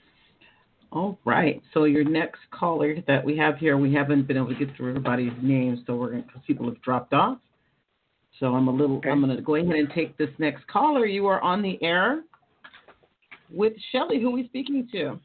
All 0.91 1.17
right. 1.25 1.61
So 1.73 1.85
your 1.85 2.03
next 2.03 2.39
caller 2.51 2.97
that 3.07 3.23
we 3.23 3.35
have 3.37 3.57
here, 3.57 3.77
we 3.77 3.93
haven't 3.93 4.27
been 4.27 4.37
able 4.37 4.49
to 4.49 4.55
get 4.55 4.75
through 4.75 4.89
everybody's 4.89 5.33
names, 5.41 5.79
so 5.87 5.95
we're 5.95 6.11
going 6.11 6.21
because 6.21 6.41
people 6.45 6.67
have 6.67 6.81
dropped 6.81 7.13
off. 7.13 7.39
So 8.39 8.47
I'm 8.47 8.67
a 8.67 8.71
little. 8.71 8.97
Okay. 8.97 9.09
I'm 9.09 9.21
going 9.21 9.35
to 9.35 9.41
go 9.41 9.55
ahead 9.55 9.75
and 9.75 9.89
take 9.93 10.17
this 10.17 10.29
next 10.37 10.65
caller. 10.67 11.05
You 11.05 11.27
are 11.27 11.41
on 11.41 11.61
the 11.61 11.81
air 11.83 12.23
with 13.53 13.73
Shelly. 13.91 14.19
Who 14.19 14.29
are 14.29 14.33
we 14.33 14.47
speaking 14.47 14.87
to? 14.91 15.19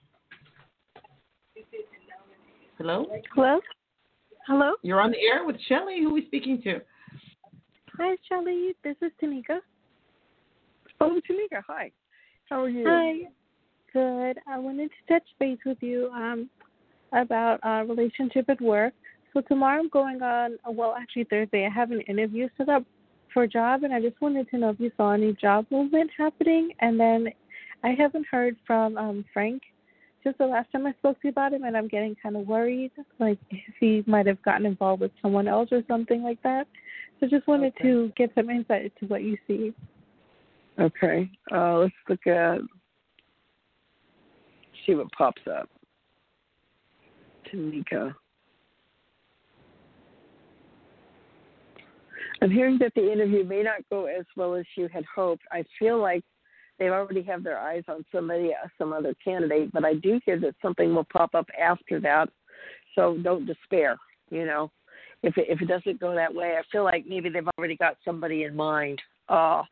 Hello. 2.77 3.07
Hello? 3.35 3.61
Hello? 4.47 4.73
You're 4.83 5.01
on 5.01 5.11
the 5.11 5.19
air 5.19 5.45
with 5.45 5.57
Shelly. 5.67 6.01
Who 6.01 6.11
are 6.11 6.15
we 6.15 6.27
speaking 6.27 6.63
to? 6.63 6.81
Hi, 7.99 8.17
Shelly. 8.29 8.75
This 8.85 8.97
is 9.03 9.11
Tanika. 9.21 9.59
Oh, 11.01 11.21
Tanika, 11.29 11.63
hi. 11.67 11.91
How 12.49 12.63
are 12.63 12.69
you? 12.69 12.85
Hi. 12.87 13.29
Good. 13.93 14.39
I 14.47 14.59
wanted 14.59 14.91
to 14.91 15.13
touch 15.13 15.27
base 15.41 15.59
with 15.67 15.79
you 15.81 16.11
um, 16.15 16.49
about 17.13 17.59
our 17.63 17.85
relationship 17.85 18.49
at 18.49 18.61
work. 18.61 18.93
So 19.33 19.41
tomorrow 19.41 19.81
I'm 19.81 19.89
going 19.89 20.23
on, 20.23 20.59
well, 20.67 20.95
actually 20.99 21.25
Thursday, 21.25 21.67
I 21.67 21.71
have 21.71 21.91
an 21.91 22.01
interview 22.03 22.49
set 22.57 22.69
up 22.69 22.85
for 23.35 23.43
a 23.43 23.49
job, 23.49 23.83
and 23.83 23.93
I 23.93 24.01
just 24.01 24.21
wanted 24.21 24.49
to 24.51 24.59
know 24.59 24.71
if 24.71 24.81
you 24.81 24.91
saw 24.97 25.13
any 25.13 25.33
job 25.35 25.67
movement 25.71 26.11
happening. 26.17 26.71
And 26.81 26.99
then 26.99 27.29
I 27.83 27.91
haven't 27.91 28.27
heard 28.31 28.57
from 28.67 28.97
um, 28.97 29.25
Frank 29.33 29.63
since 30.25 30.37
the 30.39 30.47
last 30.47 30.71
time 30.73 30.87
I 30.87 30.93
spoke 30.95 31.21
to 31.21 31.29
you 31.29 31.31
about 31.31 31.53
him, 31.53 31.63
and 31.65 31.77
I'm 31.77 31.89
getting 31.89 32.17
kind 32.21 32.37
of 32.37 32.47
worried, 32.47 32.91
like 33.19 33.39
if 33.51 33.75
he 33.79 34.03
might 34.07 34.27
have 34.27 34.43
gotten 34.43 34.67
involved 34.67 35.01
with 35.01 35.13
someone 35.23 35.47
else 35.47 35.69
or 35.71 35.83
something 35.87 36.23
like 36.23 36.43
that. 36.43 36.67
So 37.21 37.27
just 37.27 37.47
wanted 37.47 37.73
Okay. 37.77 37.89
to 37.89 38.13
get 38.17 38.35
some 38.35 38.51
insight 38.51 38.93
into 39.01 39.07
what 39.07 39.23
you 39.23 39.37
see. 39.47 39.73
Okay. 40.79 41.31
Uh, 41.53 41.79
let's 41.79 41.95
look 42.09 42.27
at 42.27 42.61
see 44.87 44.95
what 44.95 45.11
pops 45.13 45.43
up. 45.47 45.69
Tanika. 47.47 48.15
I'm 52.41 52.51
hearing 52.51 52.79
that 52.79 52.93
the 52.95 53.13
interview 53.13 53.45
may 53.45 53.63
not 53.63 53.81
go 53.91 54.07
as 54.07 54.25
well 54.37 54.55
as 54.55 54.65
you 54.77 54.89
had 54.89 55.05
hoped. 55.05 55.43
I 55.51 55.65
feel 55.79 56.01
like 56.01 56.25
they 56.79 56.89
already 56.89 57.23
have 57.23 57.43
their 57.43 57.59
eyes 57.59 57.83
on 57.89 58.05
somebody, 58.13 58.53
uh, 58.53 58.69
some 58.79 58.93
other 58.93 59.15
candidate, 59.23 59.73
but 59.73 59.85
I 59.85 59.95
do 59.95 60.21
hear 60.25 60.39
that 60.41 60.55
something 60.63 60.95
will 60.95 61.07
pop 61.13 61.35
up 61.35 61.49
after 61.61 62.01
that. 62.01 62.29
So 62.95 63.19
don't 63.23 63.47
despair. 63.47 63.97
You 64.31 64.45
know, 64.45 64.71
if 65.23 65.37
it, 65.37 65.47
if 65.49 65.61
it 65.61 65.69
doesn't 65.69 66.01
go 66.01 66.15
that 66.15 66.35
way, 66.35 66.57
I 66.59 66.63
feel 66.71 66.85
like 66.85 67.05
maybe 67.07 67.29
they've 67.29 67.49
already 67.59 67.77
got 67.77 67.97
somebody 68.05 68.45
in 68.45 68.55
mind. 68.55 69.01
Uh, 69.29 69.63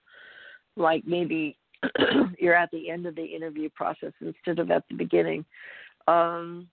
like 0.77 1.05
maybe 1.07 1.57
you're 2.39 2.55
at 2.55 2.71
the 2.71 2.91
end 2.91 3.07
of 3.07 3.15
the 3.15 3.25
interview 3.25 3.69
process 3.75 4.13
instead 4.21 4.59
of 4.59 4.71
at 4.71 4.85
the 4.89 4.97
beginning. 4.97 5.45
Um, 6.09 6.69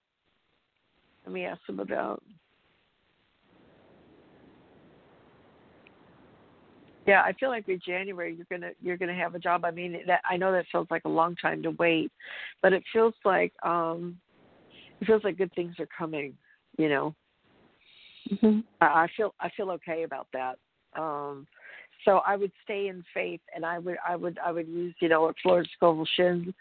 let 1.26 1.34
me 1.34 1.46
ask 1.46 1.62
them 1.68 1.80
about. 1.80 2.24
Yeah, 7.06 7.22
I 7.22 7.34
feel 7.34 7.50
like 7.50 7.68
in 7.68 7.82
January 7.86 8.36
you're 8.36 8.48
gonna 8.50 8.72
you're 8.82 8.98
gonna 8.98 9.14
have 9.14 9.36
a 9.36 9.40
job. 9.40 9.66
I 9.66 9.72
mean, 9.72 10.00
that 10.08 10.22
I 10.30 10.38
know 10.38 10.52
that 10.52 10.66
feels 10.72 10.88
like 10.90 11.04
a 11.06 11.10
long 11.10 11.36
time 11.36 11.62
to 11.64 11.72
wait, 11.72 12.12
but 12.62 12.72
it 12.74 12.84
feels 12.94 13.14
like 13.26 13.54
um, 13.64 14.18
it 15.02 15.06
feels 15.06 15.24
like 15.24 15.38
good 15.38 15.54
things 15.54 15.76
are 15.80 15.90
coming. 15.98 16.34
You 16.78 16.90
know, 16.90 17.16
Mm-hmm. 18.32 18.60
I 18.82 18.86
I 18.86 19.08
feel 19.16 19.34
I 19.40 19.50
feel 19.56 19.72
okay 19.72 20.04
about 20.04 20.28
that. 20.34 20.58
Um, 20.96 21.48
so 22.06 22.22
I 22.26 22.36
would 22.36 22.52
stay 22.64 22.88
in 22.88 23.04
faith, 23.14 23.42
and 23.56 23.66
I 23.66 23.80
would 23.80 23.98
I 24.08 24.16
would 24.16 24.38
I 24.44 24.52
would 24.52 24.68
use 24.68 24.94
you 25.00 25.10
know 25.10 25.22
what 25.22 25.36
Florence 25.42 25.70
Scovel 25.76 26.08
Shinn 26.16 26.54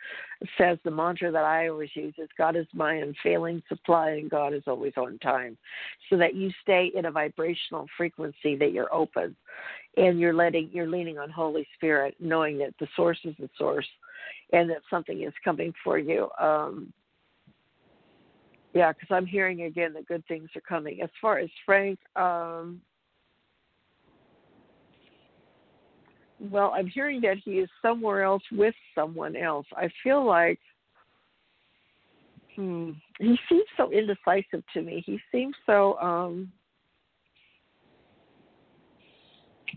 says 0.58 0.78
the 0.84 0.90
mantra 0.90 1.30
that 1.30 1.44
I 1.44 1.68
always 1.68 1.90
use 1.94 2.14
is 2.18 2.28
God 2.36 2.56
is 2.56 2.66
my 2.72 2.94
unfailing 2.94 3.62
supply, 3.68 4.10
and 4.10 4.30
God 4.30 4.54
is 4.54 4.62
always 4.66 4.92
on 4.96 5.18
time, 5.18 5.56
so 6.08 6.16
that 6.16 6.34
you 6.34 6.50
stay 6.62 6.92
in 6.94 7.06
a 7.06 7.10
vibrational 7.10 7.86
frequency 7.96 8.56
that 8.56 8.72
you're 8.72 8.92
open, 8.94 9.36
and 9.96 10.18
you're 10.18 10.34
letting 10.34 10.70
you're 10.72 10.88
leaning 10.88 11.18
on 11.18 11.30
Holy 11.30 11.66
Spirit, 11.76 12.14
knowing 12.20 12.58
that 12.58 12.74
the 12.78 12.88
source 12.96 13.18
is 13.24 13.34
the 13.38 13.50
source, 13.58 13.88
and 14.52 14.70
that 14.70 14.82
something 14.90 15.22
is 15.22 15.34
coming 15.44 15.72
for 15.82 15.98
you. 15.98 16.28
Um, 16.38 16.92
yeah, 18.74 18.92
because 18.92 19.08
I'm 19.10 19.26
hearing 19.26 19.62
again 19.62 19.92
that 19.94 20.06
good 20.06 20.26
things 20.26 20.48
are 20.56 20.62
coming. 20.62 21.02
As 21.02 21.10
far 21.20 21.38
as 21.38 21.50
Frank, 21.66 21.98
um, 22.16 22.80
well, 26.50 26.72
I'm 26.74 26.86
hearing 26.86 27.20
that 27.22 27.36
he 27.44 27.52
is 27.52 27.68
somewhere 27.80 28.22
else 28.22 28.42
with 28.50 28.74
someone 28.94 29.36
else. 29.36 29.66
I 29.76 29.88
feel 30.02 30.24
like 30.24 30.58
hmm, 32.56 32.90
he 33.18 33.38
seems 33.48 33.64
so 33.76 33.90
indecisive 33.92 34.62
to 34.74 34.82
me. 34.82 35.02
He 35.06 35.20
seems 35.30 35.54
so. 35.66 35.98
um 36.00 36.50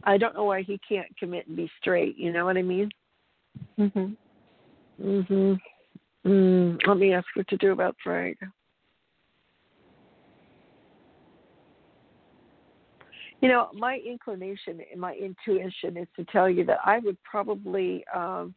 I 0.03 0.17
don't 0.17 0.35
know 0.35 0.43
why 0.43 0.61
he 0.61 0.79
can't 0.87 1.07
commit 1.17 1.47
and 1.47 1.55
be 1.55 1.69
straight. 1.79 2.17
You 2.17 2.33
know 2.33 2.45
what 2.45 2.57
I 2.57 2.61
mean? 2.61 2.89
Mhm. 3.79 4.17
Mhm. 5.01 5.59
Mm, 6.25 6.87
let 6.87 6.97
me 6.97 7.13
ask 7.13 7.27
what 7.35 7.47
to 7.49 7.57
do 7.57 7.71
about 7.71 7.95
Frank. 8.03 8.39
You 13.41 13.49
know, 13.49 13.69
my 13.73 13.99
inclination 14.07 14.81
and 14.91 14.99
my 14.99 15.13
intuition 15.13 15.97
is 15.97 16.07
to 16.15 16.25
tell 16.25 16.49
you 16.49 16.65
that 16.65 16.79
I 16.83 16.99
would 16.99 17.17
probably 17.23 18.03
um, 18.13 18.55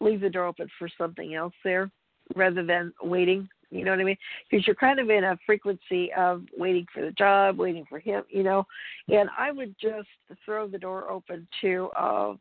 leave 0.00 0.20
the 0.20 0.30
door 0.30 0.46
open 0.46 0.68
for 0.78 0.88
something 0.98 1.34
else 1.34 1.54
there 1.64 1.90
rather 2.34 2.64
than 2.64 2.92
waiting. 3.02 3.48
You 3.70 3.84
know 3.84 3.90
what 3.90 4.00
I 4.00 4.04
mean? 4.04 4.16
Because 4.50 4.66
you're 4.66 4.76
kind 4.76 4.98
of 4.98 5.10
in 5.10 5.24
a 5.24 5.38
frequency 5.44 6.10
of 6.14 6.42
waiting 6.56 6.86
for 6.92 7.04
the 7.04 7.10
job, 7.12 7.58
waiting 7.58 7.84
for 7.88 7.98
him, 7.98 8.22
you 8.30 8.42
know. 8.42 8.64
And 9.08 9.28
I 9.36 9.52
would 9.52 9.74
just 9.80 10.08
throw 10.44 10.66
the 10.66 10.78
door 10.78 11.10
open 11.10 11.46
to 11.60 11.90
uh, 11.98 12.34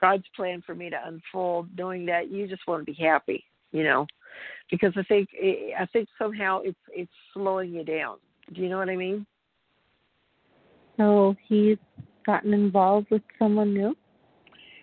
God's 0.00 0.24
plan 0.36 0.62
for 0.64 0.74
me 0.74 0.88
to 0.90 0.96
unfold, 1.04 1.68
knowing 1.76 2.06
that 2.06 2.30
you 2.30 2.46
just 2.46 2.66
want 2.68 2.80
to 2.86 2.92
be 2.92 3.02
happy, 3.02 3.44
you 3.72 3.82
know. 3.82 4.06
Because 4.70 4.92
I 4.96 5.02
think 5.02 5.30
I 5.78 5.84
think 5.86 6.08
somehow 6.16 6.60
it's 6.60 6.78
it's 6.94 7.10
slowing 7.34 7.72
you 7.72 7.82
down. 7.82 8.18
Do 8.52 8.60
you 8.60 8.68
know 8.68 8.78
what 8.78 8.88
I 8.88 8.96
mean? 8.96 9.26
So 10.98 11.34
he's 11.48 11.78
gotten 12.26 12.52
involved 12.52 13.06
with 13.10 13.22
someone 13.38 13.72
new? 13.72 13.96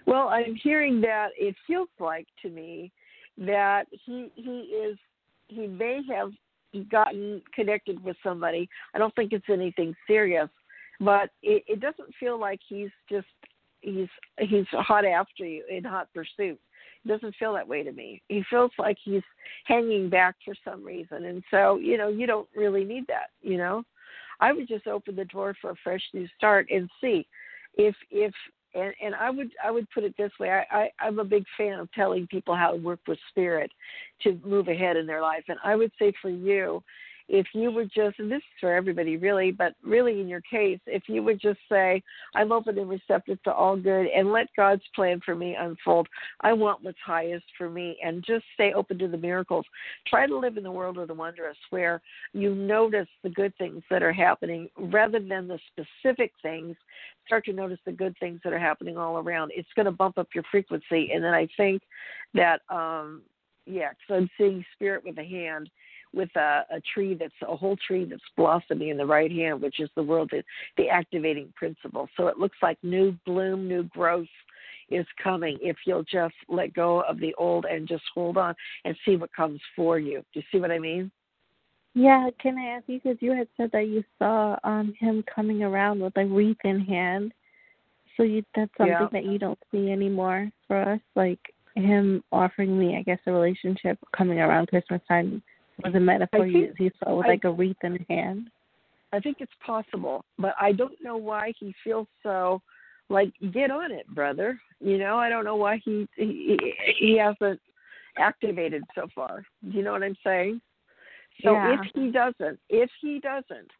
Well, 0.07 0.29
I'm 0.29 0.55
hearing 0.55 0.99
that 1.01 1.29
it 1.37 1.55
feels 1.67 1.89
like 1.99 2.27
to 2.41 2.49
me 2.49 2.91
that 3.37 3.85
he 3.91 4.31
he 4.35 4.59
is 4.83 4.97
he 5.47 5.67
may 5.67 6.01
have 6.09 6.31
gotten 6.89 7.41
connected 7.53 8.03
with 8.03 8.17
somebody. 8.23 8.67
I 8.93 8.97
don't 8.97 9.13
think 9.15 9.31
it's 9.31 9.45
anything 9.49 9.95
serious, 10.07 10.49
but 10.99 11.29
it, 11.43 11.63
it 11.67 11.79
doesn't 11.79 12.13
feel 12.19 12.39
like 12.39 12.59
he's 12.67 12.89
just 13.09 13.27
he's 13.81 14.07
he's 14.39 14.65
hot 14.71 15.05
after 15.05 15.45
you 15.45 15.63
in 15.69 15.83
hot 15.83 16.09
pursuit. 16.13 16.59
It 17.03 17.07
doesn't 17.07 17.35
feel 17.37 17.53
that 17.53 17.67
way 17.67 17.83
to 17.83 17.91
me. 17.91 18.21
He 18.29 18.43
feels 18.49 18.71
like 18.79 18.97
he's 19.03 19.21
hanging 19.65 20.09
back 20.09 20.35
for 20.43 20.55
some 20.63 20.83
reason, 20.83 21.25
and 21.25 21.43
so 21.51 21.77
you 21.77 21.97
know 21.97 22.09
you 22.09 22.25
don't 22.25 22.49
really 22.55 22.83
need 22.83 23.05
that. 23.07 23.29
You 23.41 23.57
know, 23.57 23.83
I 24.39 24.53
would 24.53 24.67
just 24.67 24.87
open 24.87 25.15
the 25.15 25.25
door 25.25 25.55
for 25.61 25.71
a 25.71 25.75
fresh 25.83 26.03
new 26.13 26.27
start 26.37 26.67
and 26.71 26.89
see 27.01 27.27
if 27.77 27.95
if 28.11 28.33
and 28.73 28.93
and 29.01 29.15
I 29.15 29.29
would 29.29 29.51
I 29.63 29.71
would 29.71 29.89
put 29.91 30.03
it 30.03 30.15
this 30.17 30.31
way. 30.39 30.49
I, 30.49 30.65
I 30.71 30.89
I'm 30.99 31.19
a 31.19 31.25
big 31.25 31.45
fan 31.57 31.79
of 31.79 31.91
telling 31.93 32.27
people 32.27 32.55
how 32.55 32.71
to 32.71 32.77
work 32.77 32.99
with 33.07 33.19
spirit 33.29 33.71
to 34.23 34.39
move 34.43 34.67
ahead 34.67 34.97
in 34.97 35.05
their 35.05 35.21
life. 35.21 35.43
And 35.47 35.57
I 35.63 35.75
would 35.75 35.91
say 35.97 36.13
for 36.21 36.29
you, 36.29 36.83
if 37.27 37.47
you 37.53 37.71
would 37.71 37.91
just 37.93 38.19
and 38.19 38.31
this 38.31 38.37
is 38.37 38.59
for 38.59 38.73
everybody 38.73 39.17
really, 39.17 39.51
but 39.51 39.73
really 39.83 40.21
in 40.21 40.27
your 40.27 40.41
case, 40.41 40.79
if 40.85 41.03
you 41.07 41.23
would 41.23 41.41
just 41.41 41.59
say, 41.69 42.03
I'm 42.35 42.51
open 42.51 42.77
and 42.77 42.89
receptive 42.89 43.41
to 43.43 43.53
all 43.53 43.75
good 43.75 44.07
and 44.07 44.31
let 44.31 44.47
God's 44.55 44.83
plan 44.93 45.19
for 45.25 45.35
me 45.35 45.55
unfold. 45.59 46.07
I 46.41 46.53
want 46.53 46.83
what's 46.83 46.97
highest 47.03 47.45
for 47.57 47.69
me 47.69 47.97
and 48.03 48.23
just 48.25 48.45
stay 48.53 48.73
open 48.73 48.99
to 48.99 49.07
the 49.07 49.17
miracles. 49.17 49.65
Try 50.07 50.27
to 50.27 50.37
live 50.37 50.57
in 50.57 50.63
the 50.63 50.71
world 50.71 50.97
of 50.97 51.07
the 51.07 51.13
wondrous 51.13 51.57
where 51.71 52.01
you 52.33 52.53
notice 52.53 53.07
the 53.23 53.29
good 53.29 53.55
things 53.57 53.81
that 53.89 54.03
are 54.03 54.13
happening 54.13 54.69
rather 54.77 55.19
than 55.19 55.47
the 55.47 55.59
specific 55.71 56.31
things 56.41 56.75
start 57.25 57.45
to 57.45 57.53
notice 57.53 57.79
the 57.85 57.91
good 57.91 58.15
things 58.19 58.39
that 58.43 58.53
are 58.53 58.59
happening 58.59 58.97
all 58.97 59.17
around. 59.17 59.51
It's 59.55 59.67
going 59.75 59.87
to 59.87 59.91
bump 59.91 60.17
up 60.17 60.27
your 60.35 60.43
frequency, 60.51 61.09
and 61.13 61.23
then 61.23 61.33
I 61.33 61.47
think 61.57 61.81
that 62.33 62.61
um 62.69 63.23
yeah, 63.65 63.89
because 63.89 64.21
I'm 64.21 64.29
seeing 64.37 64.63
spirit 64.75 65.03
with 65.03 65.17
a 65.17 65.23
hand, 65.23 65.69
with 66.15 66.33
a, 66.35 66.65
a 66.71 66.81
tree 66.93 67.13
that's 67.13 67.33
a 67.47 67.55
whole 67.55 67.77
tree 67.85 68.05
that's 68.05 68.21
blossoming 68.37 68.89
in 68.89 68.97
the 68.97 69.05
right 69.05 69.31
hand, 69.31 69.61
which 69.61 69.79
is 69.79 69.89
the 69.95 70.03
world, 70.03 70.29
the, 70.31 70.43
the 70.77 70.89
activating 70.89 71.53
principle. 71.55 72.07
So 72.17 72.27
it 72.27 72.39
looks 72.39 72.57
like 72.61 72.77
new 72.83 73.17
bloom, 73.25 73.67
new 73.67 73.83
growth, 73.83 74.27
is 74.89 75.05
coming 75.21 75.57
if 75.61 75.77
you'll 75.85 76.03
just 76.03 76.35
let 76.47 76.73
go 76.73 77.01
of 77.01 77.19
the 77.19 77.33
old 77.39 77.65
and 77.65 77.87
just 77.87 78.03
hold 78.13 78.37
on 78.37 78.53
and 78.85 78.95
see 79.03 79.15
what 79.15 79.33
comes 79.33 79.59
for 79.75 79.97
you. 79.97 80.23
Do 80.33 80.39
you 80.39 80.43
see 80.51 80.59
what 80.59 80.71
I 80.71 80.79
mean? 80.79 81.11
Yeah, 81.95 82.29
can 82.39 82.57
I 82.57 82.77
ask 82.77 82.83
you 82.87 82.99
because 83.01 83.17
you 83.21 83.31
had 83.31 83.47
said 83.57 83.71
that 83.71 83.87
you 83.87 84.03
saw 84.19 84.57
um 84.63 84.93
him 84.99 85.23
coming 85.33 85.63
around 85.63 86.01
with 86.01 86.15
a 86.17 86.25
wreath 86.25 86.57
in 86.63 86.79
hand. 86.81 87.33
So 88.15 88.23
you 88.23 88.43
that's 88.55 88.71
something 88.77 88.91
Yeah. 88.91 89.07
that 89.11 89.25
you 89.25 89.39
don't 89.39 89.59
see 89.71 89.91
anymore 89.91 90.51
for 90.67 90.77
us, 90.77 90.99
like 91.15 91.39
him 91.75 92.23
offering 92.31 92.77
me, 92.77 92.97
I 92.97 93.01
guess, 93.01 93.19
a 93.25 93.31
relationship 93.31 93.97
coming 94.15 94.39
around 94.39 94.67
Christmas 94.67 95.01
time 95.07 95.41
was 95.83 95.95
a 95.95 95.99
metaphor 95.99 96.45
you, 96.45 96.67
think- 96.67 96.79
you 96.79 96.91
saw 97.03 97.15
with 97.15 97.25
I- 97.25 97.29
like 97.29 97.43
a 97.43 97.51
wreath 97.51 97.77
in 97.83 98.03
hand. 98.09 98.49
I 99.13 99.19
think 99.19 99.37
it's 99.39 99.51
possible, 99.65 100.25
but 100.37 100.55
I 100.59 100.73
don't 100.73 101.01
know 101.01 101.15
why 101.15 101.53
he 101.57 101.73
feels 101.83 102.07
so 102.21 102.61
like 103.07 103.31
get 103.53 103.71
on 103.71 103.91
it, 103.91 104.07
brother. 104.07 104.59
You 104.81 104.97
know, 104.97 105.17
I 105.17 105.29
don't 105.29 105.45
know 105.45 105.55
why 105.55 105.79
he 105.85 106.07
he, 106.15 106.57
he 106.97 107.17
hasn't 107.17 107.61
activated 108.17 108.83
so 108.93 109.07
far. 109.13 109.45
Do 109.63 109.77
you 109.77 109.83
know 109.83 109.93
what 109.93 110.03
I'm 110.03 110.17
saying? 110.23 110.59
So 111.43 111.53
Yeah. 111.53 111.75
if 111.75 111.91
he 111.93 112.11
doesn't, 112.11 112.59
if 112.69 112.89
he 113.01 113.19
doesn't, 113.19 113.71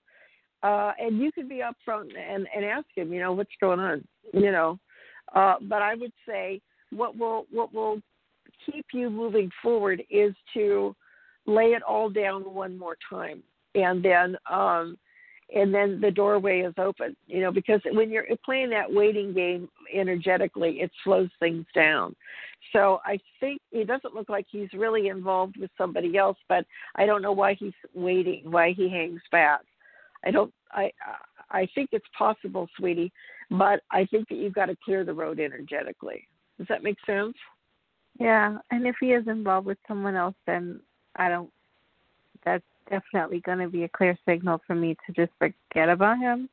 uh, 0.64 0.94
and 1.00 1.20
you 1.20 1.32
could 1.34 1.50
be 1.50 1.62
upfront 1.62 2.12
and 2.18 2.48
and 2.56 2.64
ask 2.64 2.88
him, 2.96 3.12
you 3.12 3.20
know, 3.20 3.34
what's 3.34 3.52
going 3.60 3.80
on, 3.80 4.08
you 4.34 4.52
know. 4.52 4.80
Uh, 5.34 5.56
but 5.64 5.82
I 5.82 5.96
would 5.96 6.14
say 6.28 6.62
what 6.92 7.18
will 7.18 7.46
what 7.52 7.74
will 7.74 8.02
keep 8.66 8.86
you 8.94 9.10
moving 9.10 9.50
forward 9.62 10.02
is 10.10 10.34
to 10.54 10.96
lay 11.46 11.74
it 11.74 11.84
all 11.84 12.10
down 12.10 12.42
one 12.54 12.78
more 12.78 12.98
time, 13.10 13.44
and 13.74 14.04
then 14.04 14.38
um, 14.52 14.98
and 15.54 15.74
then 15.74 16.00
the 16.02 16.12
doorway 16.12 16.62
is 16.62 16.74
open. 16.78 17.16
You 17.28 17.42
know, 17.42 17.52
because 17.52 17.82
when 17.92 18.10
you're 18.10 18.26
playing 18.44 18.70
that 18.72 18.92
waiting 18.92 19.34
game 19.34 19.70
energetically, 19.94 20.82
it 20.82 20.92
slows 21.04 21.30
things 21.40 21.66
down. 21.74 22.16
So 22.74 23.00
I 23.06 23.20
think 23.40 23.62
it 23.72 23.88
doesn't 23.88 24.16
look 24.16 24.30
like 24.30 24.46
he's 24.50 24.74
really 24.74 25.08
involved 25.08 25.58
with 25.58 25.70
somebody 25.78 26.18
else, 26.18 26.38
but 26.50 26.66
I 26.96 27.06
don't 27.06 27.22
know 27.22 27.32
why 27.32 27.54
he's 27.54 27.74
waiting, 27.94 28.50
why 28.50 28.74
he 28.74 28.90
hangs 28.90 29.22
back. 29.32 29.62
I 30.26 30.32
don't. 30.32 30.54
I 30.72 30.92
I 31.52 31.68
think 31.76 31.90
it's 31.92 32.06
possible, 32.18 32.68
sweetie, 32.78 33.12
but 33.52 33.82
I 33.92 34.06
think 34.06 34.28
that 34.30 34.36
you've 34.36 34.54
got 34.54 34.66
to 34.66 34.78
clear 34.84 35.04
the 35.04 35.14
road 35.14 35.40
energetically. 35.40 36.28
Does 36.58 36.68
that 36.70 36.84
make 36.84 36.98
sense? 37.06 37.36
Yeah, 38.20 38.58
and 38.72 38.88
if 38.88 38.96
he 39.00 39.08
is 39.08 39.28
involved 39.28 39.68
with 39.68 39.78
someone 39.88 40.16
else, 40.16 40.36
then 40.48 40.80
I 41.16 41.30
don't. 41.30 41.50
That's 42.44 42.64
definitely 42.90 43.40
going 43.42 43.60
to 43.60 43.68
be 43.68 43.84
a 43.84 43.90
clear 43.90 44.18
signal 44.28 44.62
for 44.68 44.76
me 44.76 44.96
to 45.06 45.14
just 45.14 45.32
forget 45.40 45.90
about 45.90 46.20
him. 46.20 46.50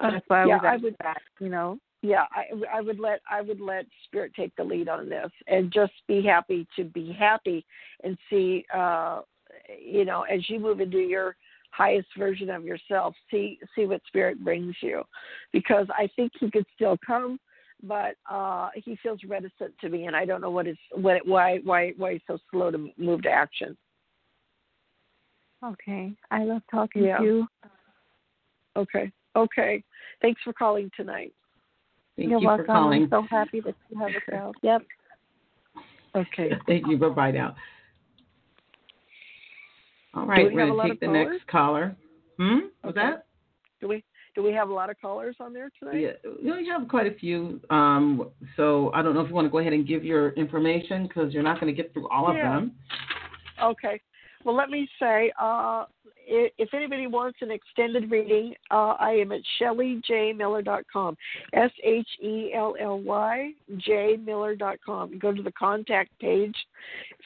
That's 0.00 0.24
why 0.28 0.42
I 0.42 0.46
yeah, 0.46 0.56
was 0.56 0.64
I 0.64 0.76
would. 0.76 0.96
that, 1.02 1.22
you 1.40 1.48
know. 1.48 1.78
Yeah, 2.02 2.24
I, 2.30 2.78
I 2.78 2.80
would 2.80 3.00
let 3.00 3.20
I 3.30 3.40
would 3.40 3.60
let 3.60 3.86
spirit 4.04 4.32
take 4.36 4.54
the 4.56 4.64
lead 4.64 4.88
on 4.88 5.08
this, 5.08 5.30
and 5.48 5.72
just 5.72 5.92
be 6.06 6.22
happy 6.22 6.66
to 6.76 6.84
be 6.84 7.12
happy 7.12 7.64
and 8.04 8.16
see, 8.28 8.64
uh, 8.72 9.22
you 9.82 10.04
know, 10.04 10.22
as 10.22 10.48
you 10.48 10.60
move 10.60 10.80
into 10.80 10.98
your 10.98 11.36
highest 11.70 12.08
version 12.16 12.50
of 12.50 12.64
yourself, 12.64 13.14
see 13.30 13.58
see 13.74 13.86
what 13.86 14.02
spirit 14.06 14.44
brings 14.44 14.74
you, 14.82 15.02
because 15.52 15.86
I 15.90 16.08
think 16.16 16.32
he 16.38 16.50
could 16.50 16.66
still 16.74 16.96
come, 17.04 17.40
but 17.82 18.16
uh, 18.30 18.68
he 18.74 18.96
feels 19.02 19.20
reticent 19.26 19.72
to 19.80 19.88
me, 19.88 20.06
and 20.06 20.14
I 20.14 20.26
don't 20.26 20.40
know 20.40 20.50
what 20.50 20.66
is 20.66 20.76
what 20.92 21.26
why 21.26 21.58
why 21.64 21.92
why 21.96 22.12
he's 22.12 22.22
so 22.26 22.38
slow 22.50 22.70
to 22.70 22.90
move 22.98 23.22
to 23.22 23.30
action. 23.30 23.76
Okay, 25.64 26.12
I 26.30 26.44
love 26.44 26.62
talking 26.70 27.04
Yeah. 27.04 27.18
to 27.18 27.24
you. 27.24 27.48
Okay, 28.76 29.10
okay. 29.34 29.82
Thanks 30.20 30.40
for 30.42 30.52
calling 30.52 30.90
tonight. 30.96 31.32
Thank 32.16 32.30
You're 32.30 32.40
you 32.40 32.46
welcome. 32.46 32.66
for 32.66 32.72
calling. 32.72 33.02
I'm 33.04 33.10
so 33.10 33.22
happy 33.30 33.60
that 33.60 33.74
you 33.88 33.98
have 33.98 34.14
a 34.14 34.30
girl. 34.30 34.54
Yep. 34.62 34.82
Okay. 36.14 36.52
Thank 36.66 36.86
you. 36.86 36.96
Bye 36.98 37.08
bye 37.08 37.30
now. 37.30 37.56
All 40.14 40.26
right, 40.26 40.46
we 40.46 40.54
we're 40.54 40.66
going 40.66 40.76
to 40.76 40.88
take 40.88 41.00
the 41.00 41.06
callers? 41.06 41.32
next 41.32 41.46
caller. 41.48 41.96
Hmm? 42.38 42.58
Was 42.82 42.90
Okay. 42.90 43.00
that? 43.00 43.26
Do 43.80 43.88
we 43.88 44.02
do 44.34 44.42
we 44.42 44.52
have 44.52 44.70
a 44.70 44.72
lot 44.72 44.90
of 44.90 45.00
callers 45.00 45.36
on 45.40 45.52
there 45.52 45.70
tonight? 45.78 46.16
Yeah, 46.42 46.54
we 46.54 46.66
have 46.68 46.88
quite 46.88 47.06
a 47.06 47.14
few. 47.14 47.60
Um, 47.70 48.30
so 48.56 48.90
I 48.94 49.02
don't 49.02 49.14
know 49.14 49.20
if 49.20 49.28
you 49.28 49.34
want 49.34 49.46
to 49.46 49.50
go 49.50 49.58
ahead 49.58 49.72
and 49.72 49.86
give 49.86 50.04
your 50.04 50.30
information 50.30 51.06
because 51.06 51.32
you're 51.32 51.42
not 51.42 51.60
going 51.60 51.74
to 51.74 51.82
get 51.82 51.92
through 51.92 52.08
all 52.08 52.28
of 52.28 52.36
Yeah. 52.36 52.42
them. 52.42 52.72
Okay. 53.62 54.00
Well, 54.46 54.54
let 54.54 54.70
me 54.70 54.88
say, 55.00 55.32
uh, 55.42 55.86
if 56.28 56.72
anybody 56.72 57.08
wants 57.08 57.38
an 57.40 57.50
extended 57.50 58.12
reading, 58.12 58.54
uh, 58.70 58.94
I 58.98 59.10
am 59.10 59.32
at 59.32 59.40
ShellyJMiller.com. 59.60 61.16
S 61.52 61.70
H 61.82 62.08
E 62.22 62.52
L 62.54 62.76
L 62.80 63.00
Y 63.00 63.50
J 63.78 64.16
Miller.com. 64.24 65.18
Go 65.18 65.32
to 65.32 65.42
the 65.42 65.50
contact 65.50 66.10
page, 66.20 66.54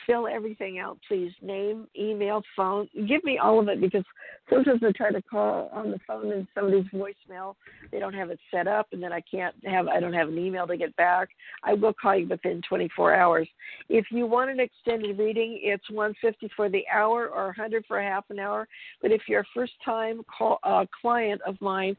fill 0.06 0.26
everything 0.26 0.78
out, 0.78 0.96
please. 1.08 1.32
Name, 1.42 1.88
email, 1.98 2.42
phone. 2.56 2.88
Give 3.06 3.22
me 3.22 3.36
all 3.36 3.60
of 3.60 3.68
it 3.68 3.82
because 3.82 4.04
sometimes 4.48 4.80
I 4.82 4.92
try 4.92 5.12
to 5.12 5.20
call 5.22 5.68
on 5.74 5.90
the 5.90 5.98
phone 6.06 6.32
and 6.32 6.46
somebody's 6.54 6.86
voicemail, 6.86 7.54
they 7.92 7.98
don't 7.98 8.14
have 8.14 8.30
it 8.30 8.38
set 8.50 8.66
up, 8.66 8.88
and 8.92 9.02
then 9.02 9.12
I 9.12 9.22
can't 9.30 9.54
have, 9.66 9.88
I 9.88 10.00
don't 10.00 10.14
have 10.14 10.28
an 10.28 10.38
email 10.38 10.66
to 10.66 10.76
get 10.76 10.96
back. 10.96 11.28
I 11.64 11.74
will 11.74 11.92
call 11.92 12.16
you 12.16 12.28
within 12.28 12.62
24 12.66 13.14
hours. 13.14 13.48
If 13.90 14.06
you 14.10 14.26
want 14.26 14.50
an 14.50 14.60
extended 14.60 15.18
reading, 15.18 15.60
it's 15.62 15.88
150 15.90 16.50
for 16.56 16.68
the 16.70 16.84
hour 16.92 17.09
or 17.10 17.46
100 17.46 17.84
for 17.86 18.00
a 18.00 18.04
half 18.04 18.24
an 18.30 18.38
hour. 18.38 18.66
But 19.02 19.12
if 19.12 19.22
you're 19.28 19.40
a 19.40 19.54
first 19.54 19.72
time 19.84 20.22
uh, 20.62 20.86
client 21.00 21.40
of 21.46 21.60
mine, 21.60 21.96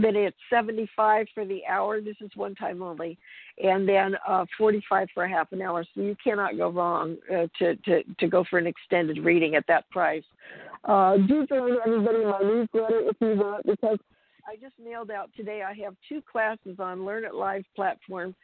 then 0.00 0.16
it's 0.16 0.36
75 0.50 1.26
for 1.34 1.44
the 1.44 1.60
hour. 1.68 2.00
This 2.00 2.16
is 2.20 2.30
one 2.34 2.54
time 2.54 2.82
only, 2.82 3.18
and 3.62 3.88
then 3.88 4.16
uh, 4.26 4.44
45 4.58 5.08
for 5.14 5.24
a 5.24 5.28
half 5.28 5.52
an 5.52 5.62
hour. 5.62 5.84
So 5.94 6.00
you 6.00 6.16
cannot 6.22 6.56
go 6.56 6.70
wrong 6.70 7.16
uh, 7.30 7.46
to, 7.58 7.76
to 7.76 8.02
to 8.18 8.26
go 8.26 8.44
for 8.48 8.58
an 8.58 8.66
extended 8.66 9.18
reading 9.18 9.54
at 9.54 9.66
that 9.68 9.88
price. 9.90 10.24
Uh, 10.84 11.16
do 11.16 11.46
join 11.46 11.76
everybody 11.86 12.24
my 12.24 12.40
newsletter 12.40 13.02
if 13.08 13.16
you 13.20 13.36
want, 13.36 13.64
because 13.66 13.98
I 14.46 14.56
just 14.56 14.74
mailed 14.82 15.10
out 15.10 15.30
today. 15.36 15.62
I 15.62 15.74
have 15.84 15.94
two 16.08 16.22
classes 16.30 16.76
on 16.78 17.04
Learn 17.04 17.24
It 17.24 17.34
Live 17.34 17.64
platform 17.74 18.34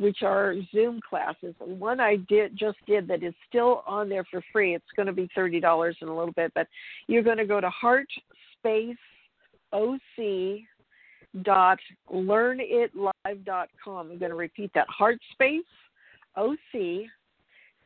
which 0.00 0.22
are 0.22 0.54
Zoom 0.72 0.98
classes. 1.08 1.54
And 1.60 1.78
one 1.78 2.00
I 2.00 2.16
did 2.28 2.58
just 2.58 2.78
did 2.86 3.06
that 3.08 3.22
is 3.22 3.34
still 3.46 3.84
on 3.86 4.08
there 4.08 4.24
for 4.30 4.42
free. 4.50 4.74
It's 4.74 4.84
going 4.96 5.06
to 5.06 5.12
be 5.12 5.28
thirty 5.34 5.60
dollars 5.60 5.96
in 6.00 6.08
a 6.08 6.16
little 6.16 6.32
bit, 6.32 6.52
but 6.54 6.66
you're 7.06 7.22
going 7.22 7.36
to 7.36 7.46
go 7.46 7.60
to 7.60 7.68
Heart 7.68 8.08
Space 8.58 8.96
OC 9.72 10.62
dot 11.42 11.78
learnitlive 12.12 13.44
dot 13.44 13.68
com. 13.82 14.10
I'm 14.10 14.18
going 14.18 14.30
to 14.30 14.36
repeat 14.36 14.70
that. 14.74 14.88
Heart 14.88 15.18
Space 15.32 15.62
OC 16.36 17.06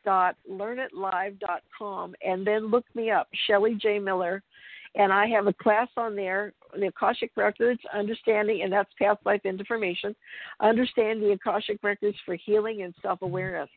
dot 0.05 0.37
learnitlive 0.49 1.41
dot 1.41 1.63
com 1.77 2.15
and 2.25 2.47
then 2.47 2.71
look 2.71 2.85
me 2.95 3.11
up, 3.11 3.29
Shelly 3.49 3.75
J. 3.75 3.99
Miller. 3.99 4.41
And 4.97 5.13
I 5.13 5.27
have 5.27 5.47
a 5.49 5.53
class 5.53 5.89
on 5.97 6.15
there, 6.15 6.53
the 6.73 6.87
Akashic 6.87 7.33
Records, 7.37 7.81
understanding, 7.93 8.63
and 8.63 8.73
that's 8.73 8.91
past 8.97 9.19
life 9.25 9.41
information, 9.45 10.15
understand 10.61 11.21
the 11.21 11.33
Akashic 11.33 11.79
Records 11.83 12.17
for 12.25 12.37
healing 12.37 12.83
and 12.83 12.95
self 13.03 13.23
awareness. 13.23 13.69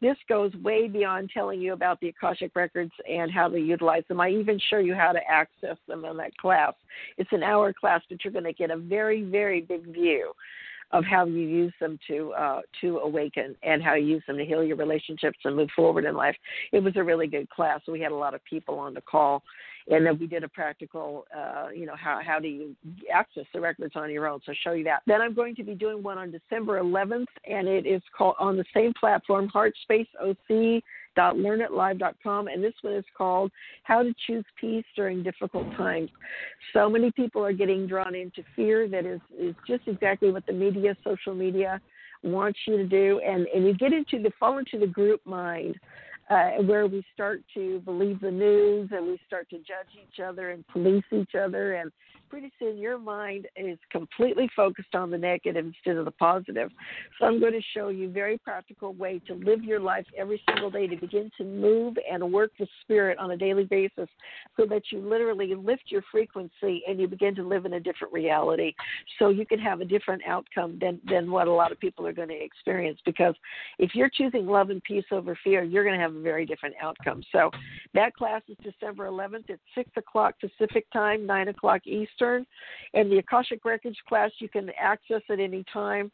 This 0.00 0.16
goes 0.28 0.52
way 0.56 0.88
beyond 0.88 1.30
telling 1.32 1.60
you 1.60 1.74
about 1.74 2.00
the 2.00 2.08
Akashic 2.08 2.56
Records 2.56 2.92
and 3.08 3.30
how 3.30 3.48
to 3.48 3.58
utilize 3.58 4.02
them. 4.08 4.20
I 4.20 4.30
even 4.30 4.60
show 4.68 4.78
you 4.78 4.94
how 4.94 5.12
to 5.12 5.20
access 5.30 5.76
them 5.86 6.04
in 6.04 6.16
that 6.16 6.36
class. 6.38 6.74
It's 7.18 7.32
an 7.32 7.44
hour 7.44 7.72
class, 7.72 8.02
but 8.08 8.24
you're 8.24 8.32
going 8.32 8.44
to 8.44 8.52
get 8.52 8.70
a 8.70 8.76
very, 8.76 9.22
very 9.22 9.60
big 9.60 9.92
view 9.92 10.32
of 10.90 11.04
how 11.04 11.24
you 11.24 11.40
use 11.40 11.72
them 11.80 11.98
to 12.06 12.32
uh, 12.32 12.60
to 12.80 12.98
awaken 12.98 13.56
and 13.62 13.82
how 13.82 13.94
you 13.94 14.06
use 14.06 14.22
them 14.26 14.38
to 14.38 14.44
heal 14.44 14.62
your 14.62 14.76
relationships 14.76 15.38
and 15.44 15.56
move 15.56 15.68
forward 15.74 16.04
in 16.04 16.14
life. 16.14 16.36
It 16.72 16.82
was 16.82 16.94
a 16.96 17.02
really 17.02 17.26
good 17.26 17.48
class. 17.50 17.80
We 17.88 18.00
had 18.00 18.12
a 18.12 18.16
lot 18.16 18.34
of 18.34 18.44
people 18.44 18.78
on 18.78 18.94
the 18.94 19.00
call, 19.00 19.42
and 19.88 20.06
then 20.06 20.18
we 20.18 20.26
did 20.26 20.42
a 20.44 20.48
practical, 20.48 21.26
uh, 21.36 21.68
you 21.74 21.84
know, 21.84 21.96
how 21.96 22.20
how 22.24 22.40
do 22.40 22.48
you 22.48 22.74
access 23.12 23.44
the 23.52 23.60
records 23.60 23.92
on 23.96 24.10
your 24.10 24.26
own? 24.26 24.40
So 24.46 24.54
show 24.62 24.72
you 24.72 24.84
that. 24.84 25.02
Then 25.06 25.20
I'm 25.20 25.34
going 25.34 25.54
to 25.56 25.62
be 25.62 25.74
doing 25.74 26.02
one 26.02 26.16
on 26.16 26.30
December 26.30 26.80
11th, 26.80 27.26
and 27.48 27.68
it 27.68 27.84
is 27.86 28.00
called 28.16 28.36
on 28.38 28.56
the 28.56 28.64
same 28.72 28.94
platform, 28.98 29.50
HeartSpaceOC.LearnItLive.com, 29.54 32.48
and 32.48 32.64
this 32.64 32.72
one 32.80 32.94
is 32.94 33.04
called 33.16 33.52
How 33.82 34.02
to 34.02 34.14
Choose 34.26 34.46
Peace 34.58 34.86
During 34.96 35.22
Difficult 35.22 35.70
Times. 35.76 36.08
So 36.72 36.88
many 36.88 37.12
people 37.12 37.44
are 37.44 37.52
getting 37.52 37.86
drawn 37.86 38.14
into 38.14 38.42
fear 38.56 38.88
that 38.88 39.04
is 39.04 39.20
is 39.38 39.54
just 39.66 39.86
exactly 39.86 40.30
what 40.30 40.46
the 40.46 40.54
media, 40.54 40.96
social 41.04 41.34
media 41.34 41.78
wants 42.22 42.58
you 42.66 42.78
to 42.78 42.86
do 42.86 43.20
and 43.20 43.46
and 43.48 43.66
you 43.66 43.74
get 43.74 43.92
into 43.92 44.22
the 44.22 44.30
fall 44.40 44.56
into 44.56 44.78
the 44.78 44.86
group 44.86 45.20
mind 45.26 45.78
uh, 46.30 46.62
where 46.62 46.86
we 46.86 47.04
start 47.12 47.42
to 47.54 47.80
believe 47.80 48.20
the 48.20 48.30
news 48.30 48.88
and 48.92 49.06
we 49.06 49.18
start 49.26 49.48
to 49.50 49.58
judge 49.58 49.92
each 49.94 50.20
other 50.20 50.50
and 50.50 50.66
police 50.68 51.04
each 51.12 51.34
other 51.34 51.74
and 51.74 51.92
pretty 52.34 52.50
soon 52.58 52.76
your 52.78 52.98
mind 52.98 53.46
is 53.54 53.78
completely 53.90 54.50
focused 54.56 54.94
on 54.94 55.08
the 55.08 55.16
negative 55.16 55.66
instead 55.66 55.96
of 55.96 56.04
the 56.04 56.10
positive. 56.10 56.70
So 57.18 57.26
I'm 57.26 57.38
going 57.38 57.52
to 57.52 57.60
show 57.74 57.90
you 57.90 58.08
a 58.08 58.10
very 58.10 58.38
practical 58.38 58.92
way 58.92 59.20
to 59.28 59.34
live 59.34 59.62
your 59.62 59.78
life 59.78 60.06
every 60.18 60.42
single 60.48 60.70
day 60.70 60.88
to 60.88 60.96
begin 60.96 61.30
to 61.38 61.44
move 61.44 61.96
and 62.10 62.32
work 62.32 62.50
the 62.58 62.66
spirit 62.82 63.18
on 63.18 63.30
a 63.30 63.36
daily 63.36 63.64
basis 63.64 64.08
so 64.56 64.66
that 64.66 64.82
you 64.90 64.98
literally 64.98 65.54
lift 65.54 65.84
your 65.88 66.02
frequency 66.10 66.82
and 66.88 66.98
you 66.98 67.06
begin 67.06 67.36
to 67.36 67.46
live 67.46 67.66
in 67.66 67.74
a 67.74 67.80
different 67.80 68.12
reality 68.12 68.74
so 69.18 69.28
you 69.28 69.46
can 69.46 69.58
have 69.58 69.80
a 69.80 69.84
different 69.84 70.22
outcome 70.26 70.76
than, 70.80 71.00
than 71.08 71.30
what 71.30 71.46
a 71.46 71.52
lot 71.52 71.70
of 71.70 71.78
people 71.78 72.04
are 72.04 72.12
going 72.12 72.28
to 72.28 72.42
experience 72.42 72.98
because 73.04 73.34
if 73.78 73.94
you're 73.94 74.10
choosing 74.10 74.46
love 74.46 74.70
and 74.70 74.82
peace 74.82 75.04
over 75.12 75.38
fear, 75.44 75.62
you're 75.62 75.84
going 75.84 75.96
to 75.96 76.02
have 76.02 76.13
a 76.16 76.20
very 76.20 76.46
different 76.46 76.74
outcome. 76.80 77.22
So 77.32 77.50
that 77.94 78.14
class 78.14 78.42
is 78.48 78.56
December 78.62 79.06
11th 79.06 79.50
at 79.50 79.58
6 79.74 79.90
o'clock 79.96 80.34
Pacific 80.40 80.86
time, 80.92 81.26
9 81.26 81.48
o'clock 81.48 81.86
Eastern. 81.86 82.46
And 82.92 83.10
the 83.10 83.18
Akashic 83.18 83.64
Records 83.64 83.98
class, 84.08 84.30
you 84.38 84.48
can 84.48 84.70
access 84.80 85.22
at 85.30 85.40
any 85.40 85.64
time. 85.72 86.10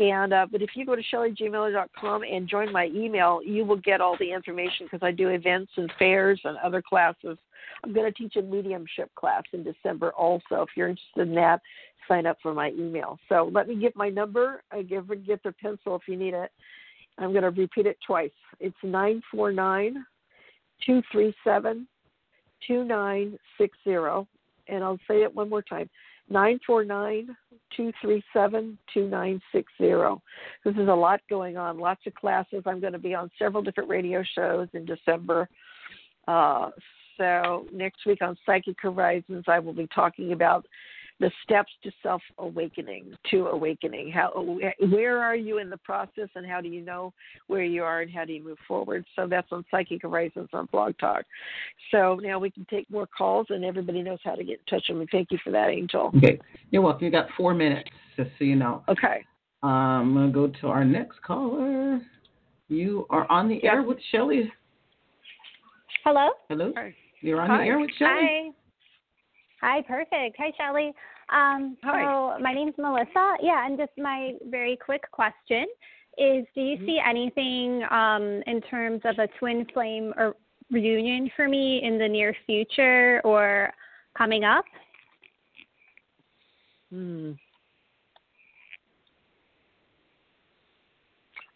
And 0.00 0.32
uh, 0.32 0.46
but 0.50 0.60
if 0.60 0.70
you 0.74 0.84
go 0.84 0.96
to 0.96 1.02
shellyjmiller.com 1.02 2.24
and 2.24 2.48
join 2.48 2.72
my 2.72 2.86
email, 2.86 3.40
you 3.44 3.64
will 3.64 3.76
get 3.76 4.00
all 4.00 4.16
the 4.18 4.32
information 4.32 4.86
because 4.86 5.06
I 5.06 5.12
do 5.12 5.28
events 5.28 5.70
and 5.76 5.92
fairs 5.98 6.40
and 6.42 6.58
other 6.58 6.82
classes. 6.82 7.38
I'm 7.84 7.92
going 7.92 8.10
to 8.10 8.18
teach 8.18 8.34
a 8.36 8.42
mediumship 8.42 9.14
class 9.14 9.42
in 9.52 9.62
December 9.62 10.10
also. 10.12 10.62
If 10.62 10.70
you're 10.76 10.88
interested 10.88 11.28
in 11.28 11.34
that, 11.36 11.60
sign 12.08 12.26
up 12.26 12.38
for 12.42 12.54
my 12.54 12.70
email. 12.70 13.18
So 13.28 13.50
let 13.52 13.68
me 13.68 13.76
give 13.76 13.94
my 13.94 14.08
number. 14.08 14.62
I 14.72 14.82
give 14.82 15.08
get 15.24 15.42
their 15.42 15.52
pencil 15.52 15.94
if 15.94 16.02
you 16.08 16.16
need 16.16 16.34
it. 16.34 16.50
I'm 17.18 17.32
going 17.32 17.42
to 17.42 17.50
repeat 17.50 17.86
it 17.86 17.98
twice. 18.06 18.30
It's 18.60 18.76
nine 18.82 19.22
four 19.30 19.52
nine 19.52 20.04
two 20.84 21.02
three 21.12 21.34
seven 21.44 21.86
two 22.66 22.84
nine 22.84 23.38
six 23.58 23.76
zero 23.84 24.26
and 24.68 24.82
I'll 24.82 24.98
say 25.08 25.22
it 25.22 25.34
one 25.34 25.50
more 25.50 25.62
time. 25.62 25.88
949 26.30 27.36
237 27.76 28.78
2960. 28.92 30.22
This 30.64 30.74
is 30.74 30.88
a 30.88 30.94
lot 30.94 31.20
going 31.28 31.56
on, 31.56 31.78
lots 31.78 32.00
of 32.06 32.14
classes. 32.14 32.62
I'm 32.66 32.80
going 32.80 32.94
to 32.94 32.98
be 32.98 33.14
on 33.14 33.30
several 33.38 33.62
different 33.62 33.90
radio 33.90 34.22
shows 34.34 34.68
in 34.72 34.86
December. 34.86 35.48
Uh, 36.26 36.70
so, 37.18 37.66
next 37.72 38.06
week 38.06 38.22
on 38.22 38.36
Psychic 38.46 38.76
Horizons, 38.80 39.44
I 39.46 39.58
will 39.58 39.74
be 39.74 39.86
talking 39.94 40.32
about 40.32 40.66
the 41.20 41.30
steps 41.44 41.70
to 41.82 41.90
self 42.02 42.20
awakening 42.38 43.14
to 43.30 43.46
awakening 43.46 44.10
how 44.10 44.30
where 44.90 45.22
are 45.22 45.36
you 45.36 45.58
in 45.58 45.70
the 45.70 45.76
process 45.78 46.28
and 46.34 46.46
how 46.46 46.60
do 46.60 46.68
you 46.68 46.80
know 46.80 47.12
where 47.46 47.62
you 47.62 47.82
are 47.82 48.00
and 48.00 48.10
how 48.10 48.24
do 48.24 48.32
you 48.32 48.42
move 48.42 48.58
forward 48.66 49.04
so 49.14 49.26
that's 49.26 49.48
on 49.52 49.64
psychic 49.70 50.02
horizons 50.02 50.48
on 50.52 50.66
blog 50.72 50.92
talk 50.98 51.24
so 51.90 52.18
now 52.22 52.38
we 52.38 52.50
can 52.50 52.66
take 52.68 52.88
more 52.90 53.06
calls 53.06 53.46
and 53.50 53.64
everybody 53.64 54.02
knows 54.02 54.18
how 54.24 54.34
to 54.34 54.44
get 54.44 54.58
in 54.58 54.78
touch 54.78 54.86
with 54.88 54.98
me 54.98 55.06
thank 55.12 55.30
you 55.30 55.38
for 55.44 55.50
that 55.50 55.68
angel 55.68 56.10
okay 56.16 56.38
you're 56.70 56.82
welcome 56.82 57.04
you 57.04 57.10
got 57.10 57.28
four 57.36 57.54
minutes 57.54 57.90
just 58.16 58.30
so 58.38 58.44
you 58.44 58.56
know 58.56 58.82
okay 58.88 59.24
um, 59.62 59.70
i'm 59.70 60.14
going 60.14 60.26
to 60.26 60.32
go 60.32 60.60
to 60.60 60.66
our 60.66 60.84
next 60.84 61.22
caller 61.22 62.00
you 62.68 63.06
are 63.10 63.30
on 63.30 63.48
the 63.48 63.62
air 63.64 63.82
with 63.82 63.98
Shelly. 64.10 64.50
Hello. 66.02 66.30
Hello. 66.48 66.72
You're 67.20 67.40
on 67.40 67.50
Hi. 67.50 67.58
the 67.58 67.64
air 67.64 67.78
with 67.78 67.90
Shelly. 67.98 68.10
Hi. 68.22 68.50
Hi, 69.64 69.80
perfect. 69.80 70.36
Hi, 70.38 70.52
Shelly. 70.58 70.92
Um, 71.30 71.78
Hi. 71.84 72.02
So 72.36 72.42
my 72.42 72.52
name's 72.52 72.74
Melissa. 72.76 73.36
Yeah, 73.40 73.64
and 73.64 73.78
just 73.78 73.92
my 73.96 74.32
very 74.50 74.76
quick 74.76 75.10
question 75.10 75.64
is: 76.18 76.44
Do 76.54 76.60
you 76.60 76.76
see 76.84 77.00
anything 77.02 77.82
um, 77.90 78.42
in 78.46 78.60
terms 78.70 79.00
of 79.06 79.18
a 79.18 79.26
twin 79.38 79.66
flame 79.72 80.12
or 80.18 80.36
reunion 80.70 81.30
for 81.34 81.48
me 81.48 81.82
in 81.82 81.98
the 81.98 82.06
near 82.06 82.36
future 82.44 83.22
or 83.24 83.72
coming 84.18 84.44
up? 84.44 84.66
Hmm. 86.90 87.32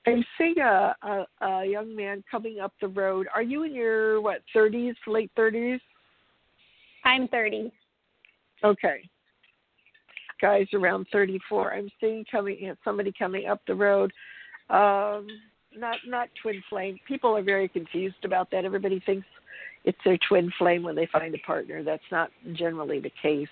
I'm 0.06 0.24
seeing 0.38 0.58
a, 0.60 0.96
a, 1.02 1.46
a 1.46 1.64
young 1.66 1.94
man 1.94 2.24
coming 2.30 2.58
up 2.58 2.72
the 2.80 2.88
road. 2.88 3.26
Are 3.34 3.42
you 3.42 3.64
in 3.64 3.74
your 3.74 4.22
what 4.22 4.40
30s, 4.56 4.94
late 5.06 5.30
30s? 5.36 5.78
I'm 7.04 7.28
30. 7.28 7.70
Okay. 8.64 9.08
Guy's 10.40 10.68
around 10.72 11.06
34. 11.12 11.74
I'm 11.74 11.90
seeing 12.00 12.24
coming 12.30 12.74
somebody 12.84 13.12
coming 13.18 13.46
up 13.46 13.60
the 13.66 13.74
road. 13.74 14.12
Um, 14.70 15.26
not 15.76 15.96
not 16.06 16.28
twin 16.42 16.62
flame. 16.68 16.98
People 17.06 17.36
are 17.36 17.42
very 17.42 17.68
confused 17.68 18.24
about 18.24 18.50
that. 18.50 18.64
Everybody 18.64 19.00
thinks 19.04 19.26
it's 19.84 19.98
their 20.04 20.18
twin 20.28 20.52
flame 20.58 20.82
when 20.82 20.94
they 20.94 21.06
find 21.06 21.34
a 21.34 21.38
partner. 21.38 21.82
That's 21.82 22.02
not 22.10 22.30
generally 22.54 23.00
the 23.00 23.12
case, 23.22 23.48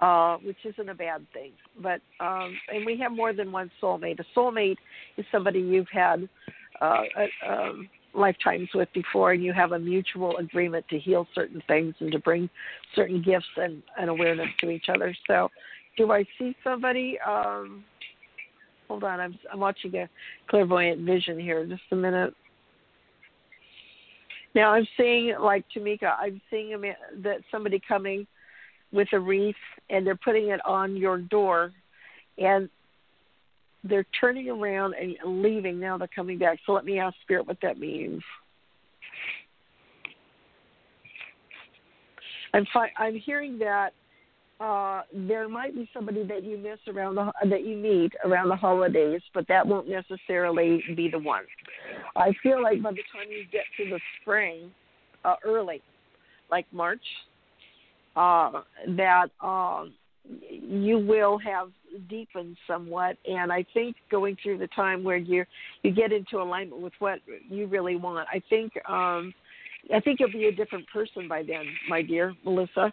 uh, 0.00 0.36
which 0.38 0.56
isn't 0.64 0.88
a 0.88 0.94
bad 0.94 1.26
thing. 1.32 1.52
But 1.80 2.00
um, 2.20 2.56
and 2.72 2.84
we 2.84 2.98
have 2.98 3.12
more 3.12 3.32
than 3.32 3.52
one 3.52 3.70
soulmate. 3.82 4.20
A 4.20 4.38
soulmate 4.38 4.78
is 5.16 5.24
somebody 5.30 5.60
you've 5.60 5.90
had 5.92 6.28
uh, 6.80 7.02
a, 7.16 7.52
um, 7.52 7.88
lifetimes 8.16 8.68
with 8.74 8.88
before, 8.92 9.32
and 9.32 9.44
you 9.44 9.52
have 9.52 9.72
a 9.72 9.78
mutual 9.78 10.36
agreement 10.38 10.86
to 10.88 10.98
heal 10.98 11.26
certain 11.34 11.62
things 11.66 11.94
and 12.00 12.10
to 12.12 12.18
bring 12.18 12.48
certain 12.94 13.22
gifts 13.22 13.46
and, 13.56 13.82
and 13.98 14.10
awareness 14.10 14.48
to 14.60 14.70
each 14.70 14.88
other. 14.88 15.14
So, 15.26 15.50
do 15.96 16.12
I 16.12 16.24
see 16.38 16.54
somebody? 16.64 17.18
Um, 17.26 17.84
hold 18.88 19.04
on, 19.04 19.20
I'm 19.20 19.38
I'm 19.52 19.60
watching 19.60 19.94
a 19.96 20.08
clairvoyant 20.48 21.00
vision 21.00 21.38
here. 21.38 21.64
Just 21.66 21.82
a 21.92 21.96
minute. 21.96 22.34
Now 24.54 24.72
I'm 24.72 24.86
seeing 24.96 25.34
like 25.40 25.64
Tanika. 25.74 26.14
I'm 26.18 26.40
seeing 26.50 26.74
a 26.74 26.78
man, 26.78 26.94
that 27.22 27.40
somebody 27.50 27.80
coming 27.86 28.26
with 28.92 29.08
a 29.12 29.20
wreath, 29.20 29.54
and 29.90 30.06
they're 30.06 30.16
putting 30.16 30.48
it 30.48 30.64
on 30.64 30.96
your 30.96 31.18
door, 31.18 31.72
and 32.38 32.68
they're 33.88 34.06
turning 34.20 34.48
around 34.48 34.94
and 34.94 35.42
leaving. 35.42 35.78
Now 35.80 35.98
they're 35.98 36.08
coming 36.08 36.38
back. 36.38 36.58
So 36.66 36.72
let 36.72 36.84
me 36.84 36.98
ask 36.98 37.16
Spirit 37.22 37.46
what 37.46 37.58
that 37.62 37.78
means. 37.78 38.22
I'm 42.54 42.66
fi- 42.72 42.92
I'm 42.96 43.16
hearing 43.16 43.58
that 43.58 43.92
uh, 44.60 45.02
there 45.12 45.48
might 45.48 45.74
be 45.74 45.88
somebody 45.92 46.24
that 46.24 46.42
you 46.42 46.56
miss 46.56 46.78
around 46.88 47.16
the 47.16 47.30
that 47.50 47.66
you 47.66 47.76
meet 47.76 48.12
around 48.24 48.48
the 48.48 48.56
holidays, 48.56 49.20
but 49.34 49.46
that 49.48 49.66
won't 49.66 49.88
necessarily 49.88 50.82
be 50.96 51.10
the 51.10 51.18
one. 51.18 51.44
I 52.14 52.32
feel 52.42 52.62
like 52.62 52.82
by 52.82 52.92
the 52.92 53.02
time 53.12 53.30
you 53.30 53.44
get 53.52 53.64
to 53.76 53.90
the 53.90 54.00
spring, 54.20 54.70
uh, 55.24 55.34
early, 55.44 55.82
like 56.50 56.64
March, 56.72 57.02
uh, 58.16 58.62
that 58.96 59.26
um, 59.42 59.92
you 60.68 60.98
will 60.98 61.38
have 61.38 61.70
deepened 62.08 62.56
somewhat. 62.66 63.16
And 63.26 63.52
i 63.52 63.64
think 63.72 63.96
going 64.10 64.36
through 64.42 64.58
the 64.58 64.66
time 64.68 65.02
where 65.04 65.16
you 65.16 65.44
you 65.82 65.92
get 65.92 66.12
into 66.12 66.38
alignment 66.40 66.80
with 66.80 66.92
what 66.98 67.20
you 67.48 67.66
really 67.66 67.96
want 67.96 68.28
i 68.32 68.42
think 68.50 68.72
um 68.88 69.32
i 69.94 70.00
think 70.00 70.20
you'll 70.20 70.30
be 70.30 70.46
a 70.46 70.52
different 70.52 70.86
person 70.92 71.28
by 71.28 71.42
then 71.42 71.64
my 71.88 72.02
dear 72.02 72.34
melissa. 72.44 72.92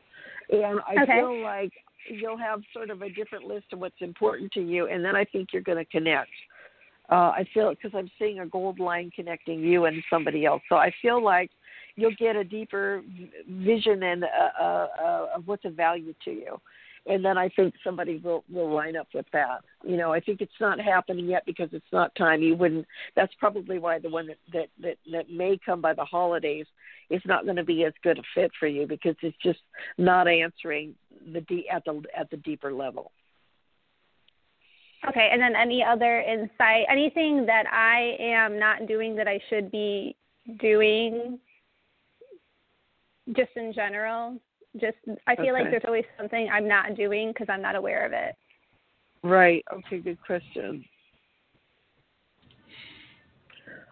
And 0.49 0.80
i 0.88 0.97
Okay. 1.01 1.17
feel 1.17 1.41
like 1.41 1.71
you'll 2.09 2.38
have 2.38 2.61
sort 2.74 2.89
of 2.89 3.01
a 3.01 3.09
different 3.09 3.45
list 3.45 3.65
of 3.74 3.80
what's 3.80 3.95
important 3.99 4.51
to 4.53 4.61
you 4.61 4.88
and 4.88 5.03
then 5.03 5.15
i 5.15 5.26
think 5.26 5.49
you're 5.51 5.61
going 5.61 5.78
to 5.84 5.86
connect. 5.86 6.32
Uh 7.09 7.32
i 7.36 7.45
feel 7.53 7.71
because 7.71 7.91
i'm 7.95 8.11
seeing 8.19 8.39
a 8.39 8.45
gold 8.45 8.80
line 8.80 9.11
connecting 9.15 9.59
you 9.59 9.86
and 9.86 10.01
somebody 10.09 10.45
else. 10.45 10.61
So 10.69 10.76
i 10.76 10.91
feel 11.01 11.21
like 11.24 11.49
you'll 11.95 12.15
get 12.17 12.36
a 12.36 12.43
deeper 12.43 13.03
vision 13.47 14.01
and 14.03 14.24
uh, 14.24 14.28
uh, 14.59 14.88
uh, 14.99 15.28
of 15.36 15.47
what's 15.47 15.65
of 15.65 15.74
value 15.74 16.13
to 16.26 16.32
you 16.32 16.59
and 17.06 17.24
then 17.24 17.38
I 17.38 17.49
think 17.49 17.74
somebody 17.84 18.18
will 18.18 18.43
will 18.49 18.74
line 18.74 18.95
up 18.95 19.08
with 19.14 19.26
that. 19.34 19.62
You 19.86 19.97
know, 19.97 20.14
I 20.14 20.20
think 20.20 20.41
it's 20.41 20.51
not 20.62 20.80
happening 20.80 21.26
yet 21.26 21.45
because 21.45 21.70
it's 21.74 21.91
not 21.91 22.16
time. 22.16 22.41
You 22.41 22.56
wouldn't. 22.56 22.86
That's 23.16 23.34
probably 23.39 23.78
why 23.80 23.99
the 23.99 24.10
one 24.10 24.28
that 24.28 24.38
that 24.54 24.68
that, 24.82 24.97
that 25.12 25.30
may 25.30 25.60
come 25.66 25.82
by 25.82 25.93
the 25.93 26.06
holidays 26.06 26.66
is 27.10 27.22
not 27.26 27.43
going 27.43 27.58
to 27.58 27.64
be 27.64 27.84
as 27.84 27.93
good 28.04 28.20
a 28.20 28.24
fit 28.34 28.51
for 28.60 28.68
you 28.68 28.88
because 28.88 29.16
it's 29.22 29.38
just 29.43 29.60
not 29.97 30.28
answering 30.28 30.95
the 31.34 31.41
de- 31.41 31.68
at 31.70 31.84
the 31.86 32.01
at 32.18 32.30
the 32.30 32.38
deeper 32.38 32.72
level. 32.72 33.12
Okay, 35.08 35.30
and 35.34 35.41
then 35.41 35.54
any 35.56 35.84
other 35.84 36.22
insight, 36.22 36.86
anything 36.89 37.45
that 37.45 37.66
I 37.70 38.16
am 38.20 38.58
not 38.58 38.88
doing 38.88 39.16
that 39.16 39.28
I 39.28 39.41
should 39.49 39.70
be 39.70 40.16
doing, 40.62 41.39
just 43.36 43.51
in 43.58 43.74
general. 43.74 44.39
Just 44.80 44.97
I 45.28 45.36
feel 45.36 45.53
like 45.53 45.69
there's 45.69 45.84
always 45.86 46.05
something 46.17 46.49
I'm 46.51 46.67
not 46.67 46.95
doing 46.95 47.30
because 47.30 47.47
I'm 47.49 47.61
not 47.61 47.76
aware 47.76 48.05
of 48.05 48.13
it. 48.13 48.36
Right. 49.24 49.63
Okay. 49.71 49.99
Good 49.99 50.17
question. 50.26 50.84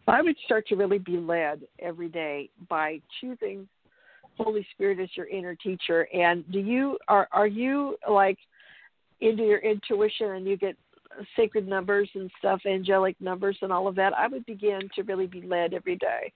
I 0.07 0.21
would 0.21 0.36
start 0.45 0.67
to 0.67 0.75
really 0.75 0.97
be 0.97 1.17
led 1.17 1.61
every 1.79 2.09
day 2.09 2.49
by 2.67 2.99
choosing 3.19 3.67
Holy 4.38 4.65
Spirit 4.73 4.99
as 4.99 5.09
your 5.15 5.27
inner 5.27 5.55
teacher. 5.55 6.07
And 6.13 6.49
do 6.51 6.59
you 6.59 6.97
are 7.07 7.27
are 7.32 7.47
you 7.47 7.97
like 8.09 8.38
into 9.21 9.43
your 9.43 9.59
intuition 9.59 10.32
and 10.32 10.47
you 10.47 10.57
get 10.57 10.75
sacred 11.36 11.67
numbers 11.67 12.09
and 12.15 12.32
stuff, 12.39 12.61
angelic 12.65 13.15
numbers 13.21 13.57
and 13.61 13.71
all 13.71 13.88
of 13.88 13.95
that? 13.95 14.13
I 14.17 14.27
would 14.27 14.45
begin 14.45 14.89
to 14.95 15.03
really 15.03 15.27
be 15.27 15.41
led 15.41 15.73
every 15.73 15.95
day. 15.95 16.32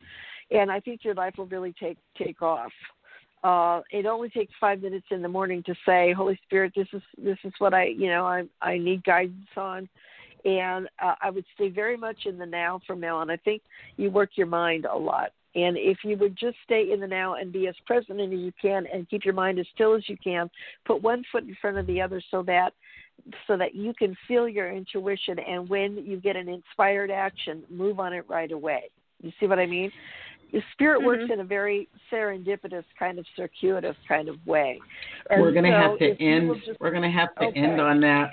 and 0.52 0.72
I 0.72 0.80
think 0.80 1.04
your 1.04 1.16
life 1.16 1.34
will 1.38 1.48
really 1.48 1.74
take 1.80 1.98
take 2.18 2.42
off. 2.42 2.72
Uh, 3.46 3.82
it 3.92 4.08
only 4.08 4.28
takes 4.28 4.52
five 4.60 4.82
minutes 4.82 5.06
in 5.12 5.22
the 5.22 5.28
morning 5.28 5.62
to 5.62 5.76
say, 5.86 6.12
Holy 6.14 6.40
Spirit, 6.48 6.74
this 6.76 6.88
is 6.94 7.02
this 7.16 7.38
is 7.44 7.54
what 7.60 7.76
I 7.76 7.86
you 7.86 8.08
know 8.08 8.26
I 8.26 8.46
I 8.60 8.80
need 8.80 9.04
guidance 9.04 9.56
on, 9.56 9.88
and 10.46 10.88
uh, 11.00 11.14
I 11.22 11.30
would 11.30 11.46
stay 11.54 11.70
very 11.70 11.96
much 11.96 12.26
in 12.26 12.40
the 12.40 12.46
now 12.48 12.82
from 12.88 13.00
now 13.00 13.18
on. 13.18 13.30
I 13.30 13.38
think 13.38 13.62
you 13.98 14.10
work 14.10 14.32
your 14.34 14.48
mind 14.48 14.86
a 14.86 14.98
lot. 14.98 15.30
And 15.54 15.78
if 15.78 16.00
you 16.04 16.18
would 16.18 16.36
just 16.36 16.58
stay 16.66 16.92
in 16.92 17.00
the 17.00 17.08
now 17.08 17.36
and 17.36 17.54
be 17.54 17.68
as 17.68 17.76
present 17.86 18.20
as 18.20 18.32
you 18.32 18.52
can 18.60 18.88
and 18.92 19.08
keep 19.10 19.24
your 19.24 19.36
mind 19.36 19.60
as 19.60 19.68
still 19.76 19.94
as 19.94 20.10
you 20.10 20.18
can, 20.22 20.50
put 20.84 21.04
one 21.04 21.24
foot 21.32 21.44
in 21.44 21.56
front 21.62 21.78
of 21.78 21.86
the 21.86 22.02
other 22.02 22.22
so 22.32 22.42
that 22.44 22.74
so 23.46 23.56
that 23.58 23.76
you 23.76 23.94
can 23.94 24.18
feel 24.28 24.50
your 24.50 24.72
intuition 24.72 25.38
and 25.38 25.70
when 25.70 25.98
you 25.98 26.20
get 26.20 26.36
an 26.36 26.50
inspired 26.50 27.12
action, 27.12 27.62
move 27.70 28.00
on 28.00 28.12
it 28.12 28.26
right 28.28 28.52
away. 28.52 28.90
You 29.22 29.32
see 29.40 29.46
what 29.46 29.60
I 29.60 29.68
mean? 29.68 29.92
The 30.54 30.62
spirit 30.74 31.00
mm-hmm. 31.00 31.08
works 31.08 31.24
in 31.32 31.40
a 31.40 31.44
very 31.44 31.90
serendipitous 32.12 32.84
kind 32.98 33.20
of 33.20 33.26
circuitous 33.36 33.96
kind 34.08 34.30
of 34.30 34.36
way. 34.46 34.80
And 35.30 35.42
we're 35.42 35.52
going 35.52 35.66
to 35.66 35.72
so 35.72 35.90
have 35.90 36.00
to 36.00 36.24
end. 36.24 36.52
Just, 36.66 36.80
we're 36.80 36.92
going 36.92 37.04
to 37.04 37.10
have 37.10 37.34
to 37.36 37.46
okay. 37.46 37.60
end 37.60 37.82
on 37.82 38.00
that. 38.02 38.32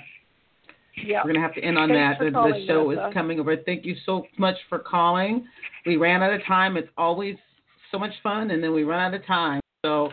Yeah. 0.95 1.21
We're 1.23 1.33
going 1.33 1.41
to 1.41 1.41
have 1.41 1.55
to 1.55 1.61
end 1.61 1.77
on 1.77 1.89
Thanks 1.89 2.19
that. 2.19 2.25
The, 2.25 2.31
the 2.31 2.65
show 2.67 2.91
is 2.91 2.99
coming 3.13 3.39
over. 3.39 3.57
Thank 3.57 3.85
you 3.85 3.95
so 4.05 4.25
much 4.37 4.55
for 4.69 4.79
calling. 4.79 5.45
We 5.85 5.97
ran 5.97 6.21
out 6.21 6.33
of 6.33 6.45
time. 6.45 6.77
It's 6.77 6.89
always 6.97 7.35
so 7.91 7.99
much 7.99 8.13
fun, 8.21 8.51
and 8.51 8.63
then 8.63 8.73
we 8.73 8.83
run 8.83 8.99
out 8.99 9.19
of 9.19 9.25
time. 9.25 9.59
So 9.85 10.09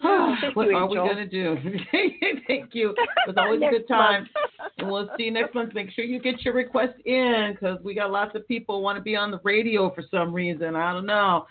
Oh, 0.04 0.34
what 0.54 0.68
you, 0.68 0.76
are 0.76 0.88
we 0.88 0.96
going 0.96 1.16
to 1.16 1.26
do? 1.26 1.56
Thank 2.46 2.70
you. 2.74 2.94
It 3.26 3.28
was 3.28 3.36
always 3.36 3.60
a 3.60 3.70
good 3.70 3.86
time. 3.86 4.26
and 4.78 4.90
we'll 4.90 5.08
see 5.16 5.24
you 5.24 5.30
next 5.30 5.54
month. 5.54 5.74
Make 5.74 5.90
sure 5.90 6.04
you 6.04 6.20
get 6.20 6.42
your 6.42 6.54
request 6.54 6.94
in 7.04 7.52
because 7.52 7.78
we 7.84 7.94
got 7.94 8.10
lots 8.10 8.34
of 8.34 8.46
people 8.48 8.82
want 8.82 8.96
to 8.96 9.02
be 9.02 9.14
on 9.14 9.30
the 9.30 9.40
radio 9.44 9.92
for 9.94 10.02
some 10.10 10.32
reason. 10.32 10.74
I 10.74 10.92
don't 10.92 11.06
know. 11.06 11.46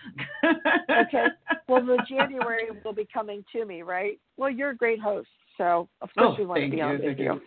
okay. 0.90 1.26
Well, 1.68 1.86
the 1.86 2.04
January 2.10 2.66
will 2.84 2.94
be 2.94 3.08
coming 3.14 3.46
to 3.54 3.66
me, 3.66 3.84
right? 3.84 4.20
Well, 4.38 4.50
you're 4.50 4.72
a 4.72 4.76
great 4.76 5.00
host, 5.00 5.30
so 5.58 5.88
of 6.02 6.10
course 6.18 6.36
oh, 6.38 6.40
we 6.40 6.46
want 6.46 6.64
to 6.64 6.70
be 6.70 6.78
you, 6.78 6.84
on 6.84 6.98
the 6.98 7.08
radio. 7.08 7.40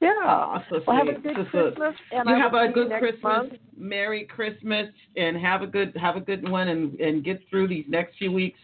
Yeah. 0.00 0.10
Oh, 0.24 0.58
so 0.70 0.80
well, 0.86 0.96
have 0.96 1.08
a 1.08 1.18
good 1.18 1.36
so 1.52 1.70
Christmas, 1.72 1.94
and 2.12 2.28
you 2.28 2.34
I 2.34 2.38
have 2.38 2.54
a 2.54 2.72
good 2.72 2.90
Christmas, 2.98 3.22
month. 3.22 3.52
Merry 3.76 4.24
Christmas, 4.24 4.86
and 5.16 5.36
have 5.36 5.62
a 5.62 5.66
good 5.66 5.96
have 6.00 6.16
a 6.16 6.20
good 6.20 6.48
one, 6.48 6.68
and 6.68 6.98
and 7.00 7.24
get 7.24 7.40
through 7.50 7.68
these 7.68 7.84
next 7.88 8.16
few 8.18 8.32
weeks 8.32 8.58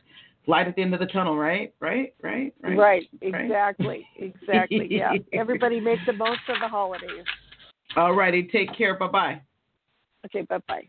light 0.47 0.66
at 0.66 0.76
the 0.76 0.82
end 0.82 0.95
of 0.95 1.01
the 1.01 1.07
tunnel, 1.07 1.36
right? 1.36 1.72
Right? 1.80 2.14
Right? 2.22 2.55
Right? 2.62 2.78
Right. 2.78 3.09
Exactly. 3.20 4.07
exactly. 4.16 4.86
Yeah. 4.91 5.12
Everybody 5.32 5.80
make 5.80 5.99
the 6.07 6.12
most 6.12 6.41
of 6.49 6.57
the 6.61 6.68
holidays. 6.68 7.24
All 7.97 8.14
righty. 8.14 8.49
Take 8.51 8.76
care. 8.76 8.99
Bye 8.99 9.09
bye. 9.09 9.43
Okay. 10.26 10.43
Bye 10.43 10.59
bye. 10.68 10.88